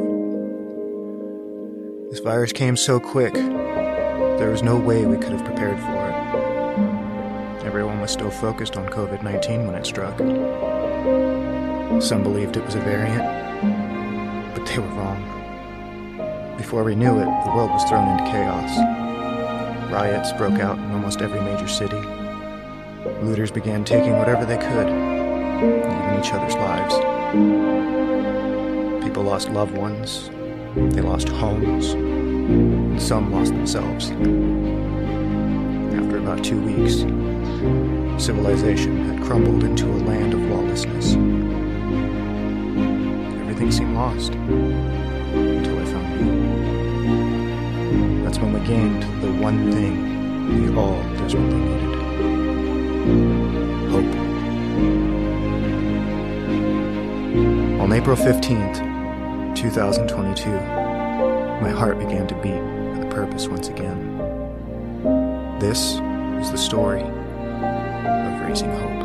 This 2.11 2.21
virus 2.21 2.53
came 2.53 2.77
so 2.77 3.01
quick, 3.01 3.33
there 3.33 4.51
was 4.51 4.63
no 4.63 4.77
way 4.77 5.07
we 5.07 5.17
could 5.17 5.33
have 5.33 5.45
prepared 5.45 5.81
for 5.81 6.09
it. 6.11 7.65
Everyone 7.65 8.01
was 8.01 8.11
still 8.11 8.31
focused 8.31 8.77
on 8.77 8.91
COVID 8.91 9.23
19 9.23 9.67
when 9.67 9.75
it 9.75 9.87
struck. 9.87 10.19
Some 12.03 12.23
believed 12.23 12.59
it 12.59 12.65
was 12.67 12.75
a 12.75 12.81
variant, 12.81 13.25
but 14.55 14.67
they 14.67 14.79
were 14.79 14.87
wrong. 14.89 15.25
Before 16.59 16.85
we 16.85 16.95
knew 16.95 17.19
it, 17.19 17.25
the 17.25 17.53
world 17.55 17.71
was 17.71 17.89
thrown 17.89 18.07
into 18.07 18.31
chaos. 18.31 19.08
Riots 19.91 20.33
broke 20.33 20.61
out 20.61 20.77
in 20.77 20.91
almost 20.93 21.23
every 21.23 21.41
major 21.41 21.67
city. 21.67 21.97
Looters 23.23 23.51
began 23.51 23.85
taking 23.85 24.19
whatever 24.19 24.45
they 24.45 24.59
could, 24.59 24.87
even 24.87 26.21
each 26.21 26.31
other's 26.33 26.55
lives. 26.55 26.95
People 29.03 29.23
lost 29.23 29.49
loved 29.49 29.75
ones, 29.77 30.31
they 30.95 31.01
lost 31.01 31.31
homes, 31.31 31.95
and 31.95 33.01
some 33.01 33.33
lost 33.33 33.53
themselves. 33.53 34.11
After 36.01 36.19
about 36.19 36.45
two 36.45 36.61
weeks, 36.61 36.99
civilization 38.23 39.07
had 39.07 39.25
crumbled 39.25 39.65
into 39.65 39.87
a 39.87 39.99
land 40.05 40.35
of 40.35 40.41
lawlessness. 40.41 41.15
Everything 43.41 43.73
seemed 43.73 43.95
lost 43.95 44.35
until 44.35 45.79
I 45.79 45.85
found 45.87 46.21
you. 46.21 46.68
When 48.41 48.53
we 48.53 48.61
gained 48.61 49.03
the 49.23 49.33
one 49.33 49.73
thing 49.73 49.95
we 50.49 50.77
all 50.77 51.03
desperately 51.17 51.59
needed 51.59 51.99
hope. 53.91 54.15
On 57.83 57.93
April 57.93 58.17
15th, 58.17 59.57
2022, 59.57 60.51
my 61.61 61.71
heart 61.71 61.99
began 61.99 62.27
to 62.29 62.35
beat 62.37 62.63
with 62.93 63.03
a 63.07 63.11
purpose 63.11 63.49
once 63.49 63.69
again. 63.69 64.17
This 65.59 65.95
is 66.41 66.51
the 66.53 66.59
story 66.59 67.03
of 67.03 68.41
raising 68.49 68.71
hope. 68.71 68.98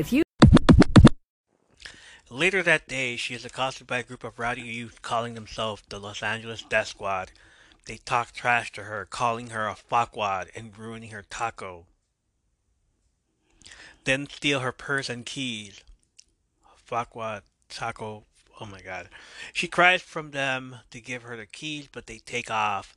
With 0.00 0.14
you. 0.14 0.22
Later 2.30 2.62
that 2.62 2.88
day, 2.88 3.16
she 3.16 3.34
is 3.34 3.44
accosted 3.44 3.86
by 3.86 3.98
a 3.98 4.02
group 4.02 4.24
of 4.24 4.38
rowdy 4.38 4.62
youth 4.62 5.02
calling 5.02 5.34
themselves 5.34 5.82
the 5.90 6.00
Los 6.00 6.22
Angeles 6.22 6.62
Death 6.62 6.86
Squad. 6.86 7.32
They 7.84 7.98
talk 7.98 8.32
trash 8.32 8.72
to 8.72 8.84
her, 8.84 9.04
calling 9.04 9.50
her 9.50 9.68
a 9.68 9.74
fuckwad 9.74 10.46
and 10.56 10.78
ruining 10.78 11.10
her 11.10 11.22
taco. 11.28 11.84
Then 14.04 14.26
steal 14.30 14.60
her 14.60 14.72
purse 14.72 15.10
and 15.10 15.26
keys. 15.26 15.82
Fuckwad, 16.88 17.42
taco, 17.68 18.24
oh 18.58 18.64
my 18.64 18.80
god. 18.80 19.10
She 19.52 19.68
cries 19.68 20.00
from 20.00 20.30
them 20.30 20.76
to 20.92 21.00
give 21.02 21.24
her 21.24 21.36
the 21.36 21.44
keys, 21.44 21.90
but 21.92 22.06
they 22.06 22.20
take 22.20 22.50
off. 22.50 22.96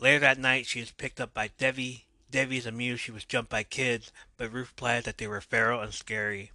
Later 0.00 0.20
that 0.20 0.38
night, 0.38 0.66
she 0.66 0.78
is 0.78 0.92
picked 0.92 1.20
up 1.20 1.34
by 1.34 1.50
Debbie. 1.58 2.04
Debbie 2.34 2.56
is 2.56 2.66
amused 2.66 3.00
she 3.00 3.12
was 3.12 3.24
jumped 3.24 3.48
by 3.48 3.62
kids, 3.62 4.10
but 4.36 4.52
Ruth 4.52 4.70
replies 4.70 5.04
that 5.04 5.18
they 5.18 5.28
were 5.28 5.40
feral 5.40 5.80
and 5.80 5.94
scary. 5.94 6.50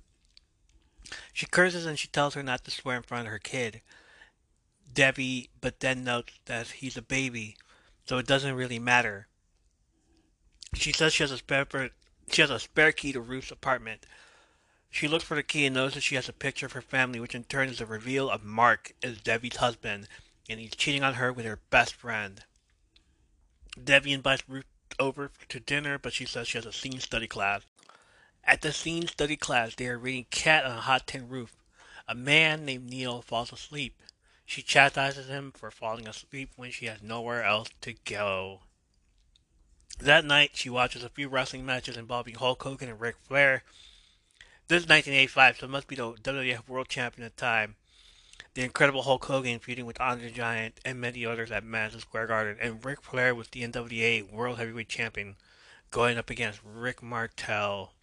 She 1.32 1.46
curses 1.46 1.86
and 1.86 1.98
she 1.98 2.10
tells 2.10 2.34
her 2.34 2.44
not 2.44 2.66
to 2.66 2.72
swear 2.72 2.98
in 2.98 3.04
front 3.04 3.28
of 3.28 3.32
her 3.32 3.40
kid. 3.40 3.80
Debbie, 4.94 5.50
but 5.62 5.80
then 5.80 6.04
notes 6.04 6.34
that 6.48 6.68
he's 6.68 6.98
a 6.98 7.02
baby, 7.02 7.56
so 8.06 8.18
it 8.18 8.28
doesn't 8.28 8.56
really 8.56 8.78
matter. 8.78 9.30
She 10.74 10.92
says 10.92 11.14
she 11.14 11.24
has 11.24 11.32
a 11.32 11.38
spare 11.38 11.66
she 12.30 12.42
has 12.42 12.52
a 12.52 12.60
spare 12.60 12.92
key 12.92 13.14
to 13.14 13.22
Ruth's 13.22 13.50
apartment. 13.50 14.06
She 14.90 15.08
looks 15.08 15.24
for 15.24 15.36
the 15.36 15.44
key 15.44 15.66
and 15.66 15.76
notices 15.76 16.04
she 16.04 16.16
has 16.16 16.28
a 16.28 16.34
picture 16.34 16.66
of 16.66 16.74
her 16.74 16.82
family, 16.82 17.22
which 17.22 17.36
in 17.36 17.46
turn 17.46 17.70
is 17.70 17.80
a 17.80 17.86
reveal 17.86 18.30
of 18.30 18.44
Mark 18.44 18.92
as 19.02 19.22
Debbie's 19.22 19.56
husband, 19.56 20.10
and 20.50 20.60
he's 20.60 20.76
cheating 20.76 21.04
on 21.04 21.14
her 21.14 21.32
with 21.32 21.46
her 21.46 21.62
best 21.70 21.96
friend. 21.96 22.44
Debbie 23.82 24.12
invites 24.12 24.44
Ruth 24.46 24.66
over 25.00 25.32
to 25.48 25.60
dinner, 25.60 25.98
but 25.98 26.14
she 26.14 26.26
says 26.26 26.48
she 26.48 26.58
has 26.58 26.66
a 26.66 26.74
scene 26.74 27.00
study 27.00 27.28
class. 27.28 27.64
At 28.44 28.62
the 28.62 28.74
scene 28.74 29.08
study 29.08 29.38
class, 29.38 29.76
they 29.76 29.88
are 29.88 29.98
reading 29.98 30.26
Cat 30.30 30.66
on 30.66 30.78
a 30.78 30.82
Hot 30.82 31.08
Tin 31.08 31.30
Roof. 31.30 31.56
A 32.08 32.16
man 32.16 32.66
named 32.66 32.90
Neil 32.90 33.22
falls 33.22 33.54
asleep. 33.54 34.02
She 34.46 34.62
chastises 34.64 35.28
him 35.28 35.52
for 35.52 35.70
falling 35.70 36.08
asleep 36.08 36.52
when 36.56 36.72
she 36.72 36.88
has 36.88 37.04
nowhere 37.04 37.44
else 37.44 37.70
to 37.82 37.94
go. 38.06 38.62
That 40.00 40.26
night, 40.26 40.52
she 40.54 40.70
watches 40.70 41.04
a 41.04 41.10
few 41.10 41.28
wrestling 41.28 41.66
matches 41.66 41.98
involving 41.98 42.36
Hulk 42.36 42.64
Hogan 42.64 42.90
and 42.90 43.00
Ric 43.00 43.18
Flair. 43.22 43.64
This 44.68 44.84
is 44.84 44.90
1985, 44.90 45.58
so 45.58 45.66
it 45.66 45.70
must 45.70 45.88
be 45.88 45.96
the 45.96 46.14
WWF 46.14 46.68
World 46.68 46.90
Champion 46.90 47.26
at 47.26 47.36
the 47.36 47.42
time. 47.42 47.76
The 48.60 48.66
Incredible 48.66 49.04
Hulk 49.04 49.24
Hogan 49.24 49.60
feuding 49.60 49.86
with 49.86 50.02
Andre 50.02 50.28
the 50.28 50.34
Giant 50.34 50.82
and 50.84 51.00
many 51.00 51.26
others 51.26 51.50
at 51.50 51.64
Madison 51.64 52.02
Square 52.02 52.28
Garden, 52.28 52.58
and 52.60 52.84
Ric 52.84 53.02
Flair 53.02 53.34
was 53.34 53.48
the 53.48 53.66
NWA 53.66 54.30
World 54.30 54.58
Heavyweight 54.58 54.90
Champion, 54.90 55.38
going 55.92 56.18
up 56.18 56.30
against 56.30 56.60
Rick 56.62 57.02
Martel. 57.02 57.94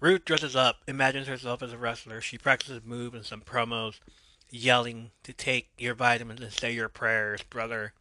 Ruth 0.00 0.24
dresses 0.24 0.56
up, 0.56 0.76
imagines 0.88 1.28
herself 1.28 1.62
as 1.62 1.74
a 1.74 1.76
wrestler. 1.76 2.22
She 2.22 2.38
practices 2.38 2.80
moves 2.82 3.14
and 3.14 3.26
some 3.26 3.42
promos, 3.42 4.00
yelling 4.48 5.10
to 5.24 5.34
take 5.34 5.68
your 5.76 5.94
vitamins 5.94 6.40
and 6.40 6.54
say 6.54 6.72
your 6.72 6.88
prayers, 6.88 7.42
brother. 7.42 7.92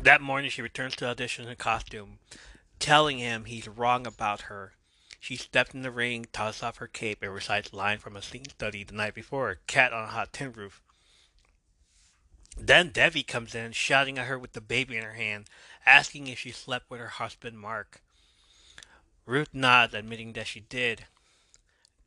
That 0.00 0.22
morning, 0.22 0.48
she 0.48 0.62
returns 0.62 0.96
to 0.96 1.06
audition 1.06 1.46
in 1.46 1.56
costume, 1.56 2.20
telling 2.78 3.18
him 3.18 3.44
he's 3.44 3.68
wrong 3.68 4.06
about 4.06 4.40
her. 4.48 4.75
She 5.20 5.36
steps 5.36 5.74
in 5.74 5.82
the 5.82 5.90
ring, 5.90 6.26
tosses 6.32 6.62
off 6.62 6.76
her 6.78 6.86
cape, 6.86 7.22
and 7.22 7.32
recites 7.32 7.72
lines 7.72 8.02
from 8.02 8.16
a 8.16 8.22
scene 8.22 8.48
study 8.48 8.84
the 8.84 8.94
night 8.94 9.14
before, 9.14 9.60
Cat 9.66 9.92
on 9.92 10.04
a 10.04 10.08
Hot 10.08 10.32
Tin 10.32 10.52
Roof. 10.52 10.82
Then 12.56 12.90
Debbie 12.90 13.22
comes 13.22 13.54
in, 13.54 13.72
shouting 13.72 14.18
at 14.18 14.26
her 14.26 14.38
with 14.38 14.52
the 14.52 14.60
baby 14.60 14.96
in 14.96 15.04
her 15.04 15.14
hand, 15.14 15.48
asking 15.84 16.26
if 16.26 16.38
she 16.38 16.52
slept 16.52 16.90
with 16.90 17.00
her 17.00 17.08
husband 17.08 17.58
Mark. 17.58 18.00
Ruth 19.26 19.52
nods, 19.52 19.94
admitting 19.94 20.32
that 20.34 20.46
she 20.46 20.60
did. 20.60 21.06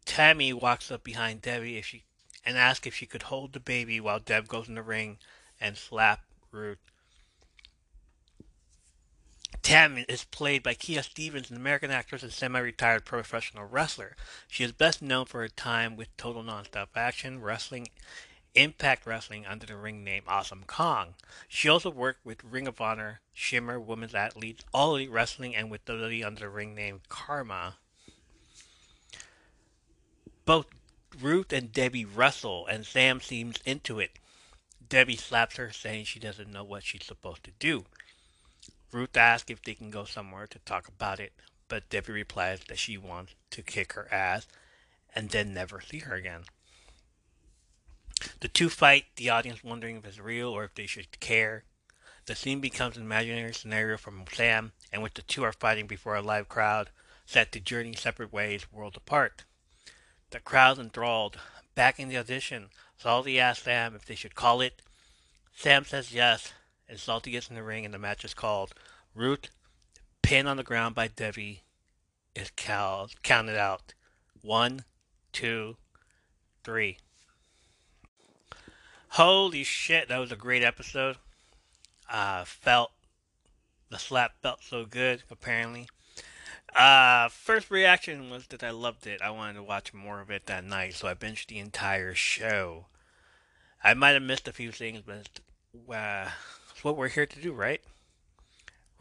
Tammy 0.05 0.53
walks 0.53 0.89
up 0.89 1.03
behind 1.03 1.41
Debbie 1.41 1.78
if 1.78 1.86
she 1.86 2.03
and 2.45 2.57
asks 2.57 2.88
if 2.88 2.95
she 2.95 3.05
could 3.05 3.24
hold 3.24 3.53
the 3.53 3.60
baby 3.60 3.99
while 3.99 4.20
Deb 4.20 4.47
goes 4.47 4.68
in 4.68 4.76
the 4.76 4.82
ring 4.82 5.20
and 5.60 5.78
slap 5.78 6.24
Ruth. 6.51 6.89
Tam 9.62 10.04
is 10.08 10.24
played 10.24 10.64
by 10.64 10.74
Kia 10.74 11.04
Stevens, 11.04 11.52
an 11.52 11.58
American 11.58 11.91
actress 11.91 12.24
and 12.24 12.32
semi-retired 12.32 13.06
professional 13.06 13.66
wrestler. 13.66 14.16
She 14.47 14.64
is 14.64 14.72
best 14.72 15.02
known 15.02 15.26
for 15.26 15.41
her 15.41 15.47
time 15.47 15.95
with 15.95 16.16
Total 16.18 16.43
Nonstop 16.43 16.88
Action 16.95 17.41
Wrestling, 17.41 17.89
Impact 18.56 19.06
Wrestling 19.06 19.45
under 19.45 19.68
the 19.68 19.76
ring 19.76 20.04
name 20.04 20.24
Awesome 20.28 20.64
Kong. 20.66 21.14
She 21.47 21.70
also 21.70 21.91
worked 21.91 22.26
with 22.26 22.43
Ring 22.43 22.68
of 22.68 22.82
Honor, 22.82 23.22
Shimmer, 23.34 23.80
Women's 23.80 24.16
Athletes, 24.16 24.64
All 24.74 24.95
Elite 24.95 25.12
Wrestling, 25.12 25.56
and 25.56 25.70
with 25.70 25.86
WWE 25.86 26.26
under 26.26 26.41
the 26.41 26.50
ring 26.50 26.74
name 26.74 27.02
Karma. 27.10 27.76
Both 30.45 30.68
Ruth 31.20 31.54
and 31.54 31.72
Debbie 31.72 32.06
wrestle, 32.06 32.66
and 32.66 32.86
Sam 32.86 33.22
seems 33.22 33.58
into 33.66 34.00
it. 34.00 34.12
Debbie 34.88 35.16
slaps 35.16 35.58
her, 35.58 35.72
saying 35.72 36.06
she 36.06 36.20
doesn't 36.20 36.52
know 36.52 36.64
what 36.64 36.84
she's 36.84 37.06
supposed 37.06 37.43
to 37.43 37.52
do. 37.60 37.86
Ruth 38.92 39.16
asks 39.16 39.52
if 39.52 39.62
they 39.62 39.76
can 39.76 39.92
go 39.92 40.06
somewhere 40.06 40.48
to 40.48 40.60
talk 40.60 40.88
about 40.88 41.20
it, 41.20 41.34
but 41.68 41.90
Debbie 41.90 42.14
replies 42.14 42.62
that 42.68 42.80
she 42.80 42.98
wants 42.98 43.36
to 43.52 43.62
kick 43.62 43.94
her 43.94 44.12
ass 44.12 44.48
and 45.14 45.30
then 45.30 45.54
never 45.54 45.82
see 45.82 46.00
her 46.00 46.16
again. 46.16 46.44
The 48.42 48.48
two 48.48 48.70
fight, 48.70 49.06
the 49.16 49.30
audience 49.30 49.64
wondering 49.64 49.98
if 49.98 50.06
it's 50.06 50.20
real 50.20 50.50
or 50.50 50.64
if 50.64 50.74
they 50.74 50.88
should 50.88 51.20
care. 51.20 51.64
The 52.26 52.36
scene 52.36 52.60
becomes 52.60 52.98
an 52.98 53.04
imaginary 53.04 53.54
scenario 53.54 53.98
from 53.98 54.26
Sam, 54.32 54.74
in 54.92 55.02
which 55.02 55.14
the 55.14 55.22
two 55.22 55.44
are 55.44 55.54
fighting 55.54 55.88
before 55.88 56.16
a 56.16 56.22
live 56.22 56.50
crowd, 56.50 56.90
set 57.26 57.52
to 57.54 57.60
journey 57.60 57.94
separate 57.94 58.34
ways, 58.34 58.72
worlds 58.72 58.98
apart. 58.98 59.46
The 60.32 60.40
crowd 60.40 60.80
enthralled. 60.80 61.38
Back 61.76 62.00
in 62.00 62.10
the 62.10 62.18
audition, 62.18 62.70
Salty 62.98 63.40
asks 63.40 63.64
Sam 63.64 63.96
if 63.96 64.06
they 64.06 64.16
should 64.16 64.36
call 64.36 64.62
it. 64.62 64.82
Sam 65.56 65.86
says 65.86 66.14
yes, 66.14 66.54
and 66.90 67.00
Salty 67.00 67.32
gets 67.32 67.50
in 67.50 67.56
the 67.56 67.64
ring 67.64 67.86
and 67.86 67.94
the 67.94 68.00
match 68.00 68.26
is 68.26 68.34
called. 68.34 68.74
Ruth, 69.14 69.50
pinned 70.22 70.48
on 70.48 70.58
the 70.58 70.64
ground 70.64 70.96
by 70.96 71.08
Debbie, 71.08 71.64
is 72.36 72.52
count, 72.56 73.22
counted 73.24 73.58
out. 73.58 73.94
One, 74.42 74.84
two, 75.32 75.78
three. 76.64 76.98
Holy 79.10 79.64
shit, 79.64 80.08
that 80.08 80.18
was 80.18 80.32
a 80.32 80.36
great 80.36 80.64
episode. 80.64 81.18
Uh, 82.12 82.44
felt 82.46 82.92
the 83.90 84.00
slap 84.00 84.34
felt 84.42 84.64
so 84.64 84.86
good, 84.86 85.24
apparently. 85.32 85.88
Uh, 86.76 87.28
first 87.30 87.72
reaction 87.72 88.30
was 88.30 88.46
that 88.48 88.64
I 88.64 88.70
loved 88.70 89.08
it. 89.08 89.22
I 89.22 89.32
wanted 89.32 89.56
to 89.56 89.64
watch 89.64 89.94
more 89.94 90.22
of 90.22 90.30
it 90.30 90.46
that 90.46 90.64
night, 90.64 90.94
so 90.94 91.08
I 91.08 91.16
binged 91.16 91.48
the 91.48 91.58
entire 91.58 92.14
show. 92.14 92.86
I 93.84 93.96
might 93.96 94.12
have 94.12 94.22
missed 94.22 94.48
a 94.48 94.54
few 94.54 94.72
things, 94.72 95.02
but 95.06 95.40
uh, 95.94 96.30
it's 96.80 96.86
what 96.86 96.95
we're 96.95 97.09
here 97.09 97.25
to 97.25 97.41
do, 97.41 97.51
right? 97.51 97.82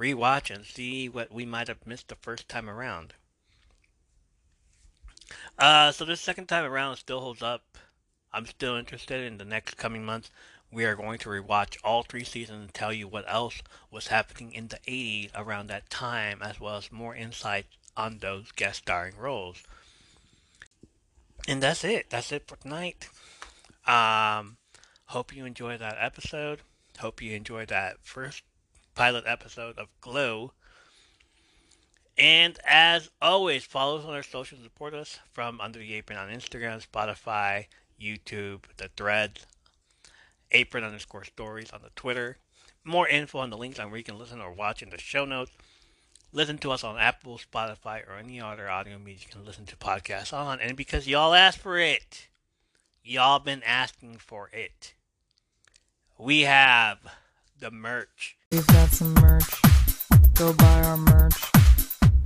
Rewatch 0.00 0.52
and 0.52 0.64
see 0.64 1.08
what 1.08 1.30
we 1.30 1.46
might 1.46 1.68
have 1.68 1.86
missed 1.86 2.08
the 2.08 2.16
first 2.16 2.48
time 2.48 2.68
around. 2.68 3.14
Uh, 5.56 5.92
so 5.92 6.04
this 6.04 6.20
second 6.20 6.48
time 6.48 6.64
around 6.64 6.96
still 6.96 7.20
holds 7.20 7.40
up. 7.40 7.78
I'm 8.32 8.46
still 8.46 8.74
interested 8.74 9.22
in 9.22 9.38
the 9.38 9.44
next 9.44 9.76
coming 9.76 10.04
months. 10.04 10.28
We 10.72 10.86
are 10.86 10.96
going 10.96 11.20
to 11.20 11.28
rewatch 11.28 11.76
all 11.84 12.02
three 12.02 12.24
seasons 12.24 12.62
and 12.62 12.74
tell 12.74 12.92
you 12.92 13.06
what 13.06 13.24
else 13.28 13.62
was 13.92 14.08
happening 14.08 14.50
in 14.52 14.66
the 14.66 14.80
80s 14.88 15.30
around 15.36 15.68
that 15.68 15.88
time, 15.88 16.42
as 16.42 16.58
well 16.58 16.78
as 16.78 16.90
more 16.90 17.14
insights 17.14 17.76
on 17.96 18.18
those 18.18 18.50
guest 18.50 18.78
starring 18.78 19.16
roles. 19.16 19.62
And 21.46 21.62
that's 21.62 21.84
it. 21.84 22.10
That's 22.10 22.32
it 22.32 22.48
for 22.48 22.56
tonight. 22.56 23.08
Um, 23.86 24.56
hope 25.04 25.32
you 25.32 25.44
enjoyed 25.44 25.78
that 25.78 25.96
episode. 26.00 26.58
Hope 26.98 27.22
you 27.22 27.32
enjoyed 27.36 27.68
that 27.68 27.98
first 28.02 28.42
pilot 28.96 29.22
episode 29.24 29.78
of 29.78 29.86
Glow. 30.00 30.52
And 32.18 32.58
as 32.66 33.08
always, 33.22 33.64
follow 33.64 33.98
us 33.98 34.04
on 34.04 34.14
our 34.14 34.24
socials, 34.24 34.64
support 34.64 34.94
us 34.94 35.20
from 35.32 35.60
Under 35.60 35.78
the 35.78 35.94
Apron 35.94 36.18
on 36.18 36.28
Instagram, 36.28 36.84
Spotify, 36.84 37.66
YouTube, 38.00 38.62
the 38.78 38.90
Threads, 38.96 39.46
apron 40.50 40.82
underscore 40.82 41.22
stories 41.22 41.70
on 41.70 41.82
the 41.82 41.90
Twitter. 41.94 42.38
More 42.82 43.06
info 43.06 43.38
on 43.38 43.50
the 43.50 43.56
links 43.56 43.78
on 43.78 43.90
where 43.90 43.98
you 43.98 44.04
can 44.04 44.18
listen 44.18 44.40
or 44.40 44.50
watch 44.50 44.82
in 44.82 44.90
the 44.90 44.98
show 44.98 45.24
notes. 45.24 45.52
Listen 46.32 46.58
to 46.58 46.72
us 46.72 46.82
on 46.82 46.98
Apple, 46.98 47.38
Spotify, 47.38 48.08
or 48.08 48.16
any 48.18 48.40
other 48.40 48.68
audio 48.68 48.98
media 48.98 49.20
you 49.22 49.32
can 49.32 49.44
listen 49.44 49.66
to 49.66 49.76
podcasts 49.76 50.32
on. 50.32 50.60
And 50.60 50.76
because 50.76 51.06
y'all 51.06 51.32
asked 51.32 51.58
for 51.58 51.78
it, 51.78 52.26
y'all 53.04 53.38
been 53.38 53.62
asking 53.62 54.16
for 54.16 54.50
it. 54.52 54.94
We 56.20 56.40
have 56.40 56.98
the 57.60 57.70
merch. 57.70 58.36
We've 58.50 58.66
got 58.66 58.88
some 58.88 59.14
merch. 59.14 59.62
Go 60.34 60.52
buy 60.52 60.82
our 60.82 60.96
merch. 60.96 61.40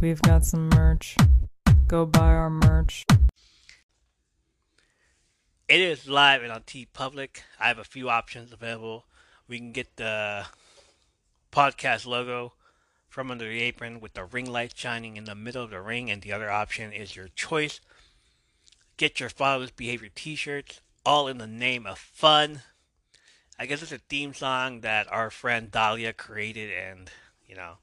We've 0.00 0.22
got 0.22 0.46
some 0.46 0.70
merch. 0.70 1.14
Go 1.88 2.06
buy 2.06 2.30
our 2.32 2.48
merch. 2.48 3.04
It 5.68 5.80
is 5.80 6.08
live 6.08 6.42
and 6.42 6.50
on 6.50 6.62
Tee-Public. 6.62 7.42
I 7.60 7.68
have 7.68 7.78
a 7.78 7.84
few 7.84 8.08
options 8.08 8.50
available. 8.50 9.04
We 9.46 9.58
can 9.58 9.72
get 9.72 9.96
the 9.96 10.46
podcast 11.52 12.06
logo 12.06 12.54
from 13.10 13.30
under 13.30 13.44
the 13.44 13.60
apron 13.60 14.00
with 14.00 14.14
the 14.14 14.24
ring 14.24 14.50
light 14.50 14.72
shining 14.74 15.18
in 15.18 15.24
the 15.24 15.34
middle 15.34 15.64
of 15.64 15.70
the 15.70 15.82
ring, 15.82 16.10
and 16.10 16.22
the 16.22 16.32
other 16.32 16.50
option 16.50 16.94
is 16.94 17.14
your 17.14 17.28
choice. 17.28 17.82
Get 18.96 19.20
your 19.20 19.28
father's 19.28 19.70
behavior 19.70 20.08
t-shirts, 20.14 20.80
all 21.04 21.28
in 21.28 21.36
the 21.36 21.46
name 21.46 21.86
of 21.86 21.98
fun. 21.98 22.62
I 23.58 23.66
guess 23.66 23.82
it's 23.82 23.92
a 23.92 23.98
theme 23.98 24.34
song 24.34 24.80
that 24.80 25.12
our 25.12 25.30
friend 25.30 25.70
Dahlia 25.70 26.12
created, 26.12 26.70
and 26.72 27.10
you 27.46 27.54
know, 27.54 27.74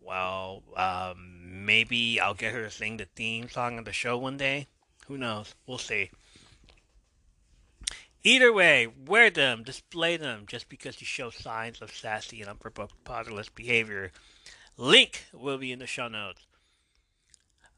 well, 0.00 0.62
um, 0.76 1.64
maybe 1.64 2.20
I'll 2.20 2.34
get 2.34 2.52
her 2.52 2.62
to 2.62 2.70
sing 2.70 2.96
the 2.96 3.06
theme 3.14 3.48
song 3.48 3.78
of 3.78 3.84
the 3.84 3.92
show 3.92 4.18
one 4.18 4.36
day. 4.36 4.66
Who 5.06 5.18
knows? 5.18 5.54
We'll 5.66 5.78
see. 5.78 6.10
Either 8.26 8.50
way, 8.50 8.88
wear 9.06 9.28
them, 9.28 9.62
display 9.62 10.16
them, 10.16 10.44
just 10.46 10.70
because 10.70 10.98
you 11.00 11.06
show 11.06 11.28
signs 11.28 11.82
of 11.82 11.94
sassy 11.94 12.40
and 12.40 12.48
unprovoked 12.48 12.94
behavior. 13.54 14.12
Link 14.78 15.26
will 15.32 15.58
be 15.58 15.70
in 15.70 15.78
the 15.78 15.86
show 15.86 16.08
notes. 16.08 16.46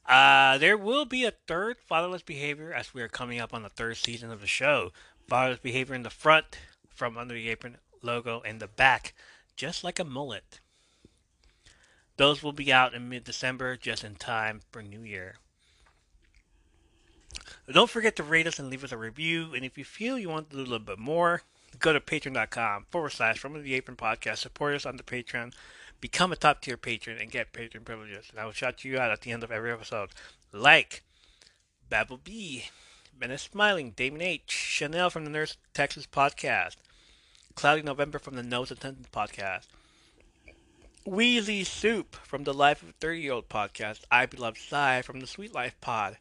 Uh, 0.09 0.57
there 0.59 0.77
will 0.77 1.05
be 1.05 1.25
a 1.25 1.33
third 1.49 1.77
fatherless 1.89 2.23
behavior 2.23 2.73
as 2.73 2.95
we 2.95 3.03
are 3.03 3.09
coming 3.09 3.41
up 3.41 3.53
on 3.53 3.65
the 3.65 3.69
third 3.69 3.97
season 3.97 4.31
of 4.31 4.41
the 4.41 4.47
show. 4.47 4.93
Fatherless 5.27 5.59
behavior 5.59 5.97
in 5.97 6.05
the 6.05 6.11
front, 6.11 6.59
from 6.97 7.17
under 7.17 7.35
the 7.35 7.49
apron 7.49 7.77
logo 8.03 8.41
in 8.41 8.59
the 8.59 8.67
back, 8.67 9.15
just 9.55 9.85
like 9.85 9.99
a 9.99 10.05
mullet. 10.05 10.61
Those 12.17 12.43
will 12.43 12.53
be 12.53 12.73
out 12.73 12.95
in 12.95 13.09
mid 13.09 13.25
December, 13.25 13.77
just 13.77 14.03
in 14.03 14.17
time 14.17 14.63
for 14.73 14.83
New 14.83 15.03
Year. 15.03 15.37
Don't 17.71 17.91
forget 17.91 18.17
to 18.17 18.23
rate 18.23 18.47
us 18.47 18.59
and 18.59 18.71
leave 18.71 18.85
us 18.85 18.93
a 18.93 18.97
review. 18.97 19.55
And 19.55 19.65
if 19.65 19.77
you 19.77 19.85
feel 19.85 20.19
you 20.19 20.29
want 20.29 20.51
to 20.51 20.57
do 20.57 20.63
a 20.63 20.65
little 20.65 20.79
bit 20.79 20.99
more, 20.99 21.43
go 21.79 21.93
to 21.93 22.01
patreon.com 22.01 22.87
forward 22.91 23.11
slash 23.11 23.39
from 23.39 23.63
the 23.63 23.75
apron 23.75 23.97
podcast. 23.97 24.39
Support 24.39 24.75
us 24.75 24.87
on 24.87 24.97
the 24.97 25.03
Patreon. 25.03 25.53
Become 26.01 26.33
a 26.33 26.37
top 26.37 26.63
tier 26.63 26.77
patron 26.77 27.19
and 27.21 27.31
get 27.31 27.53
patron 27.53 27.85
privileges. 27.85 28.27
And 28.31 28.41
I 28.41 28.45
will 28.45 28.53
shout 28.53 28.85
you 28.85 28.99
out 28.99 29.11
at 29.11 29.23
the 29.23 29.33
end 29.33 29.43
of 29.43 29.51
every 29.51 29.73
episode. 29.73 30.11
Like 30.53 31.03
Babel 31.89 32.19
B, 32.23 32.67
Bennett 33.19 33.41
Smiling, 33.41 33.93
Damon 33.93 34.23
H, 34.23 34.51
Chanel 34.51 35.11
from 35.11 35.25
the 35.25 35.31
Nerd 35.31 35.53
In 35.53 35.57
Texas 35.75 36.07
podcast, 36.07 36.77
Cloudy 37.57 37.81
November 37.81 38.19
from 38.19 38.37
the 38.37 38.43
No 38.43 38.65
Is 38.65 38.71
A 38.71 38.77
Sentence 38.77 39.09
podcast, 39.11 39.69
Wheezy 41.07 41.65
Soup 41.65 42.15
from 42.17 42.45
the 42.45 42.53
Life 42.53 42.83
of 42.83 42.91
a 42.91 42.93
30 42.93 43.21
Year 43.21 43.33
Old 43.33 43.49
podcast, 43.49 44.01
I 44.11 44.27
Beloved 44.27 44.59
Sigh 44.59 45.01
from 45.01 45.21
the 45.21 45.27
Suitelife 45.27 45.73
pod. 45.81 46.19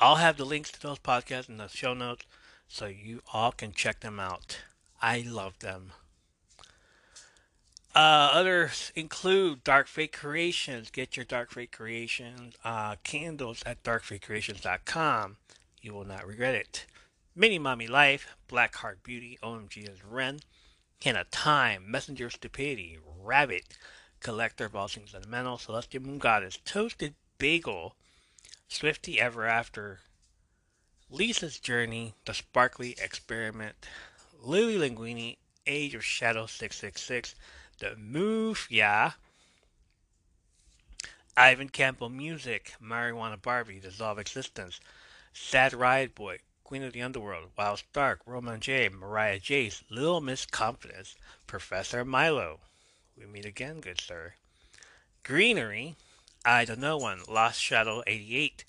I'll 0.00 0.16
have 0.16 0.36
the 0.36 0.44
links 0.44 0.72
to 0.72 0.82
those 0.82 0.98
podcasts 0.98 1.48
in 1.48 1.58
the 1.58 1.68
show 1.68 1.94
notes 1.94 2.26
so 2.66 2.86
you 2.86 3.22
all 3.32 3.52
can 3.52 3.70
check 3.72 4.00
them 4.00 4.18
out. 4.18 4.58
I 5.00 5.20
love 5.20 5.60
them. 5.60 5.92
Uh, 7.94 8.30
others 8.32 8.90
include 8.96 9.62
Dark 9.62 9.86
Fae 9.86 10.08
Creations. 10.08 10.90
Get 10.90 11.16
your 11.16 11.24
Dark 11.24 11.52
Fae 11.52 11.66
Creations 11.66 12.56
uh, 12.64 12.96
candles 13.04 13.62
at 13.64 13.84
darkfaecreations.com. 13.84 15.36
You 15.80 15.94
will 15.94 16.04
not 16.04 16.26
regret 16.26 16.56
it. 16.56 16.86
Mini 17.36 17.60
Mommy 17.60 17.86
Life, 17.86 18.34
Black 18.48 18.74
Heart 18.74 19.04
Beauty, 19.04 19.38
OMG 19.40 19.88
is 19.88 20.04
Ren, 20.04 20.40
Hannah 21.00 21.24
Time, 21.30 21.88
Messenger 21.88 22.28
Stupidity, 22.28 22.98
Rabbit, 23.22 23.78
Collector 24.18 24.64
of 24.64 24.74
All 24.74 24.88
Things 24.88 25.12
Sentimental, 25.12 25.56
Celestial 25.56 26.02
Moon 26.02 26.18
Goddess, 26.18 26.58
Toasted 26.64 27.14
Bagel, 27.38 27.94
Swifty 28.68 29.20
Ever 29.20 29.46
After, 29.46 30.00
Lisa's 31.08 31.60
Journey, 31.60 32.14
The 32.24 32.34
Sparkly 32.34 32.96
Experiment, 33.00 33.76
Lily 34.42 34.76
Linguini, 34.76 35.36
Age 35.68 35.94
of 35.94 36.04
Shadow 36.04 36.46
666, 36.46 37.36
The 37.78 37.94
Move, 37.94 38.66
yeah. 38.68 39.12
Ivan 41.36 41.68
Campbell 41.68 42.08
Music, 42.08 42.74
Marijuana 42.82 43.40
Barbie, 43.40 43.78
Dissolve 43.78 44.18
Existence, 44.18 44.80
Sad 45.32 45.72
Riot 45.74 46.16
Boy, 46.16 46.40
Queen 46.70 46.84
of 46.84 46.92
the 46.92 47.02
Underworld, 47.02 47.50
Wild 47.58 47.80
Stark, 47.80 48.20
Roman 48.24 48.60
J, 48.60 48.88
Mariah 48.88 49.40
Jace, 49.40 49.82
Little 49.90 50.20
Miss 50.20 50.46
Confidence, 50.46 51.16
Professor 51.48 52.04
Milo, 52.04 52.60
We 53.18 53.26
meet 53.26 53.44
again, 53.44 53.80
good 53.80 54.00
sir. 54.00 54.34
Greenery, 55.24 55.96
I 56.44 56.64
Don't 56.64 56.78
Know 56.78 56.96
One, 56.96 57.22
Lost 57.28 57.60
Shadow 57.60 58.04
88, 58.06 58.64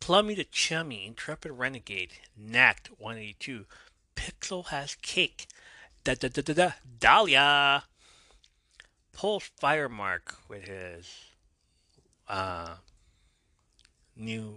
Plummy 0.00 0.34
the 0.34 0.42
Chummy, 0.42 1.06
Intrepid 1.06 1.52
Renegade, 1.52 2.14
Knacked 2.36 2.88
182, 2.98 3.66
Pixel 4.16 4.66
Has 4.70 4.96
Cake, 4.96 5.46
Da 6.02 6.16
Da 6.16 6.26
Da 6.26 6.42
Da 6.42 6.54
Da, 6.54 6.72
Dahlia, 6.98 7.84
Pulse 9.12 9.52
Firemark 9.62 10.38
with 10.48 10.64
his 10.64 11.08
uh, 12.26 12.74
new 14.16 14.56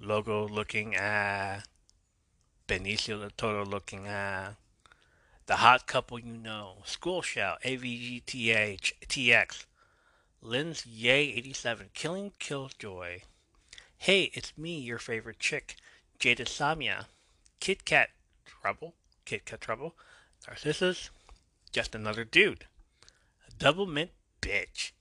logo 0.00 0.48
looking 0.48 0.96
at 0.96 1.62
Benicio 2.68 3.18
del 3.18 3.30
Toro 3.30 3.64
looking 3.64 4.06
at 4.06 4.56
the 5.46 5.56
hot 5.56 5.86
couple 5.86 6.18
you 6.18 6.36
know, 6.36 6.82
School 6.84 7.22
Shout, 7.22 7.62
AVGTH, 7.62 8.92
TX, 9.06 9.64
Lynn's 10.42 10.84
Yay 10.84 11.32
87, 11.32 11.88
Killing 11.94 12.32
Killjoy. 12.38 13.20
Hey, 13.96 14.30
it's 14.34 14.58
me, 14.58 14.78
your 14.78 14.98
favorite 14.98 15.38
chick, 15.38 15.76
Jada 16.20 16.42
Samia, 16.44 17.06
Kit 17.58 17.86
Kat 17.86 18.10
Trouble, 18.44 18.92
Kit 19.24 19.46
Kat 19.46 19.62
Trouble, 19.62 19.94
Narcissus, 20.46 21.08
just 21.72 21.94
another 21.94 22.24
dude, 22.24 22.66
a 23.48 23.50
double 23.52 23.86
mint 23.86 24.10
bitch, 24.42 24.92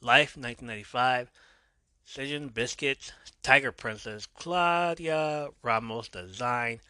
Life 0.00 0.36
1995, 0.36 1.28
Cision 2.06 2.52
Biscuits, 2.52 3.12
Tiger 3.42 3.72
Princess, 3.72 4.26
Claudia 4.26 5.48
Ramos 5.62 6.08
Design, 6.08 6.80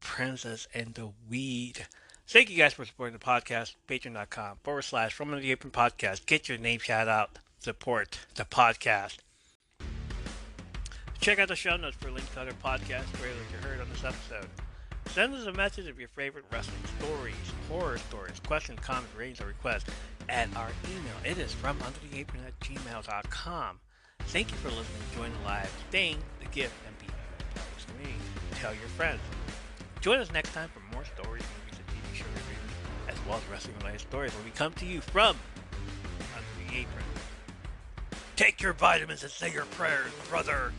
Princess 0.00 0.68
and 0.74 0.94
the 0.94 1.10
Weed. 1.28 1.86
Thank 2.26 2.50
you 2.50 2.58
guys 2.58 2.74
for 2.74 2.84
supporting 2.84 3.14
the 3.18 3.24
podcast. 3.24 3.74
Patreon.com 3.88 4.58
forward 4.62 4.82
slash 4.82 5.14
from 5.14 5.30
the 5.30 5.50
Apron 5.50 5.70
Podcast. 5.70 6.26
Get 6.26 6.48
your 6.48 6.58
name 6.58 6.78
shout 6.78 7.08
out. 7.08 7.38
Support 7.58 8.20
the 8.34 8.44
podcast. 8.44 9.16
Check 11.20 11.38
out 11.38 11.48
the 11.48 11.56
show 11.56 11.76
notes 11.76 11.96
for 11.96 12.10
links 12.10 12.30
to 12.34 12.40
other 12.42 12.52
podcast 12.52 13.10
trailers 13.18 13.46
you 13.50 13.68
heard 13.68 13.80
on 13.80 13.88
this 13.88 14.04
episode. 14.04 14.48
Send 15.06 15.34
us 15.34 15.46
a 15.46 15.52
message 15.52 15.86
of 15.88 15.98
your 15.98 16.08
favorite 16.08 16.44
wrestling 16.52 16.82
stories, 17.00 17.34
horror 17.68 17.98
stories, 17.98 18.38
questions, 18.46 18.78
comments, 18.80 19.14
ratings, 19.16 19.40
or 19.40 19.46
requests 19.46 19.90
at 20.28 20.54
our 20.54 20.68
email. 20.84 21.16
It 21.24 21.38
is 21.38 21.52
from 21.52 21.78
under 21.82 21.98
the 22.10 22.20
apron 22.20 22.44
at 22.46 22.58
gmail.com. 22.60 23.80
Thank 24.28 24.50
you 24.50 24.58
for 24.58 24.68
listening, 24.68 25.00
join 25.16 25.32
the 25.32 25.48
live, 25.48 25.72
staying 25.88 26.18
the 26.40 26.46
gift, 26.48 26.74
and 26.86 26.94
be 26.98 27.06
to 27.06 28.06
me. 28.06 28.14
Tell 28.60 28.74
your 28.74 28.88
friends. 28.88 29.20
Join 30.02 30.18
us 30.18 30.30
next 30.30 30.52
time 30.52 30.68
for 30.68 30.80
more 30.94 31.02
stories, 31.06 31.42
movies, 31.64 31.78
and 31.78 31.86
TV 31.88 32.14
show 32.14 32.26
reviews, 32.26 33.08
as 33.08 33.16
well 33.26 33.38
as 33.38 33.42
wrestling 33.50 33.74
related 33.78 34.00
stories 34.00 34.34
when 34.34 34.44
we 34.44 34.50
come 34.50 34.74
to 34.74 34.84
you 34.84 35.00
from 35.00 35.34
under 36.36 36.70
the 36.70 36.78
apron. 36.78 37.04
Take 38.36 38.60
your 38.60 38.74
vitamins 38.74 39.22
and 39.22 39.32
say 39.32 39.50
your 39.50 39.64
prayers, 39.64 40.12
brother. 40.28 40.74